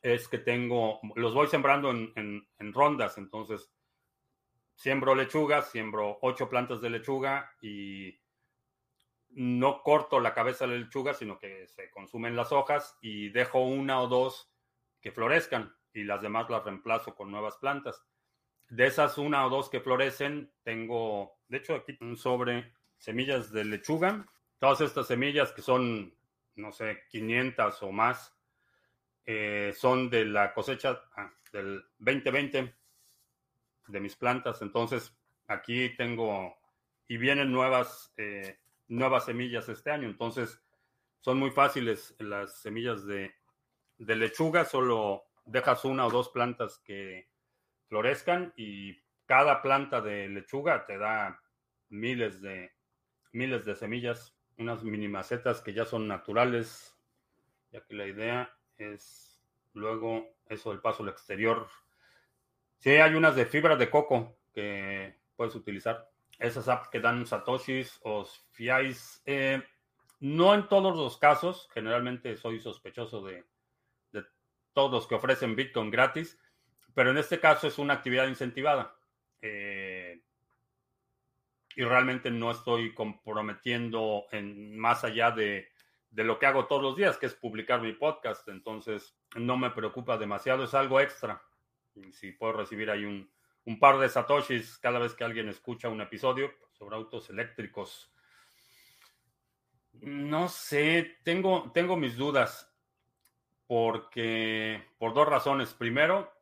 es 0.02 0.28
que 0.28 0.38
tengo, 0.38 1.00
los 1.16 1.34
voy 1.34 1.48
sembrando 1.48 1.90
en, 1.90 2.46
rondas, 2.72 3.18
entonces 3.18 3.72
siembro 4.74 5.14
lechugas, 5.14 5.70
siembro 5.70 6.18
ocho 6.22 6.48
plantas 6.48 6.80
de 6.80 6.90
lechuga 6.90 7.52
y 7.60 8.20
no 9.30 9.82
corto 9.82 10.20
la 10.20 10.34
cabeza 10.34 10.66
de 10.66 10.78
lechuga, 10.78 11.14
sino 11.14 11.38
que 11.38 11.66
se 11.66 11.90
consumen 11.90 12.36
las 12.36 12.52
hojas 12.52 12.96
y 13.00 13.30
dejo 13.30 13.60
una 13.60 14.00
o 14.00 14.08
dos 14.08 14.52
que 15.00 15.12
florezcan 15.12 15.74
y 15.92 16.04
las 16.04 16.22
demás 16.22 16.48
las 16.48 16.64
reemplazo 16.64 17.14
con 17.14 17.30
nuevas 17.30 17.56
plantas. 17.58 18.04
De 18.68 18.86
esas 18.86 19.18
una 19.18 19.46
o 19.46 19.50
dos 19.50 19.68
que 19.68 19.80
florecen, 19.80 20.52
tengo, 20.62 21.38
de 21.48 21.58
hecho 21.58 21.74
aquí 21.74 21.96
un 22.00 22.16
sobre 22.16 22.72
semillas 22.98 23.50
de 23.52 23.64
lechuga. 23.64 24.26
Todas 24.58 24.80
estas 24.80 25.06
semillas 25.06 25.52
que 25.52 25.62
son, 25.62 26.14
no 26.56 26.72
sé, 26.72 27.04
500 27.08 27.82
o 27.82 27.92
más, 27.92 28.37
eh, 29.30 29.74
son 29.76 30.08
de 30.08 30.24
la 30.24 30.54
cosecha 30.54 31.02
ah, 31.14 31.30
del 31.52 31.84
2020 31.98 32.74
de 33.88 34.00
mis 34.00 34.16
plantas. 34.16 34.62
Entonces, 34.62 35.14
aquí 35.46 35.94
tengo 35.98 36.56
y 37.06 37.18
vienen 37.18 37.52
nuevas, 37.52 38.10
eh, 38.16 38.58
nuevas 38.86 39.26
semillas 39.26 39.68
este 39.68 39.90
año. 39.90 40.08
Entonces, 40.08 40.62
son 41.20 41.38
muy 41.38 41.50
fáciles 41.50 42.16
las 42.18 42.62
semillas 42.62 43.04
de, 43.04 43.34
de 43.98 44.16
lechuga. 44.16 44.64
Solo 44.64 45.26
dejas 45.44 45.84
una 45.84 46.06
o 46.06 46.10
dos 46.10 46.30
plantas 46.30 46.78
que 46.78 47.28
florezcan 47.88 48.54
y 48.56 48.98
cada 49.26 49.60
planta 49.60 50.00
de 50.00 50.30
lechuga 50.30 50.86
te 50.86 50.96
da 50.96 51.38
miles 51.90 52.40
de, 52.40 52.72
miles 53.32 53.66
de 53.66 53.76
semillas, 53.76 54.34
unas 54.56 54.82
mini 54.84 55.06
macetas 55.06 55.60
que 55.60 55.74
ya 55.74 55.84
son 55.84 56.08
naturales, 56.08 56.96
ya 57.70 57.84
que 57.84 57.94
la 57.94 58.06
idea 58.06 58.57
es 58.78 59.38
luego 59.74 60.26
eso 60.48 60.70
del 60.70 60.80
paso 60.80 61.02
al 61.02 61.10
exterior. 61.10 61.68
Sí, 62.78 62.90
hay 62.90 63.14
unas 63.14 63.36
de 63.36 63.46
fibra 63.46 63.76
de 63.76 63.90
coco 63.90 64.38
que 64.52 65.18
puedes 65.36 65.54
utilizar. 65.54 66.10
Esas 66.38 66.68
apps 66.68 66.88
que 66.88 67.00
dan 67.00 67.26
satoshis 67.26 67.98
o 68.02 68.24
fiais. 68.52 69.22
Eh, 69.26 69.62
no 70.20 70.54
en 70.54 70.68
todos 70.68 70.96
los 70.96 71.18
casos. 71.18 71.68
Generalmente 71.72 72.36
soy 72.36 72.60
sospechoso 72.60 73.22
de, 73.22 73.44
de 74.12 74.24
todos 74.72 74.92
los 74.92 75.06
que 75.06 75.16
ofrecen 75.16 75.56
Bitcoin 75.56 75.90
gratis. 75.90 76.38
Pero 76.94 77.10
en 77.10 77.18
este 77.18 77.40
caso 77.40 77.66
es 77.66 77.78
una 77.78 77.94
actividad 77.94 78.28
incentivada. 78.28 78.96
Eh, 79.42 80.22
y 81.76 81.84
realmente 81.84 82.30
no 82.30 82.50
estoy 82.50 82.92
comprometiendo 82.92 84.26
en 84.32 84.76
más 84.76 85.04
allá 85.04 85.30
de 85.30 85.68
de 86.10 86.24
lo 86.24 86.38
que 86.38 86.46
hago 86.46 86.66
todos 86.66 86.82
los 86.82 86.96
días, 86.96 87.16
que 87.18 87.26
es 87.26 87.34
publicar 87.34 87.80
mi 87.80 87.92
podcast. 87.92 88.48
Entonces, 88.48 89.16
no 89.36 89.56
me 89.56 89.70
preocupa 89.70 90.16
demasiado, 90.16 90.64
es 90.64 90.74
algo 90.74 91.00
extra. 91.00 91.42
Si 92.12 92.32
puedo 92.32 92.52
recibir 92.52 92.90
ahí 92.90 93.04
un, 93.04 93.30
un 93.64 93.78
par 93.78 93.98
de 93.98 94.08
satoshis 94.08 94.78
cada 94.78 94.98
vez 94.98 95.14
que 95.14 95.24
alguien 95.24 95.48
escucha 95.48 95.88
un 95.88 96.00
episodio 96.00 96.52
sobre 96.72 96.96
autos 96.96 97.28
eléctricos. 97.30 98.12
No 100.00 100.48
sé, 100.48 101.18
tengo, 101.24 101.70
tengo 101.72 101.96
mis 101.96 102.16
dudas 102.16 102.72
porque 103.66 104.82
por 104.98 105.12
dos 105.12 105.28
razones. 105.28 105.74
Primero, 105.74 106.32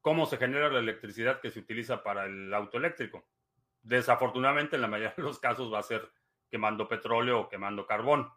cómo 0.00 0.26
se 0.26 0.38
genera 0.38 0.70
la 0.70 0.78
electricidad 0.78 1.40
que 1.40 1.50
se 1.50 1.60
utiliza 1.60 2.02
para 2.02 2.24
el 2.24 2.52
auto 2.54 2.78
eléctrico. 2.78 3.26
Desafortunadamente, 3.82 4.76
en 4.76 4.82
la 4.82 4.88
mayoría 4.88 5.14
de 5.16 5.22
los 5.22 5.38
casos 5.38 5.72
va 5.72 5.80
a 5.80 5.82
ser 5.82 6.10
quemando 6.48 6.88
petróleo 6.88 7.40
o 7.40 7.48
quemando 7.48 7.86
carbón. 7.86 8.30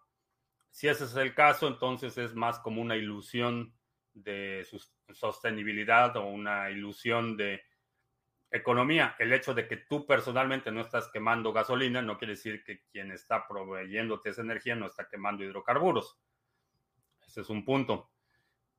Si 0.72 0.88
ese 0.88 1.04
es 1.04 1.16
el 1.16 1.36
caso, 1.36 1.68
entonces 1.68 2.18
es 2.18 2.34
más 2.34 2.60
como 2.60 2.82
una 2.82 2.96
ilusión 2.96 3.76
de 4.14 4.66
sostenibilidad 5.14 6.16
o 6.18 6.26
una 6.26 6.72
ilusión 6.72 7.38
de 7.38 7.62
economía. 8.50 9.16
El 9.20 9.32
hecho 9.34 9.54
de 9.54 9.68
que 9.68 9.78
tú 9.78 10.06
personalmente 10.06 10.72
no 10.72 10.82
estás 10.82 11.10
quemando 11.12 11.54
gasolina 11.54 12.02
no 12.02 12.18
quiere 12.18 12.34
decir 12.34 12.64
que 12.64 12.84
quien 12.92 13.12
está 13.12 13.48
proveyéndote 13.48 14.30
esa 14.30 14.42
energía 14.42 14.76
no 14.76 14.88
está 14.88 15.08
quemando 15.08 15.44
hidrocarburos. 15.44 16.20
Ese 17.26 17.42
es 17.42 17.50
un 17.50 17.64
punto. 17.64 18.12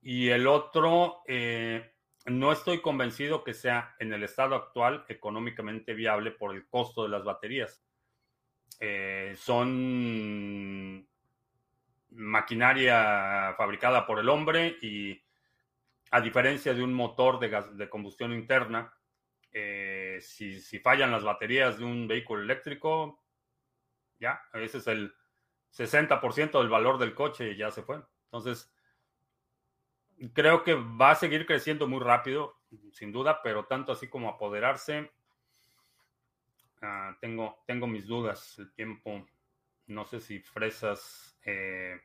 Y 0.00 0.28
el 0.28 0.46
otro, 0.46 1.22
eh, 1.26 1.94
no 2.26 2.52
estoy 2.52 2.80
convencido 2.80 3.44
que 3.44 3.54
sea 3.54 3.96
en 3.98 4.12
el 4.12 4.22
estado 4.24 4.54
actual 4.54 5.04
económicamente 5.08 5.94
viable 5.94 6.32
por 6.32 6.54
el 6.54 6.66
costo 6.68 7.04
de 7.04 7.08
las 7.08 7.24
baterías. 7.24 7.82
Eh, 8.80 9.34
son 9.36 11.08
maquinaria 12.14 13.54
fabricada 13.56 14.06
por 14.06 14.18
el 14.18 14.28
hombre 14.28 14.76
y 14.82 15.22
a 16.10 16.20
diferencia 16.20 16.74
de 16.74 16.82
un 16.82 16.92
motor 16.92 17.38
de, 17.38 17.48
gas, 17.48 17.76
de 17.76 17.88
combustión 17.88 18.32
interna, 18.32 18.92
eh, 19.50 20.18
si, 20.20 20.60
fallan 20.78 21.10
las 21.10 21.24
baterías 21.24 21.78
de 21.78 21.84
un 21.84 22.06
vehículo 22.06 22.42
eléctrico, 22.42 23.22
ya, 24.18 24.42
ese 24.54 24.78
es 24.78 24.86
el 24.86 25.14
60% 25.74 26.58
del 26.58 26.68
valor 26.68 26.98
del 26.98 27.14
coche 27.14 27.56
ya 27.56 27.70
se 27.70 27.82
fue. 27.82 28.02
Entonces, 28.24 28.72
creo 30.32 30.62
que 30.62 30.74
va 30.74 31.12
a 31.12 31.16
seguir 31.16 31.46
creciendo 31.46 31.88
muy 31.88 32.00
rápido, 32.00 32.60
sin 32.92 33.10
duda, 33.10 33.40
pero 33.42 33.64
tanto 33.64 33.92
así 33.92 34.08
como 34.08 34.28
apoderarse, 34.28 35.10
uh, 36.82 37.14
tengo, 37.20 37.62
tengo 37.66 37.86
mis 37.86 38.06
dudas. 38.06 38.58
El 38.58 38.72
tiempo, 38.72 39.26
no 39.86 40.04
sé 40.04 40.20
si 40.20 40.40
fresas 40.40 41.31
eh, 41.44 42.00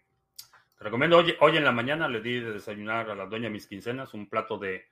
te 0.77 0.83
recomiendo, 0.83 1.17
hoy, 1.17 1.35
hoy 1.39 1.57
en 1.57 1.63
la 1.63 1.71
mañana 1.71 2.07
le 2.07 2.21
di 2.21 2.39
de 2.39 2.53
desayunar 2.53 3.09
a 3.09 3.15
la 3.15 3.25
doña 3.25 3.49
mis 3.49 3.67
quincenas 3.67 4.13
un 4.13 4.29
plato 4.29 4.57
de 4.57 4.85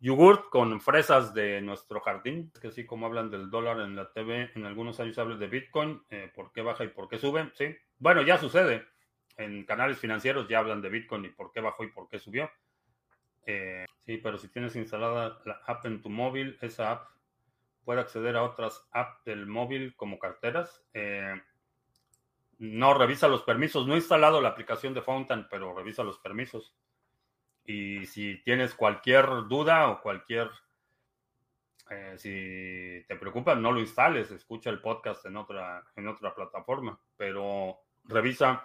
yogurt 0.00 0.48
con 0.48 0.80
fresas 0.80 1.34
de 1.34 1.60
nuestro 1.60 2.00
jardín. 2.00 2.50
Es 2.54 2.60
que 2.60 2.68
así 2.68 2.86
como 2.86 3.06
hablan 3.06 3.30
del 3.30 3.50
dólar 3.50 3.80
en 3.80 3.96
la 3.96 4.10
TV, 4.12 4.50
en 4.54 4.64
algunos 4.64 4.98
años 5.00 5.18
hablan 5.18 5.38
de 5.38 5.46
Bitcoin, 5.46 6.02
eh, 6.10 6.30
por 6.34 6.52
qué 6.52 6.62
baja 6.62 6.84
y 6.84 6.88
por 6.88 7.08
qué 7.08 7.18
sube. 7.18 7.50
Sí, 7.54 7.76
bueno, 7.98 8.22
ya 8.22 8.38
sucede. 8.38 8.86
En 9.36 9.64
canales 9.64 9.98
financieros 9.98 10.48
ya 10.48 10.58
hablan 10.58 10.82
de 10.82 10.88
Bitcoin 10.88 11.24
y 11.24 11.28
por 11.28 11.52
qué 11.52 11.60
bajó 11.60 11.84
y 11.84 11.92
por 11.92 12.08
qué 12.08 12.18
subió. 12.18 12.50
Eh, 13.46 13.86
sí, 14.04 14.18
pero 14.18 14.38
si 14.38 14.48
tienes 14.48 14.76
instalada 14.76 15.40
la 15.44 15.60
app 15.66 15.86
en 15.86 16.02
tu 16.02 16.10
móvil, 16.10 16.58
esa 16.60 16.92
app 16.92 17.08
puede 17.84 18.00
acceder 18.00 18.36
a 18.36 18.42
otras 18.42 18.86
apps 18.92 19.24
del 19.24 19.46
móvil 19.46 19.94
como 19.96 20.18
carteras. 20.18 20.82
Eh, 20.92 21.40
no 22.60 22.92
revisa 22.92 23.26
los 23.26 23.42
permisos. 23.42 23.86
No 23.86 23.94
he 23.94 23.96
instalado 23.98 24.40
la 24.40 24.50
aplicación 24.50 24.92
de 24.92 25.00
Fountain, 25.00 25.48
pero 25.50 25.74
revisa 25.74 26.04
los 26.04 26.18
permisos. 26.18 26.74
Y 27.64 28.04
si 28.06 28.42
tienes 28.42 28.74
cualquier 28.74 29.26
duda 29.48 29.88
o 29.88 30.00
cualquier... 30.02 30.50
Eh, 31.90 32.14
si 32.18 33.04
te 33.08 33.16
preocupa, 33.16 33.54
no 33.56 33.72
lo 33.72 33.80
instales, 33.80 34.30
escucha 34.30 34.70
el 34.70 34.80
podcast 34.80 35.26
en 35.26 35.36
otra, 35.36 35.82
en 35.96 36.06
otra 36.06 36.32
plataforma, 36.32 37.00
pero 37.16 37.80
revisa, 38.04 38.64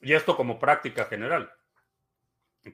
y 0.00 0.14
esto 0.14 0.34
como 0.34 0.58
práctica 0.58 1.04
general, 1.04 1.52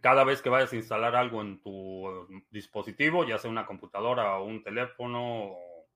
cada 0.00 0.22
vez 0.22 0.42
que 0.42 0.48
vayas 0.48 0.72
a 0.72 0.76
instalar 0.76 1.16
algo 1.16 1.40
en 1.40 1.61
tu 1.61 2.28
dispositivo, 2.50 3.24
ya 3.24 3.38
sea 3.38 3.50
una 3.50 3.66
computadora 3.66 4.36
o 4.36 4.44
un 4.44 4.62
teléfono, 4.62 5.46
o, 5.46 5.88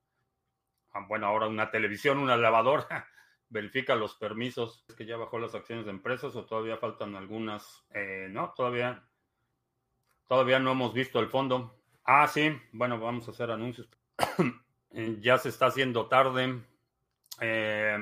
ah, 0.92 1.04
bueno, 1.06 1.28
ahora 1.28 1.46
una 1.46 1.70
televisión, 1.70 2.18
una 2.18 2.36
lavadora, 2.36 3.06
verifica 3.48 3.94
los 3.94 4.14
permisos. 4.14 4.84
¿Es 4.88 4.94
que 4.94 5.06
ya 5.06 5.16
bajó 5.16 5.38
las 5.38 5.54
acciones 5.54 5.84
de 5.84 5.90
empresas 5.90 6.34
o 6.36 6.44
todavía 6.44 6.76
faltan 6.76 7.16
algunas? 7.16 7.84
Eh, 7.90 8.28
no, 8.30 8.52
todavía, 8.56 9.06
todavía 10.26 10.58
no 10.58 10.72
hemos 10.72 10.92
visto 10.92 11.20
el 11.20 11.28
fondo. 11.28 11.74
Ah, 12.04 12.28
sí, 12.28 12.56
bueno, 12.72 12.98
vamos 12.98 13.28
a 13.28 13.30
hacer 13.30 13.50
anuncios. 13.50 13.88
ya 15.20 15.38
se 15.38 15.48
está 15.48 15.66
haciendo 15.66 16.06
tarde. 16.06 16.62
Eh, 17.40 17.98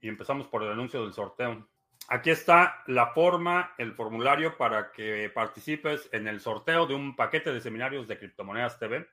y 0.00 0.08
empezamos 0.08 0.46
por 0.46 0.62
el 0.62 0.72
anuncio 0.72 1.02
del 1.02 1.12
sorteo. 1.12 1.68
Aquí 2.08 2.30
está 2.30 2.82
la 2.86 3.08
forma, 3.08 3.74
el 3.78 3.92
formulario 3.92 4.56
para 4.56 4.90
que 4.90 5.30
participes 5.32 6.08
en 6.12 6.26
el 6.26 6.40
sorteo 6.40 6.86
de 6.86 6.94
un 6.94 7.14
paquete 7.14 7.52
de 7.52 7.60
seminarios 7.60 8.08
de 8.08 8.18
criptomonedas 8.18 8.78
TV. 8.78 9.06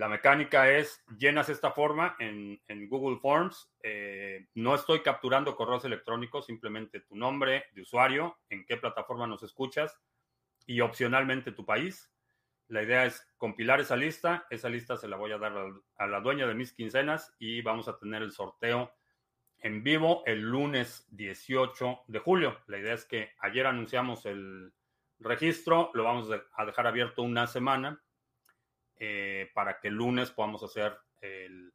La 0.00 0.08
mecánica 0.08 0.70
es, 0.70 1.04
llenas 1.18 1.50
esta 1.50 1.72
forma 1.72 2.16
en, 2.18 2.58
Google 2.88 3.18
Forms. 3.18 3.70
Eh, 3.82 4.46
no 4.54 4.74
estoy 4.74 5.02
capturando 5.02 5.54
correos 5.54 5.84
electrónicos, 5.84 6.46
simplemente 6.46 7.00
tu 7.00 7.16
nombre 7.16 7.66
de 7.74 7.82
usuario, 7.82 8.38
en 8.48 8.64
qué 8.64 8.78
plataforma 8.78 9.26
nos 9.26 9.42
escuchas 9.42 10.00
y 10.64 10.80
opcionalmente 10.80 11.52
tu 11.52 11.66
país. 11.66 12.10
La 12.68 12.82
idea 12.82 13.04
es 13.04 13.30
compilar 13.36 13.78
esa 13.78 13.94
lista. 13.94 14.46
Esa 14.48 14.70
lista 14.70 14.96
se 14.96 15.06
la 15.06 15.18
voy 15.18 15.32
a 15.32 15.38
dar 15.38 15.52
a 15.98 16.06
la 16.06 16.20
dueña 16.20 16.46
de 16.46 16.54
mis 16.54 16.72
quincenas 16.72 17.36
y 17.38 17.60
vamos 17.60 17.86
a 17.86 17.98
tener 17.98 18.22
el 18.22 18.32
sorteo 18.32 18.94
en 19.58 19.82
vivo 19.82 20.22
el 20.24 20.40
lunes 20.40 21.06
18 21.10 22.04
de 22.06 22.18
julio. 22.20 22.58
La 22.68 22.78
idea 22.78 22.94
es 22.94 23.04
que 23.04 23.32
ayer 23.40 23.66
anunciamos 23.66 24.24
el 24.24 24.72
registro, 25.18 25.90
lo 25.92 26.04
vamos 26.04 26.30
a 26.54 26.64
dejar 26.64 26.86
abierto 26.86 27.20
una 27.20 27.46
semana 27.46 28.02
eh, 29.00 29.50
para 29.52 29.80
que 29.80 29.88
el 29.88 29.94
lunes 29.94 30.30
podamos 30.30 30.62
hacer 30.62 30.96
el 31.20 31.72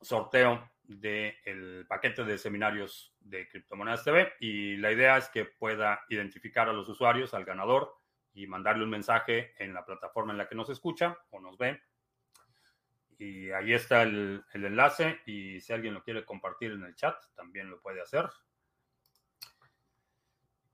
sorteo 0.00 0.70
del 0.82 1.84
paquete 1.86 2.24
de 2.24 2.38
seminarios 2.38 3.14
de 3.20 3.48
Criptomonedas 3.48 4.04
TV 4.04 4.32
y 4.40 4.76
la 4.76 4.92
idea 4.92 5.18
es 5.18 5.28
que 5.28 5.44
pueda 5.44 6.00
identificar 6.08 6.68
a 6.68 6.72
los 6.72 6.88
usuarios, 6.88 7.34
al 7.34 7.44
ganador 7.44 7.94
y 8.32 8.46
mandarle 8.46 8.84
un 8.84 8.90
mensaje 8.90 9.52
en 9.62 9.74
la 9.74 9.84
plataforma 9.84 10.32
en 10.32 10.38
la 10.38 10.48
que 10.48 10.54
nos 10.54 10.70
escucha 10.70 11.18
o 11.30 11.40
nos 11.40 11.58
ve 11.58 11.82
y 13.18 13.50
ahí 13.50 13.72
está 13.72 14.02
el, 14.02 14.44
enlace 14.52 15.20
y 15.26 15.60
si 15.60 15.72
alguien 15.72 15.94
lo 15.94 16.02
quiere 16.02 16.24
compartir 16.24 16.72
en 16.72 16.84
el 16.84 16.94
chat, 16.94 17.16
también 17.34 17.70
lo 17.70 17.80
puede 17.80 18.02
hacer. 18.02 18.28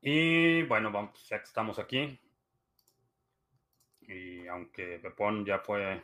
Y 0.00 0.62
bueno, 0.64 0.90
vamos, 0.90 1.28
ya 1.28 1.38
que 1.38 1.44
estamos 1.44 1.78
aquí, 1.78 2.20
y 4.12 4.46
aunque 4.48 4.98
Pepón 4.98 5.44
ya 5.44 5.58
fue 5.58 6.02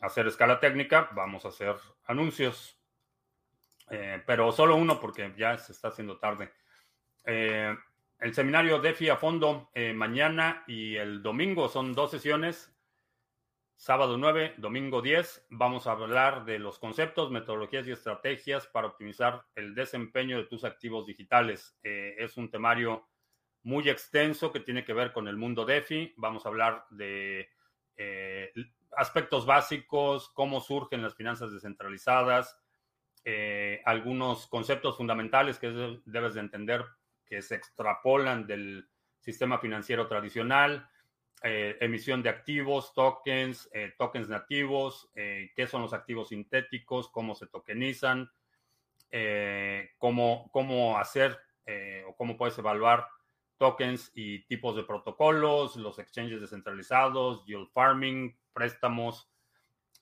a 0.00 0.06
hacer 0.06 0.26
escala 0.26 0.60
técnica, 0.60 1.10
vamos 1.12 1.44
a 1.44 1.48
hacer 1.48 1.76
anuncios. 2.06 2.78
Eh, 3.90 4.22
pero 4.26 4.52
solo 4.52 4.76
uno 4.76 5.00
porque 5.00 5.32
ya 5.36 5.56
se 5.58 5.72
está 5.72 5.88
haciendo 5.88 6.18
tarde. 6.18 6.52
Eh, 7.24 7.76
el 8.18 8.34
seminario 8.34 8.80
DeFi 8.80 9.08
a 9.10 9.16
fondo 9.16 9.70
eh, 9.74 9.92
mañana 9.92 10.64
y 10.66 10.96
el 10.96 11.22
domingo 11.22 11.68
son 11.68 11.94
dos 11.94 12.10
sesiones 12.10 12.74
Sábado 13.80 14.18
9, 14.18 14.54
domingo 14.56 15.00
10, 15.00 15.46
vamos 15.50 15.86
a 15.86 15.92
hablar 15.92 16.44
de 16.44 16.58
los 16.58 16.80
conceptos, 16.80 17.30
metodologías 17.30 17.86
y 17.86 17.92
estrategias 17.92 18.66
para 18.66 18.88
optimizar 18.88 19.44
el 19.54 19.72
desempeño 19.76 20.36
de 20.36 20.46
tus 20.46 20.64
activos 20.64 21.06
digitales. 21.06 21.78
Es 21.84 22.36
un 22.36 22.50
temario 22.50 23.06
muy 23.62 23.88
extenso 23.88 24.52
que 24.52 24.60
tiene 24.60 24.84
que 24.84 24.92
ver 24.92 25.12
con 25.12 25.28
el 25.28 25.36
mundo 25.36 25.64
DeFi. 25.64 26.14
Vamos 26.16 26.44
a 26.44 26.48
hablar 26.48 26.86
de 26.90 27.48
eh, 27.96 28.52
aspectos 28.96 29.44
básicos, 29.44 30.30
cómo 30.30 30.60
surgen 30.60 31.02
las 31.02 31.14
finanzas 31.14 31.52
descentralizadas, 31.52 32.58
eh, 33.24 33.82
algunos 33.84 34.46
conceptos 34.46 34.96
fundamentales 34.96 35.58
que 35.58 36.00
debes 36.04 36.34
de 36.34 36.40
entender 36.40 36.84
que 37.26 37.42
se 37.42 37.56
extrapolan 37.56 38.46
del 38.46 38.88
sistema 39.20 39.58
financiero 39.58 40.06
tradicional 40.06 40.88
eh, 41.42 41.76
emisión 41.80 42.22
de 42.22 42.30
activos, 42.30 42.94
tokens, 42.94 43.70
tokens 43.96 44.28
nativos, 44.28 45.08
qué 45.14 45.66
son 45.68 45.82
los 45.82 45.92
activos 45.92 46.30
sintéticos, 46.30 47.10
cómo 47.10 47.36
se 47.36 47.46
tokenizan, 47.46 48.28
cómo, 49.98 50.50
cómo 50.52 50.98
hacer 50.98 51.38
o 52.08 52.16
cómo 52.16 52.36
puedes 52.36 52.58
evaluar 52.58 53.06
tokens 53.58 54.10
y 54.14 54.44
tipos 54.44 54.76
de 54.76 54.84
protocolos, 54.84 55.76
los 55.76 55.98
exchanges 55.98 56.40
descentralizados, 56.40 57.44
yield 57.44 57.68
farming, 57.72 58.36
préstamos, 58.52 59.30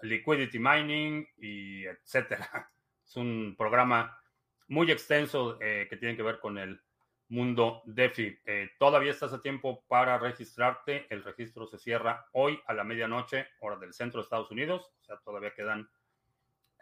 liquidity 0.03 0.59
mining 0.59 1.27
y 1.39 1.85
etcétera. 1.87 2.71
Es 3.07 3.17
un 3.17 3.55
programa 3.57 4.21
muy 4.67 4.91
extenso 4.91 5.57
que 5.61 5.97
tiene 5.97 6.17
que 6.17 6.25
ver 6.25 6.41
con 6.41 6.59
el 6.59 6.81
Mundo 7.29 7.83
DeFi. 7.87 8.39
Eh, 8.45 8.71
todavía 8.79 9.11
estás 9.11 9.33
a 9.33 9.43
tiempo 9.43 9.85
para 9.89 10.19
registrarte. 10.19 11.07
El 11.11 11.25
registro 11.25 11.67
se 11.67 11.79
cierra 11.79 12.27
hoy 12.33 12.61
a 12.67 12.75
la 12.75 12.85
medianoche, 12.85 13.49
hora 13.61 13.77
del 13.77 13.93
centro 13.93 14.21
de 14.21 14.25
Estados 14.25 14.51
Unidos. 14.51 14.93
O 15.01 15.05
sea, 15.05 15.17
todavía 15.19 15.53
quedan 15.53 15.91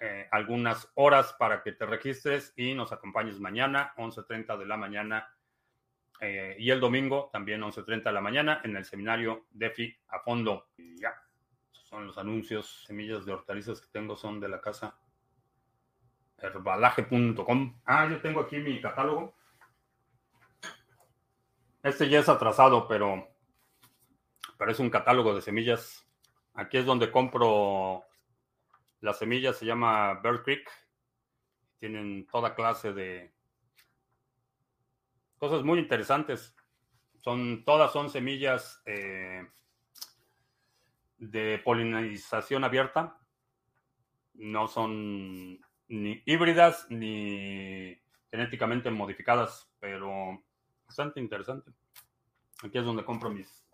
eh, 0.01 0.29
algunas 0.31 0.91
horas 0.95 1.35
para 1.39 1.63
que 1.63 1.73
te 1.73 1.87
registres 1.87 2.53
y 2.57 2.75
nos 2.75 2.93
acompañes 2.93 3.41
mañana, 3.41 3.95
11.30 3.97 4.59
de 4.59 4.67
la 4.67 4.77
mañana. 4.77 5.35
Eh, 6.21 6.57
y 6.59 6.71
el 6.71 6.81
domingo, 6.81 7.29
también 7.33 7.61
11.30 7.63 8.05
de 8.05 8.13
la 8.13 8.21
mañana, 8.21 8.61
en 8.65 8.77
el 8.77 8.85
seminario 8.85 9.47
DeFi 9.51 9.95
a 10.09 10.21
fondo. 10.21 10.69
Y 10.77 11.01
ya, 11.01 11.15
son 11.73 12.07
los 12.07 12.19
anuncios. 12.19 12.85
Semillas 12.87 13.25
de 13.25 13.33
hortalizas 13.33 13.81
que 13.81 13.89
tengo 13.93 14.17
son 14.17 14.41
de 14.41 14.49
la 14.49 14.61
casa 14.61 14.97
herbalaje.com. 16.39 17.81
Ah, 17.85 18.07
yo 18.11 18.21
tengo 18.21 18.41
aquí 18.41 18.59
mi 18.59 18.81
catálogo. 18.81 19.35
Este 21.83 22.09
ya 22.09 22.21
es 22.21 22.29
atrasado, 22.29 22.89
pero, 22.89 23.29
pero 24.57 24.71
es 24.71 24.79
un 24.79 24.91
catálogo 24.91 25.35
de 25.35 25.43
semillas. 25.43 26.07
Aquí 26.55 26.79
es 26.79 26.87
donde 26.87 27.11
compro 27.11 28.05
las 29.01 29.19
semillas, 29.19 29.57
se 29.57 29.67
llama 29.67 30.15
Bear 30.15 30.43
Creek. 30.43 30.71
Tienen 31.79 32.27
toda 32.27 32.55
clase 32.55 32.93
de 32.93 33.34
cosas 35.45 35.63
muy 35.63 35.79
interesantes. 35.79 36.57
Son, 37.19 37.65
todas 37.67 37.93
son 37.93 38.09
semillas 38.09 38.83
eh, 38.87 39.47
de 41.19 41.61
polinización 41.63 42.65
abierta. 42.65 43.19
No 44.33 44.69
son 44.69 45.61
ni 45.89 46.23
híbridas 46.25 46.87
ni 46.89 47.95
genéticamente 48.31 48.91
modificadas, 48.91 49.71
pero 49.81 50.43
bastante 50.87 51.21
interesante. 51.21 51.73
Aquí 52.63 52.79
es 52.79 52.85
donde 52.87 53.05
compro 53.05 53.29
mis, 53.29 53.67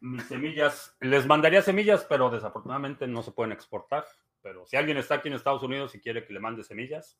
mis 0.00 0.24
semillas. 0.24 0.94
Les 1.00 1.26
mandaría 1.26 1.62
semillas, 1.62 2.04
pero 2.06 2.28
desafortunadamente 2.28 3.06
no 3.06 3.22
se 3.22 3.32
pueden 3.32 3.52
exportar. 3.52 4.04
Pero 4.42 4.66
si 4.66 4.76
alguien 4.76 4.98
está 4.98 5.14
aquí 5.14 5.28
en 5.28 5.34
Estados 5.34 5.62
Unidos 5.62 5.94
y 5.94 6.00
quiere 6.00 6.26
que 6.26 6.34
le 6.34 6.40
mande 6.40 6.62
semillas, 6.64 7.18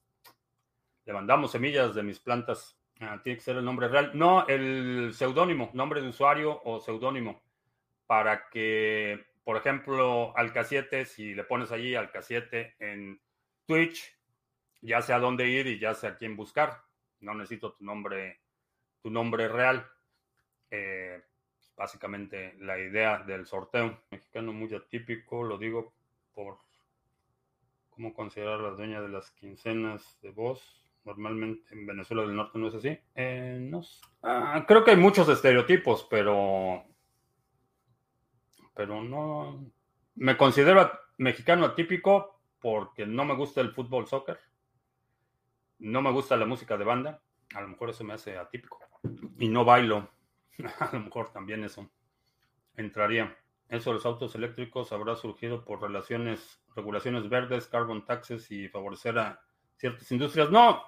le 1.05 1.13
mandamos 1.13 1.53
semillas 1.53 1.95
de 1.95 2.03
mis 2.03 2.21
plantas. 2.21 2.79
Ah, 3.01 3.21
tiene 3.23 3.39
que 3.39 3.45
ser 3.45 3.57
el 3.57 3.65
nombre 3.65 3.89
real. 3.89 4.13
No, 4.15 4.47
el 4.47 5.13
seudónimo, 5.15 5.71
nombre 5.75 6.01
de 6.01 6.09
usuario 6.09 6.61
o 6.65 6.81
seudónimo. 6.81 7.43
Para 8.07 8.49
que, 8.49 9.25
por 9.43 9.57
ejemplo, 9.57 10.37
al 10.37 10.53
K7, 10.53 11.05
si 11.05 11.35
le 11.35 11.45
pones 11.45 11.73
allí 11.73 11.95
al 11.95 12.13
K7 12.13 12.75
en 12.79 13.21
Twitch, 13.67 14.17
ya 14.81 15.03
sé 15.03 15.13
a 15.13 15.19
dónde 15.19 15.49
ir 15.49 15.67
y 15.67 15.79
ya 15.79 15.95
sé 15.95 16.07
a 16.07 16.17
quién 16.17 16.37
buscar 16.37 16.85
no 17.25 17.35
necesito 17.35 17.73
tu 17.73 17.85
nombre, 17.85 18.41
tu 19.03 19.11
nombre 19.11 19.49
real. 19.49 19.87
Eh, 20.71 21.23
básicamente 21.77 22.55
la 22.61 22.79
idea 22.79 23.19
del 23.19 23.47
sorteo. 23.47 24.05
Mexicano 24.11 24.53
muy 24.53 24.73
atípico, 24.75 25.43
lo 25.43 25.59
digo 25.59 25.93
por 26.35 26.59
cómo 27.91 28.13
considerar 28.13 28.61
la 28.61 28.71
dueña 28.71 29.01
de 29.01 29.09
las 29.09 29.31
quincenas 29.33 30.19
de 30.21 30.31
voz. 30.31 30.84
Normalmente 31.05 31.75
en 31.75 31.87
Venezuela 31.87 32.23
del 32.23 32.35
Norte 32.35 32.59
no 32.59 32.69
es 32.69 32.75
así. 32.75 32.99
Eh, 33.15 33.59
no 33.61 33.83
ah, 34.23 34.65
creo 34.67 34.85
que 34.85 34.93
hay 34.93 34.97
muchos 34.97 35.29
estereotipos, 35.29 36.07
pero. 36.09 36.83
Pero 38.75 39.03
no. 39.03 39.71
Me 40.17 40.37
considero 40.37 40.91
mexicano 41.19 41.67
atípico 41.67 42.41
porque 42.59 43.07
no 43.07 43.25
me 43.25 43.35
gusta 43.35 43.61
el 43.61 43.73
fútbol 43.73 44.07
soccer. 44.07 44.39
No 45.81 46.01
me 46.01 46.11
gusta 46.11 46.37
la 46.37 46.47
música 46.47 46.79
de 46.79 46.85
banda. 46.85 47.23
A 47.55 47.61
lo 47.61 47.69
mejor 47.69 47.91
eso 47.91 48.05
me 48.05 48.15
hace 48.15 48.39
atípico. 48.39 48.79
Y 49.39 49.49
no 49.49 49.65
bailo. 49.65 50.09
A 50.81 50.91
lo 50.93 51.01
mejor 51.01 51.31
también 51.31 51.65
eso 51.65 51.91
entraría. 52.77 53.37
Eso 53.69 53.91
de 53.91 53.95
los 53.95 54.07
autos 54.07 54.35
eléctricos 54.35 54.93
habrá 54.93 55.17
surgido 55.17 55.65
por 55.65 55.83
relaciones, 55.83 56.63
regulaciones 56.75 57.29
verdes, 57.29 57.67
carbon 57.67 58.05
taxes 58.05 58.51
y 58.51 58.69
favorecer 58.69 59.19
a 59.19 59.43
ciertas 59.77 60.11
industrias. 60.13 60.51
No, 60.51 60.83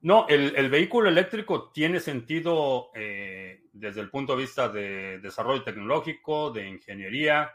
no, 0.00 0.26
el, 0.28 0.70
vehículo 0.70 1.08
eléctrico 1.08 1.72
tiene 1.72 1.98
sentido 1.98 2.90
eh, 2.94 3.64
desde 3.72 4.00
el 4.00 4.10
punto 4.10 4.36
de 4.36 4.42
vista 4.42 4.68
de 4.68 5.18
desarrollo 5.18 5.64
tecnológico, 5.64 6.50
de 6.50 6.68
ingeniería, 6.68 7.54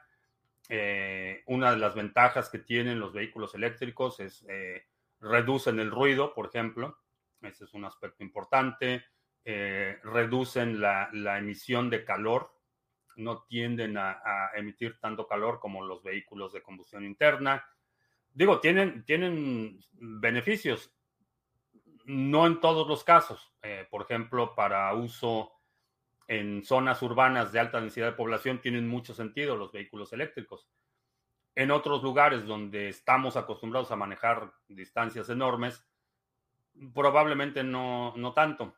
Eh, 0.70 1.44
una 1.48 1.72
de 1.72 1.78
las 1.78 1.94
ventajas 1.94 2.50
que 2.50 2.60
tienen 2.60 2.98
los 2.98 3.12
vehículos 3.12 3.54
eléctricos 3.54 4.22
es 4.22 4.46
eh, 4.48 4.88
reducen 5.20 5.80
el 5.80 5.92
ruido, 5.92 6.34
por 6.34 6.48
ejemplo. 6.48 7.00
Ese 7.42 7.66
es 7.66 7.74
un 7.74 7.86
aspecto 7.86 8.24
importante. 8.24 9.04
Reducen 9.46 10.80
la, 10.80 11.10
emisión 11.38 11.90
de 11.90 12.06
calor. 12.06 12.50
No 13.18 13.44
tienden 13.44 13.98
a, 13.98 14.22
emitir 14.56 15.00
tanto 15.00 15.28
calor 15.28 15.60
como 15.60 15.86
los 15.86 16.02
vehículos 16.02 16.54
de 16.54 16.62
combustión 16.62 17.04
interna. 17.04 17.64
Digo, 18.34 18.60
tienen, 18.60 19.04
tienen 19.04 19.80
beneficios. 19.92 20.94
No 22.06 22.46
en 22.48 22.60
todos 22.60 22.88
los 22.88 23.04
casos. 23.04 23.54
por 23.90 24.02
ejemplo, 24.02 24.56
para 24.56 24.94
uso 24.94 25.52
en 26.28 26.64
zonas 26.64 27.02
urbanas 27.02 27.52
de 27.52 27.60
alta 27.60 27.80
densidad 27.80 28.08
de 28.08 28.14
población 28.14 28.60
tienen 28.62 28.88
mucho 28.88 29.14
sentido 29.14 29.56
los 29.56 29.72
vehículos 29.72 30.14
eléctricos. 30.14 30.68
En 31.56 31.72
otros 31.72 32.02
lugares 32.02 32.46
donde 32.46 32.90
estamos 32.90 33.38
acostumbrados 33.38 33.92
a 33.92 33.96
manejar 33.96 34.54
distancias 34.68 35.30
enormes, 35.30 35.86
probablemente 36.94 37.64
no, 37.64 38.14
no 38.18 38.34
tanto. 38.34 38.76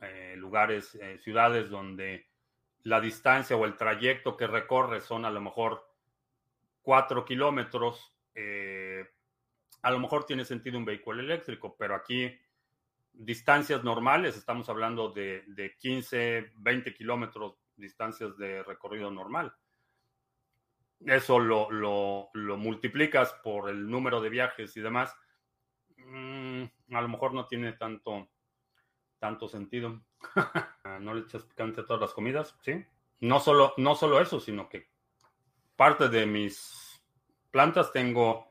Eh, 0.00 0.34
lugares, 0.36 0.94
eh, 0.94 1.18
ciudades 1.18 1.68
donde 1.68 2.30
la 2.84 3.00
distancia 3.00 3.56
o 3.56 3.64
el 3.64 3.76
trayecto 3.76 4.36
que 4.36 4.46
recorre 4.46 5.00
son 5.00 5.24
a 5.24 5.30
lo 5.30 5.40
mejor 5.40 5.86
cuatro 6.80 7.24
kilómetros, 7.24 8.14
eh, 8.34 8.87
a 9.82 9.90
lo 9.90 9.98
mejor 9.98 10.24
tiene 10.24 10.44
sentido 10.44 10.78
un 10.78 10.84
vehículo 10.84 11.20
eléctrico, 11.20 11.76
pero 11.78 11.94
aquí 11.94 12.30
distancias 13.12 13.82
normales, 13.82 14.36
estamos 14.36 14.68
hablando 14.68 15.10
de, 15.10 15.74
15, 15.78 16.52
20 16.56 16.94
kilómetros, 16.94 17.56
distancias 17.76 18.36
de 18.36 18.62
recorrido 18.62 19.10
normal. 19.10 19.54
Eso 21.04 21.38
lo, 21.38 22.30
multiplicas 22.56 23.32
por 23.42 23.70
el 23.70 23.88
número 23.88 24.20
de 24.20 24.30
viajes 24.30 24.76
y 24.76 24.80
demás. 24.80 25.14
Mm, 25.96 26.64
a 26.92 27.00
lo 27.00 27.08
mejor 27.08 27.34
no 27.34 27.46
tiene 27.46 27.72
tanto, 27.72 28.28
tanto 29.18 29.48
sentido. 29.48 30.00
no 31.00 31.14
le 31.14 31.22
echas 31.22 31.44
picante 31.44 31.80
a 31.80 31.86
todas 31.86 32.02
las 32.02 32.12
comidas, 32.12 32.56
¿sí? 32.62 32.84
No 33.20 33.40
solo, 33.40 33.74
no 33.78 33.94
solo 33.96 34.20
eso, 34.20 34.38
sino 34.38 34.68
que 34.68 34.90
parte 35.76 36.08
de 36.08 36.26
mis 36.26 37.02
plantas 37.50 37.92
tengo 37.92 38.47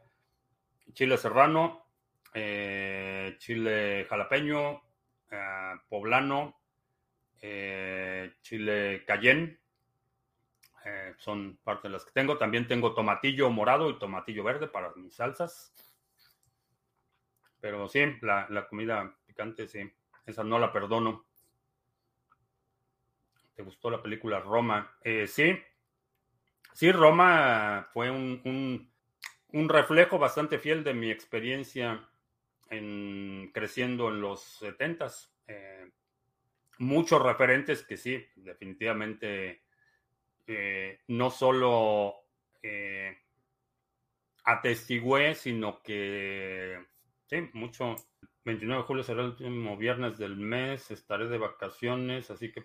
chile 0.93 1.17
serrano, 1.17 1.85
eh, 2.33 3.35
chile 3.39 4.05
jalapeño, 4.09 4.81
eh, 5.31 5.73
poblano, 5.89 6.59
eh, 7.41 8.33
chile 8.41 9.03
cayenne. 9.05 9.59
son 11.17 11.57
parte 11.63 11.89
de 11.89 11.93
las 11.93 12.05
que 12.05 12.11
tengo. 12.11 12.38
También 12.38 12.67
tengo 12.67 12.93
tomatillo 12.93 13.49
morado 13.49 13.89
y 13.89 13.99
tomatillo 13.99 14.43
verde 14.43 14.67
para 14.67 14.93
mis 14.95 15.15
salsas. 15.15 15.73
Pero 17.59 17.89
sí, 17.89 18.05
la, 18.21 18.67
comida 18.69 19.17
picante, 19.25 19.67
sí. 19.67 19.91
Esa 20.25 20.45
no 20.45 20.59
la 20.59 20.71
perdono. 20.71 21.25
¿Te 23.55 23.63
gustó 23.63 23.89
la 23.89 24.01
película 24.01 24.39
Roma? 24.39 24.95
sí. 25.27 25.59
Sí, 26.73 26.91
Roma 26.91 27.89
fue 27.91 28.11
un, 28.11 28.39
un 28.45 28.91
reflejo 29.66 30.20
bastante 30.20 30.60
fiel 30.60 30.84
de 30.84 30.93
mi 30.93 31.10
experiencia 31.10 32.08
en, 32.70 33.51
creciendo 33.53 34.10
en 34.10 34.22
los 34.22 34.41
70 34.41 35.08
eh, 35.47 35.89
muchos 36.80 37.22
referentes 37.22 37.84
que 37.84 37.97
sí, 37.97 38.24
definitivamente 38.36 39.64
eh, 40.45 41.01
no 41.08 41.30
solo 41.30 42.16
eh, 42.62 43.18
atestigué, 44.43 45.36
sino 45.36 45.82
que 45.82 46.86
sí, 47.26 47.49
mucho. 47.53 47.95
29 48.45 48.82
de 48.82 48.88
julio 48.88 49.03
será 49.03 49.22
el 49.22 49.32
último 49.32 49.76
viernes 49.76 50.18
del 50.18 50.38
mes, 50.38 50.89
estaré 50.89 51.28
de 51.28 51.38
vacaciones, 51.38 52.32
así 52.32 52.49
que 52.49 52.64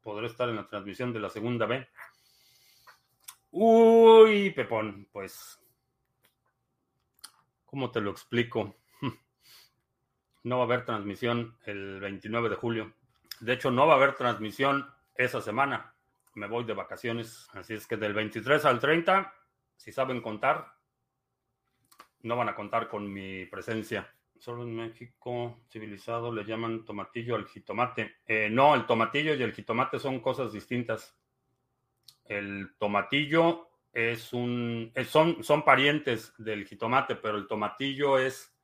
podré 0.00 0.28
estar 0.28 0.48
en 0.48 0.56
la 0.56 0.66
transmisión 0.66 1.12
de 1.12 1.20
la 1.20 1.28
segunda 1.28 1.66
B. 1.66 1.86
Uy, 3.50 4.50
Pepón, 4.50 5.06
pues, 5.12 5.60
¿cómo 7.68 7.90
te 7.90 8.00
lo 8.00 8.10
explico? 8.10 8.76
no 10.42 10.56
va 10.56 10.62
a 10.62 10.66
haber 10.66 10.84
transmisión 10.84 11.56
el 11.66 12.00
29 12.00 12.48
de 12.48 12.56
julio. 12.56 12.94
De 13.40 13.52
hecho, 13.52 13.70
no 13.70 13.86
va 13.86 13.94
a 13.94 13.96
haber 13.96 14.14
transmisión 14.14 14.90
esa 15.14 15.40
semana. 15.40 15.94
Me 16.34 16.46
voy 16.46 16.64
de 16.64 16.72
vacaciones. 16.72 17.46
Así 17.52 17.74
es 17.74 17.86
que 17.86 17.96
del 17.96 18.14
23 18.14 18.64
al 18.64 18.80
30, 18.80 19.32
si 19.76 19.92
saben 19.92 20.22
contar, 20.22 20.72
no 22.22 22.36
van 22.36 22.48
a 22.48 22.54
contar 22.54 22.88
con 22.88 23.12
mi 23.12 23.44
presencia. 23.46 24.12
Solo 24.38 24.62
en 24.62 24.74
México 24.74 25.60
civilizado 25.70 26.32
le 26.32 26.44
llaman 26.44 26.84
tomatillo 26.84 27.36
al 27.36 27.46
jitomate. 27.46 28.16
Eh, 28.26 28.48
no, 28.50 28.74
el 28.74 28.86
tomatillo 28.86 29.34
y 29.34 29.42
el 29.42 29.52
jitomate 29.52 29.98
son 29.98 30.20
cosas 30.20 30.52
distintas. 30.52 31.16
El 32.24 32.74
tomatillo 32.78 33.67
es 33.92 34.32
un, 34.32 34.92
son, 35.06 35.42
son 35.42 35.64
parientes 35.64 36.34
del 36.38 36.66
jitomate, 36.66 37.16
pero 37.16 37.36
el 37.36 37.46
tomatillo 37.46 38.18
es 38.18 38.54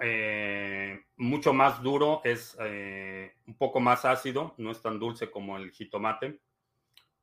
eh, 0.00 1.04
mucho 1.16 1.52
más 1.52 1.82
duro, 1.82 2.20
es 2.24 2.56
eh, 2.60 3.36
un 3.46 3.56
poco 3.56 3.80
más 3.80 4.04
ácido, 4.04 4.54
no 4.58 4.70
es 4.70 4.82
tan 4.82 4.98
dulce 4.98 5.30
como 5.30 5.56
el 5.56 5.70
jitomate 5.70 6.40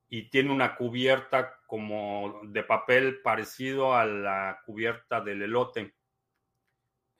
y 0.10 0.30
tiene 0.30 0.52
una 0.52 0.76
cubierta 0.76 1.60
como 1.68 2.42
de 2.46 2.64
papel 2.64 3.22
parecido 3.22 3.96
a 3.96 4.06
la 4.06 4.62
cubierta 4.66 5.22
del 5.22 5.44
elote. 5.44 5.96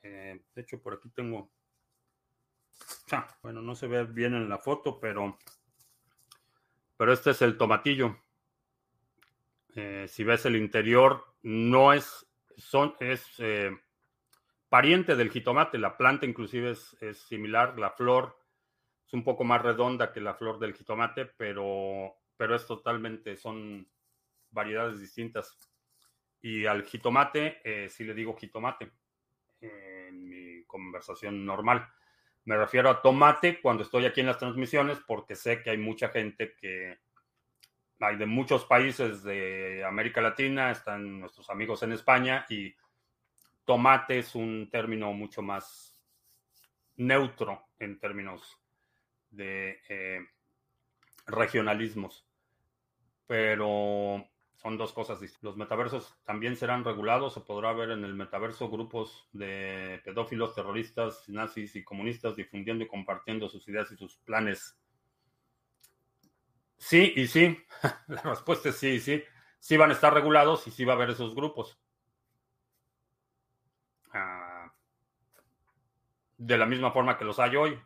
Eh, 0.02 0.42
de 0.54 0.62
hecho, 0.62 0.82
por 0.82 0.94
aquí 0.94 1.08
tengo... 1.10 1.52
bueno, 3.42 3.62
no 3.62 3.74
se 3.74 3.86
ve 3.86 4.04
bien 4.04 4.34
en 4.34 4.48
la 4.48 4.58
foto, 4.58 4.98
pero, 4.98 5.38
pero 6.96 7.12
este 7.12 7.30
es 7.30 7.42
el 7.42 7.56
tomatillo. 7.56 8.16
Si 9.74 10.24
ves 10.24 10.46
el 10.46 10.56
interior, 10.56 11.24
no 11.42 11.92
es, 11.92 12.26
son, 12.56 12.94
es 13.00 13.40
pariente 14.70 15.16
del 15.16 15.30
jitomate. 15.30 15.76
La 15.76 15.98
planta 15.98 16.24
inclusive 16.24 16.70
es, 16.70 17.18
similar, 17.28 17.78
la 17.78 17.90
flor 17.90 18.38
es 19.06 19.12
un 19.12 19.24
poco 19.24 19.44
más 19.44 19.60
redonda 19.60 20.12
que 20.12 20.20
la 20.20 20.34
flor 20.34 20.58
del 20.58 20.72
jitomate, 20.72 21.26
pero, 21.26 22.14
pero 22.36 22.54
es 22.54 22.66
totalmente, 22.66 23.36
son 23.36 23.86
variedades 24.50 25.00
distintas. 25.00 25.70
Y 26.40 26.64
al 26.64 26.84
jitomate 26.84 27.60
eh, 27.64 27.88
sí 27.90 28.04
le 28.04 28.14
digo 28.14 28.36
jitomate 28.36 28.90
en 29.60 30.28
mi 30.28 30.64
conversación 30.64 31.44
normal. 31.44 31.86
Me 32.44 32.56
refiero 32.56 32.88
a 32.88 33.02
tomate 33.02 33.60
cuando 33.60 33.82
estoy 33.82 34.06
aquí 34.06 34.20
en 34.20 34.26
las 34.26 34.38
transmisiones 34.38 34.98
porque 35.06 35.36
sé 35.36 35.62
que 35.62 35.70
hay 35.70 35.78
mucha 35.78 36.08
gente 36.08 36.54
que 36.56 37.00
hay 38.00 38.16
de 38.16 38.26
muchos 38.26 38.64
países 38.64 39.22
de 39.22 39.84
América 39.84 40.20
Latina, 40.20 40.70
están 40.70 41.20
nuestros 41.20 41.50
amigos 41.50 41.82
en 41.82 41.92
España 41.92 42.46
y 42.48 42.74
tomate 43.64 44.18
es 44.18 44.34
un 44.34 44.68
término 44.70 45.12
mucho 45.12 45.42
más 45.42 45.94
neutro 46.96 47.68
en 47.78 47.98
términos 47.98 48.58
de 49.30 49.80
eh, 49.88 50.26
regionalismos. 51.26 52.26
Pero 53.26 54.26
son 54.56 54.76
dos 54.76 54.92
cosas 54.92 55.20
distintas. 55.20 55.44
Los 55.44 55.56
metaversos 55.56 56.18
también 56.24 56.56
serán 56.56 56.84
regulados. 56.84 57.34
Se 57.34 57.40
podrá 57.40 57.72
ver 57.72 57.90
en 57.90 58.04
el 58.04 58.14
metaverso 58.14 58.68
grupos 58.68 59.28
de 59.32 60.00
pedófilos, 60.04 60.54
terroristas, 60.54 61.28
nazis 61.28 61.76
y 61.76 61.84
comunistas 61.84 62.36
difundiendo 62.36 62.84
y 62.84 62.88
compartiendo 62.88 63.48
sus 63.48 63.66
ideas 63.68 63.92
y 63.92 63.96
sus 63.96 64.16
planes. 64.18 64.79
Sí 66.80 67.12
y 67.14 67.28
sí. 67.28 67.62
La 68.08 68.22
respuesta 68.22 68.70
es 68.70 68.76
sí 68.76 68.88
y 68.88 69.00
sí. 69.00 69.22
Sí 69.60 69.76
van 69.76 69.90
a 69.90 69.92
estar 69.92 70.12
regulados 70.12 70.66
y 70.66 70.70
sí 70.70 70.84
va 70.84 70.94
a 70.94 70.96
haber 70.96 71.10
esos 71.10 71.34
grupos. 71.34 71.78
de 76.36 76.56
la 76.56 76.64
misma 76.64 76.90
forma 76.90 77.18
que 77.18 77.24
los 77.26 77.38
hay 77.38 77.54
hoy 77.54 77.78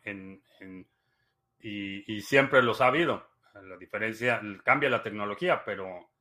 y, 1.58 2.20
siempre 2.20 2.62
los 2.62 2.80
ha 2.80 2.86
habido. 2.86 3.28
La 3.52 3.76
diferencia, 3.76 4.40
cambia 4.62 4.88
la 4.88 5.02
tecnología, 5.02 5.64
pero, 5.64 6.12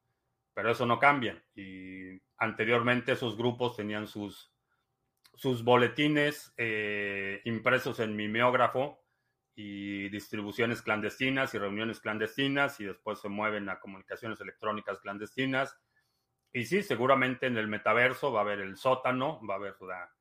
pero 0.51 0.71
eso 0.71 0.87
no 0.87 0.97
cambia. 0.97 1.43
Y 1.55 2.19
anteriormente 2.37 3.11
esos 3.11 3.37
grupos 3.37 3.75
tenían 3.75 4.07
sus, 4.07 4.51
sus 5.35 5.63
boletines 5.63 6.53
eh, 6.57 7.41
impresos 7.45 7.99
en 7.99 8.15
mimeógrafo 8.15 9.02
y 9.55 10.09
distribuciones 10.09 10.81
clandestinas 10.81 11.53
y 11.53 11.59
reuniones 11.59 11.99
clandestinas 11.99 12.79
y 12.79 12.85
después 12.85 13.19
se 13.19 13.29
mueven 13.29 13.69
a 13.69 13.79
comunicaciones 13.79 14.39
electrónicas 14.41 14.99
clandestinas. 14.99 15.77
Y 16.51 16.65
sí, 16.65 16.83
seguramente 16.83 17.47
en 17.47 17.57
el 17.57 17.67
metaverso 17.67 18.31
va 18.31 18.39
a 18.39 18.43
haber 18.43 18.59
el 18.59 18.77
sótano, 18.77 19.39
va 19.47 19.55
a 19.55 19.57
haber 19.57 19.75
la, 19.81 20.11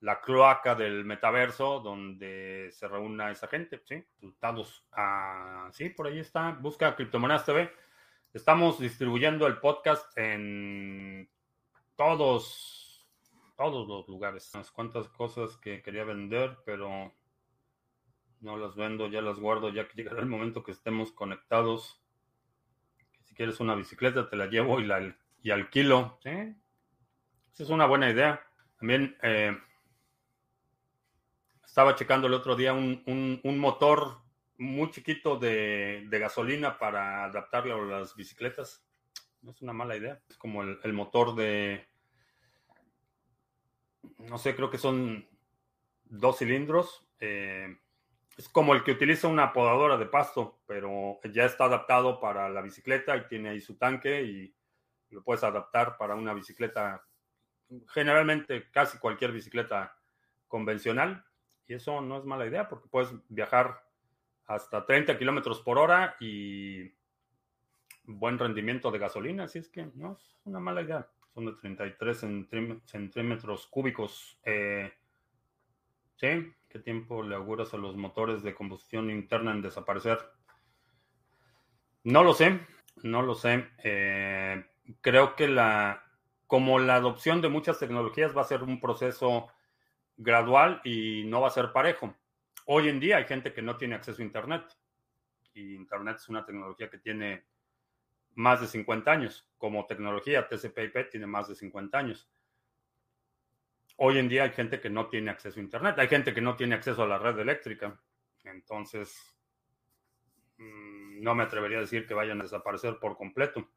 la 0.00 0.20
cloaca 0.20 0.74
del 0.74 1.04
metaverso 1.04 1.80
donde 1.80 2.68
se 2.72 2.88
reúna 2.88 3.30
esa 3.30 3.48
gente, 3.48 3.80
¿sí? 3.84 4.04
Resultados. 4.14 4.86
Ah, 4.92 5.68
sí, 5.72 5.90
por 5.90 6.06
ahí 6.06 6.20
está. 6.20 6.52
Busca 6.52 6.94
Criptomonedas 6.94 7.44
TV. 7.44 7.70
Estamos 8.32 8.78
distribuyendo 8.78 9.46
el 9.46 9.58
podcast 9.58 10.16
en 10.16 11.28
todos, 11.96 13.08
todos 13.56 13.88
los 13.88 14.06
lugares. 14.08 14.50
Unas 14.54 14.70
cuantas 14.70 15.08
cosas 15.08 15.56
que 15.56 15.82
quería 15.82 16.04
vender, 16.04 16.58
pero 16.64 17.12
no 18.40 18.56
las 18.56 18.76
vendo, 18.76 19.08
ya 19.08 19.22
las 19.22 19.38
guardo, 19.38 19.70
ya 19.70 19.88
que 19.88 19.94
llegará 19.94 20.20
el 20.20 20.26
momento 20.26 20.62
que 20.62 20.72
estemos 20.72 21.12
conectados. 21.12 22.00
Si 23.24 23.34
quieres 23.34 23.60
una 23.60 23.74
bicicleta, 23.74 24.28
te 24.28 24.36
la 24.36 24.46
llevo 24.46 24.80
y 24.80 24.84
la 24.84 25.16
y 25.42 25.50
alquilo. 25.50 26.18
¿sí? 26.22 26.30
Esa 26.30 27.62
es 27.62 27.70
una 27.70 27.86
buena 27.86 28.10
idea. 28.10 28.44
También 28.78 29.16
eh, 29.22 29.56
estaba 31.64 31.94
checando 31.94 32.26
el 32.26 32.34
otro 32.34 32.56
día 32.56 32.72
un, 32.72 33.42
motor 33.58 34.18
muy 34.56 34.90
chiquito 34.90 35.38
de, 35.38 36.06
gasolina 36.10 36.78
para 36.78 37.24
adaptarlo 37.24 37.82
a 37.82 38.00
las 38.00 38.14
bicicletas. 38.14 38.84
No 39.42 39.50
es 39.52 39.62
una 39.62 39.72
mala 39.72 39.96
idea. 39.96 40.20
Es 40.28 40.36
como 40.36 40.62
el, 40.62 40.92
motor 40.92 41.34
de, 41.34 41.86
no 44.18 44.38
sé, 44.38 44.54
creo 44.54 44.70
que 44.70 44.78
son 44.78 45.28
dos 46.04 46.38
cilindros. 46.38 47.06
Eh, 47.20 47.76
es 48.38 48.48
como 48.48 48.72
el 48.72 48.84
que 48.84 48.92
utiliza 48.92 49.26
una 49.26 49.52
podadora 49.52 49.96
de 49.96 50.06
pasto, 50.06 50.60
pero 50.64 51.18
ya 51.24 51.44
está 51.44 51.64
adaptado 51.64 52.20
para 52.20 52.48
la 52.48 52.62
bicicleta 52.62 53.16
y 53.16 53.26
tiene 53.26 53.48
ahí 53.48 53.60
su 53.60 53.76
tanque 53.76 54.22
y 54.22 54.54
lo 55.10 55.24
puedes 55.24 55.42
adaptar 55.42 55.96
para 55.96 56.14
una 56.14 56.32
bicicleta, 56.32 57.04
generalmente 57.88 58.70
casi 58.70 58.96
cualquier 58.98 59.32
bicicleta 59.32 59.98
convencional. 60.46 61.24
Y 61.66 61.74
eso 61.74 62.00
no 62.00 62.16
es 62.16 62.24
mala 62.24 62.46
idea 62.46 62.68
porque 62.68 62.88
puedes 62.88 63.10
viajar 63.28 63.82
hasta 64.46 64.86
30 64.86 65.18
kilómetros 65.18 65.60
por 65.60 65.76
hora 65.76 66.14
y 66.20 66.94
buen 68.04 68.38
rendimiento 68.38 68.92
de 68.92 69.00
gasolina. 69.00 69.44
Así 69.44 69.58
es 69.58 69.68
que 69.68 69.90
no 69.96 70.12
es 70.12 70.38
una 70.44 70.60
mala 70.60 70.82
idea. 70.82 71.10
Son 71.34 71.44
de 71.44 71.54
33 71.54 72.24
centímetros 72.84 73.66
cúbicos. 73.66 74.38
Eh, 74.44 74.92
sí, 76.14 76.52
¿qué 76.68 76.78
tiempo 76.78 77.22
le 77.22 77.34
auguras 77.34 77.74
a 77.74 77.78
los 77.78 77.96
motores 77.96 78.42
de 78.42 78.54
combustión 78.54 79.10
interna 79.10 79.52
en 79.52 79.62
desaparecer? 79.62 80.18
No 82.04 82.22
lo 82.22 82.34
sé, 82.34 82.60
no 83.02 83.22
lo 83.22 83.34
sé. 83.34 83.68
Eh, 83.82 84.64
creo 85.00 85.34
que 85.36 85.48
la, 85.48 86.02
como 86.46 86.78
la 86.78 86.96
adopción 86.96 87.40
de 87.40 87.48
muchas 87.48 87.78
tecnologías 87.78 88.36
va 88.36 88.42
a 88.42 88.44
ser 88.44 88.62
un 88.62 88.80
proceso 88.80 89.48
gradual 90.16 90.80
y 90.84 91.24
no 91.26 91.40
va 91.40 91.48
a 91.48 91.52
ser 91.52 91.72
parejo. 91.72 92.14
Hoy 92.66 92.88
en 92.88 93.00
día 93.00 93.16
hay 93.16 93.24
gente 93.24 93.52
que 93.52 93.62
no 93.62 93.76
tiene 93.76 93.94
acceso 93.94 94.22
a 94.22 94.24
Internet 94.24 94.64
y 95.54 95.74
Internet 95.74 96.16
es 96.16 96.28
una 96.28 96.44
tecnología 96.44 96.90
que 96.90 96.98
tiene 96.98 97.44
más 98.34 98.60
de 98.60 98.66
50 98.66 99.10
años. 99.10 99.48
Como 99.58 99.86
tecnología, 99.86 100.48
TCP/IP 100.48 101.10
tiene 101.10 101.26
más 101.26 101.48
de 101.48 101.54
50 101.54 101.98
años. 101.98 102.30
Hoy 103.98 104.18
en 104.18 104.28
día 104.28 104.44
hay 104.44 104.50
gente 104.50 104.80
que 104.80 104.90
no 104.90 105.08
tiene 105.08 105.30
acceso 105.30 105.60
a 105.60 105.62
Internet, 105.62 105.98
hay 105.98 106.08
gente 106.08 106.32
que 106.32 106.40
no 106.40 106.56
tiene 106.56 106.74
acceso 106.74 107.02
a 107.02 107.06
la 107.06 107.18
red 107.18 107.38
eléctrica. 107.38 108.00
Entonces, 108.44 109.36
mm, 110.56 111.22
no 111.22 111.34
me 111.34 111.42
atrevería 111.42 111.78
a 111.78 111.82
decir 111.82 112.06
que 112.06 112.14
vayan 112.14 112.40
a 112.40 112.44
desaparecer 112.44 112.98
por 112.98 113.16
completo 113.16 113.68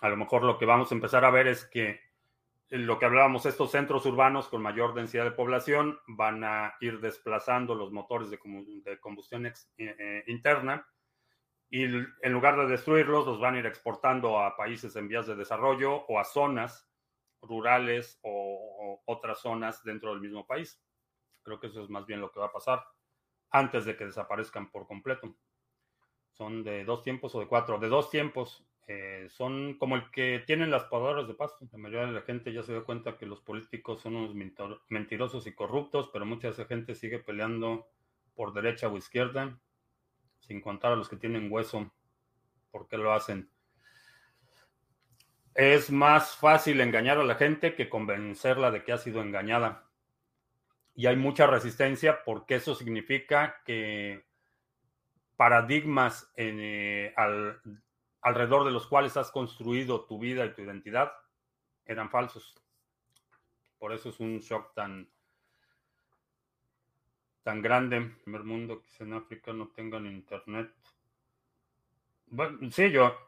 a 0.00 0.08
lo 0.08 0.16
mejor 0.16 0.44
lo 0.44 0.58
que 0.58 0.66
vamos 0.66 0.90
a 0.90 0.94
empezar 0.94 1.24
a 1.24 1.30
ver 1.30 1.48
es 1.48 1.64
que 1.64 2.00
lo 2.70 2.98
que 2.98 3.06
hablábamos, 3.06 3.46
estos 3.46 3.70
centros 3.70 4.04
urbanos 4.04 4.48
con 4.48 4.62
mayor 4.62 4.94
densidad 4.94 5.24
de 5.24 5.30
población 5.30 5.98
van 6.06 6.44
a 6.44 6.74
ir 6.80 7.00
desplazando 7.00 7.74
los 7.74 7.92
motores 7.92 8.30
de, 8.30 8.38
combustión 9.00 9.46
eh, 9.46 9.54
eh, 9.78 10.24
interna 10.26 10.86
y 11.70 11.84
en 11.84 12.32
lugar 12.32 12.56
de 12.56 12.66
destruirlos, 12.66 13.26
los 13.26 13.40
van 13.40 13.54
a 13.54 13.58
ir 13.58 13.66
exportando 13.66 14.38
a 14.38 14.56
países 14.56 14.94
en 14.96 15.08
vías 15.08 15.26
de 15.26 15.36
desarrollo 15.36 16.04
o 16.06 16.18
a 16.18 16.24
zonas 16.24 16.87
rurales 17.42 18.18
o 18.22 19.02
otras 19.06 19.40
zonas 19.40 19.82
dentro 19.84 20.10
del 20.10 20.20
mismo 20.20 20.46
país. 20.46 20.80
Creo 21.42 21.60
que 21.60 21.68
eso 21.68 21.82
es 21.82 21.90
más 21.90 22.06
bien 22.06 22.20
lo 22.20 22.30
que 22.30 22.40
va 22.40 22.46
a 22.46 22.52
pasar 22.52 22.84
antes 23.50 23.84
de 23.84 23.96
que 23.96 24.06
desaparezcan 24.06 24.70
por 24.70 24.86
completo. 24.86 25.34
Son 26.32 26.62
de 26.62 26.84
dos 26.84 27.02
tiempos 27.02 27.34
o 27.34 27.40
de 27.40 27.46
cuatro. 27.46 27.78
De 27.78 27.88
dos 27.88 28.10
tiempos. 28.10 28.64
Eh, 28.86 29.26
son 29.28 29.76
como 29.76 29.96
el 29.96 30.10
que 30.10 30.42
tienen 30.46 30.70
las 30.70 30.84
podadoras 30.84 31.28
de 31.28 31.34
pasto. 31.34 31.66
La 31.72 31.78
mayoría 31.78 32.06
de 32.06 32.12
la 32.12 32.22
gente 32.22 32.52
ya 32.52 32.62
se 32.62 32.72
dio 32.72 32.84
cuenta 32.84 33.18
que 33.18 33.26
los 33.26 33.40
políticos 33.40 34.00
son 34.00 34.16
unos 34.16 34.34
mentirosos 34.88 35.46
y 35.46 35.54
corruptos, 35.54 36.08
pero 36.12 36.24
mucha 36.24 36.48
esa 36.48 36.64
gente 36.64 36.94
sigue 36.94 37.18
peleando 37.18 37.86
por 38.34 38.54
derecha 38.54 38.88
o 38.88 38.96
izquierda, 38.96 39.60
sin 40.38 40.60
contar 40.60 40.92
a 40.92 40.96
los 40.96 41.08
que 41.08 41.16
tienen 41.16 41.52
hueso. 41.52 41.92
¿Por 42.70 42.88
qué 42.88 42.96
lo 42.96 43.12
hacen? 43.12 43.50
Es 45.58 45.90
más 45.90 46.36
fácil 46.36 46.80
engañar 46.80 47.18
a 47.18 47.24
la 47.24 47.34
gente 47.34 47.74
que 47.74 47.88
convencerla 47.88 48.70
de 48.70 48.84
que 48.84 48.92
ha 48.92 48.96
sido 48.96 49.20
engañada. 49.20 49.88
Y 50.94 51.06
hay 51.06 51.16
mucha 51.16 51.48
resistencia 51.48 52.22
porque 52.24 52.54
eso 52.54 52.76
significa 52.76 53.60
que 53.64 54.24
paradigmas 55.34 56.30
eh, 56.36 57.12
al, 57.16 57.60
alrededor 58.20 58.66
de 58.66 58.70
los 58.70 58.86
cuales 58.86 59.16
has 59.16 59.32
construido 59.32 60.04
tu 60.04 60.20
vida 60.20 60.46
y 60.46 60.54
tu 60.54 60.62
identidad 60.62 61.10
eran 61.86 62.08
falsos. 62.08 62.54
Por 63.80 63.92
eso 63.92 64.10
es 64.10 64.20
un 64.20 64.38
shock 64.38 64.72
tan, 64.74 65.10
tan 67.42 67.60
grande. 67.60 67.96
El 67.96 68.10
primer 68.12 68.44
mundo 68.44 68.80
que 68.82 69.02
en 69.02 69.12
África 69.12 69.52
no 69.52 69.66
tengan 69.70 70.06
internet. 70.06 70.72
Bueno, 72.28 72.70
sí, 72.70 72.92
yo, 72.92 73.27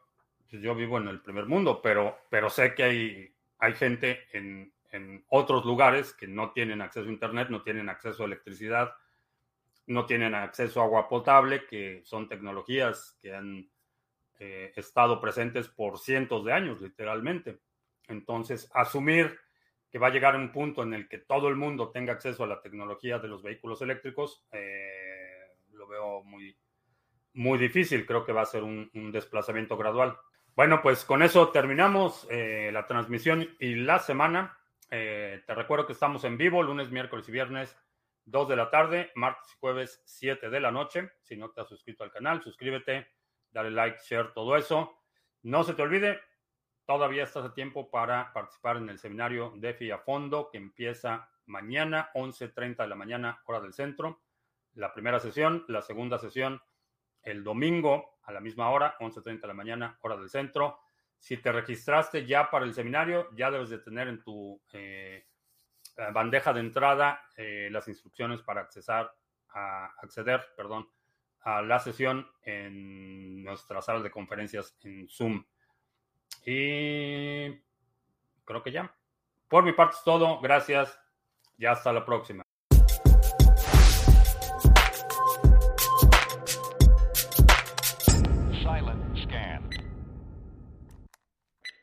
yo 0.51 0.75
vivo 0.75 0.99
en 0.99 1.09
el 1.09 1.21
primer 1.21 1.47
mundo, 1.47 1.81
pero, 1.83 2.19
pero 2.31 2.51
sé 2.51 2.75
que 2.75 2.83
hay, 2.83 3.35
hay 3.59 3.75
gente 3.75 4.21
en, 4.33 4.73
en 4.91 5.25
otros 5.29 5.65
lugares 5.65 6.13
que 6.13 6.27
no 6.27 6.53
tienen 6.53 6.83
acceso 6.83 7.09
a 7.09 7.13
internet, 7.13 7.49
no 7.51 7.63
tienen 7.63 7.89
acceso 7.89 8.23
a 8.23 8.27
electricidad, 8.27 8.93
no 9.87 10.07
tienen 10.07 10.35
acceso 10.35 10.81
a 10.81 10.85
agua 10.85 11.09
potable, 11.09 11.67
que 11.67 12.03
son 12.05 12.29
tecnologías 12.29 13.17
que 13.21 13.35
han 13.35 13.71
eh, 14.39 14.73
estado 14.75 15.21
presentes 15.21 15.69
por 15.69 15.99
cientos 15.99 16.45
de 16.45 16.53
años, 16.53 16.81
literalmente. 16.81 17.61
Entonces, 18.09 18.71
asumir 18.73 19.39
que 19.91 19.99
va 19.99 20.07
a 20.07 20.11
llegar 20.11 20.35
un 20.35 20.51
punto 20.51 20.83
en 20.83 20.95
el 20.95 21.09
que 21.09 21.19
todo 21.19 21.49
el 21.49 21.57
mundo 21.57 21.91
tenga 21.91 22.13
acceso 22.15 22.45
a 22.45 22.47
la 22.47 22.63
tecnología 22.63 23.19
de 23.19 23.29
los 23.29 23.43
vehículos 23.43 23.83
eléctricos, 23.83 24.47
eh, 24.53 25.59
lo 25.73 25.87
veo 25.87 26.23
muy, 26.23 26.57
muy 27.35 27.59
difícil. 27.59 28.07
Creo 28.07 28.25
que 28.25 28.33
va 28.33 28.43
a 28.43 28.47
ser 28.47 28.63
un, 28.63 28.89
desplazamiento 29.13 29.77
gradual. 29.77 30.17
Bueno, 30.57 30.83
pues 30.83 31.05
con 31.05 31.23
eso 31.23 31.49
terminamos 31.51 32.27
eh, 32.31 32.71
la 32.73 32.87
transmisión 32.87 33.57
y 33.59 33.75
la 33.77 33.99
semana. 33.99 34.59
te 34.89 35.55
recuerdo 35.55 35.87
que 35.87 35.93
estamos 35.93 36.25
en 36.25 36.37
vivo 36.37 36.63
lunes, 36.63 36.91
miércoles 36.91 37.29
y 37.29 37.33
viernes, 37.33 37.77
2 38.25 38.49
de 38.49 38.57
la 38.57 38.71
tarde, 38.71 39.13
martes 39.15 39.53
y 39.53 39.59
jueves, 39.59 40.03
7 40.05 40.51
de 40.51 40.61
la 40.61 40.71
noche. 40.71 41.13
Si 41.23 41.37
no 41.37 41.51
te 41.51 41.61
has 41.61 41.69
suscrito 41.69 42.05
al 42.05 42.11
canal, 42.11 42.43
suscríbete 42.43 43.07
dale 43.53 43.71
like, 43.71 43.99
share, 44.03 44.33
todo 44.33 44.57
eso. 44.57 44.99
No 45.43 45.65
se 45.65 45.75
te 45.75 45.83
olvide, 45.83 46.21
todavía 46.87 47.25
estás 47.25 47.45
a 47.45 47.55
tiempo 47.55 47.91
para 47.91 48.33
participar 48.33 48.77
en 48.77 48.89
el 48.89 48.99
seminario 48.99 49.53
DeFi 49.57 49.91
a 49.91 49.99
fondo 49.99 50.49
que 50.51 50.59
empieza 50.59 51.31
mañana, 51.47 52.11
11.30 52.15 52.77
de 52.77 52.89
la 52.89 52.97
mañana, 52.97 53.43
hora 53.47 53.61
del 53.61 53.73
centro. 53.73 54.23
La 54.75 54.93
primera 54.93 55.19
sesión, 55.19 55.65
la 55.69 55.83
segunda 55.83 56.19
sesión 56.19 56.61
el 57.23 57.45
domingo 57.45 58.19
a 58.31 58.35
la 58.35 58.41
misma 58.41 58.71
hora, 58.71 58.97
11.30 58.99 59.41
de 59.41 59.47
la 59.47 59.55
mañana, 59.55 59.99
hora 60.03 60.17
del 60.17 60.31
centro. 60.31 60.79
Si 61.19 61.37
te 61.37 61.53
registraste 61.53 62.25
ya 62.25 62.51
para 62.51 62.65
el 62.65 62.73
seminario, 62.73 63.29
ya 63.35 63.51
debes 63.51 63.69
de 63.69 63.79
tener 63.79 64.09
en 64.09 64.23
tu 64.23 64.61
eh, 64.73 65.27
bandeja 66.15 66.53
de 66.53 66.61
entrada 66.61 67.23
eh, 67.37 67.69
las 67.71 67.87
instrucciones 67.89 68.41
para 68.43 68.63
accesar, 68.63 69.13
a 69.51 69.87
acceder, 70.01 70.41
perdón, 70.57 70.89
a 71.43 71.61
la 71.63 71.79
sesión 71.79 72.27
en 72.43 73.43
nuestra 73.43 73.83
sala 73.83 74.01
de 74.01 74.11
conferencias 74.11 74.77
en 74.83 75.09
Zoom. 75.09 75.45
Y 76.47 77.51
creo 78.45 78.63
que 78.63 78.73
ya. 78.73 78.95
Por 79.49 79.65
mi 79.65 79.73
parte 79.73 79.97
es 79.97 80.05
todo. 80.05 80.41
Gracias 80.41 80.99
y 81.59 81.67
hasta 81.67 81.93
la 81.93 82.05
próxima. 82.05 82.45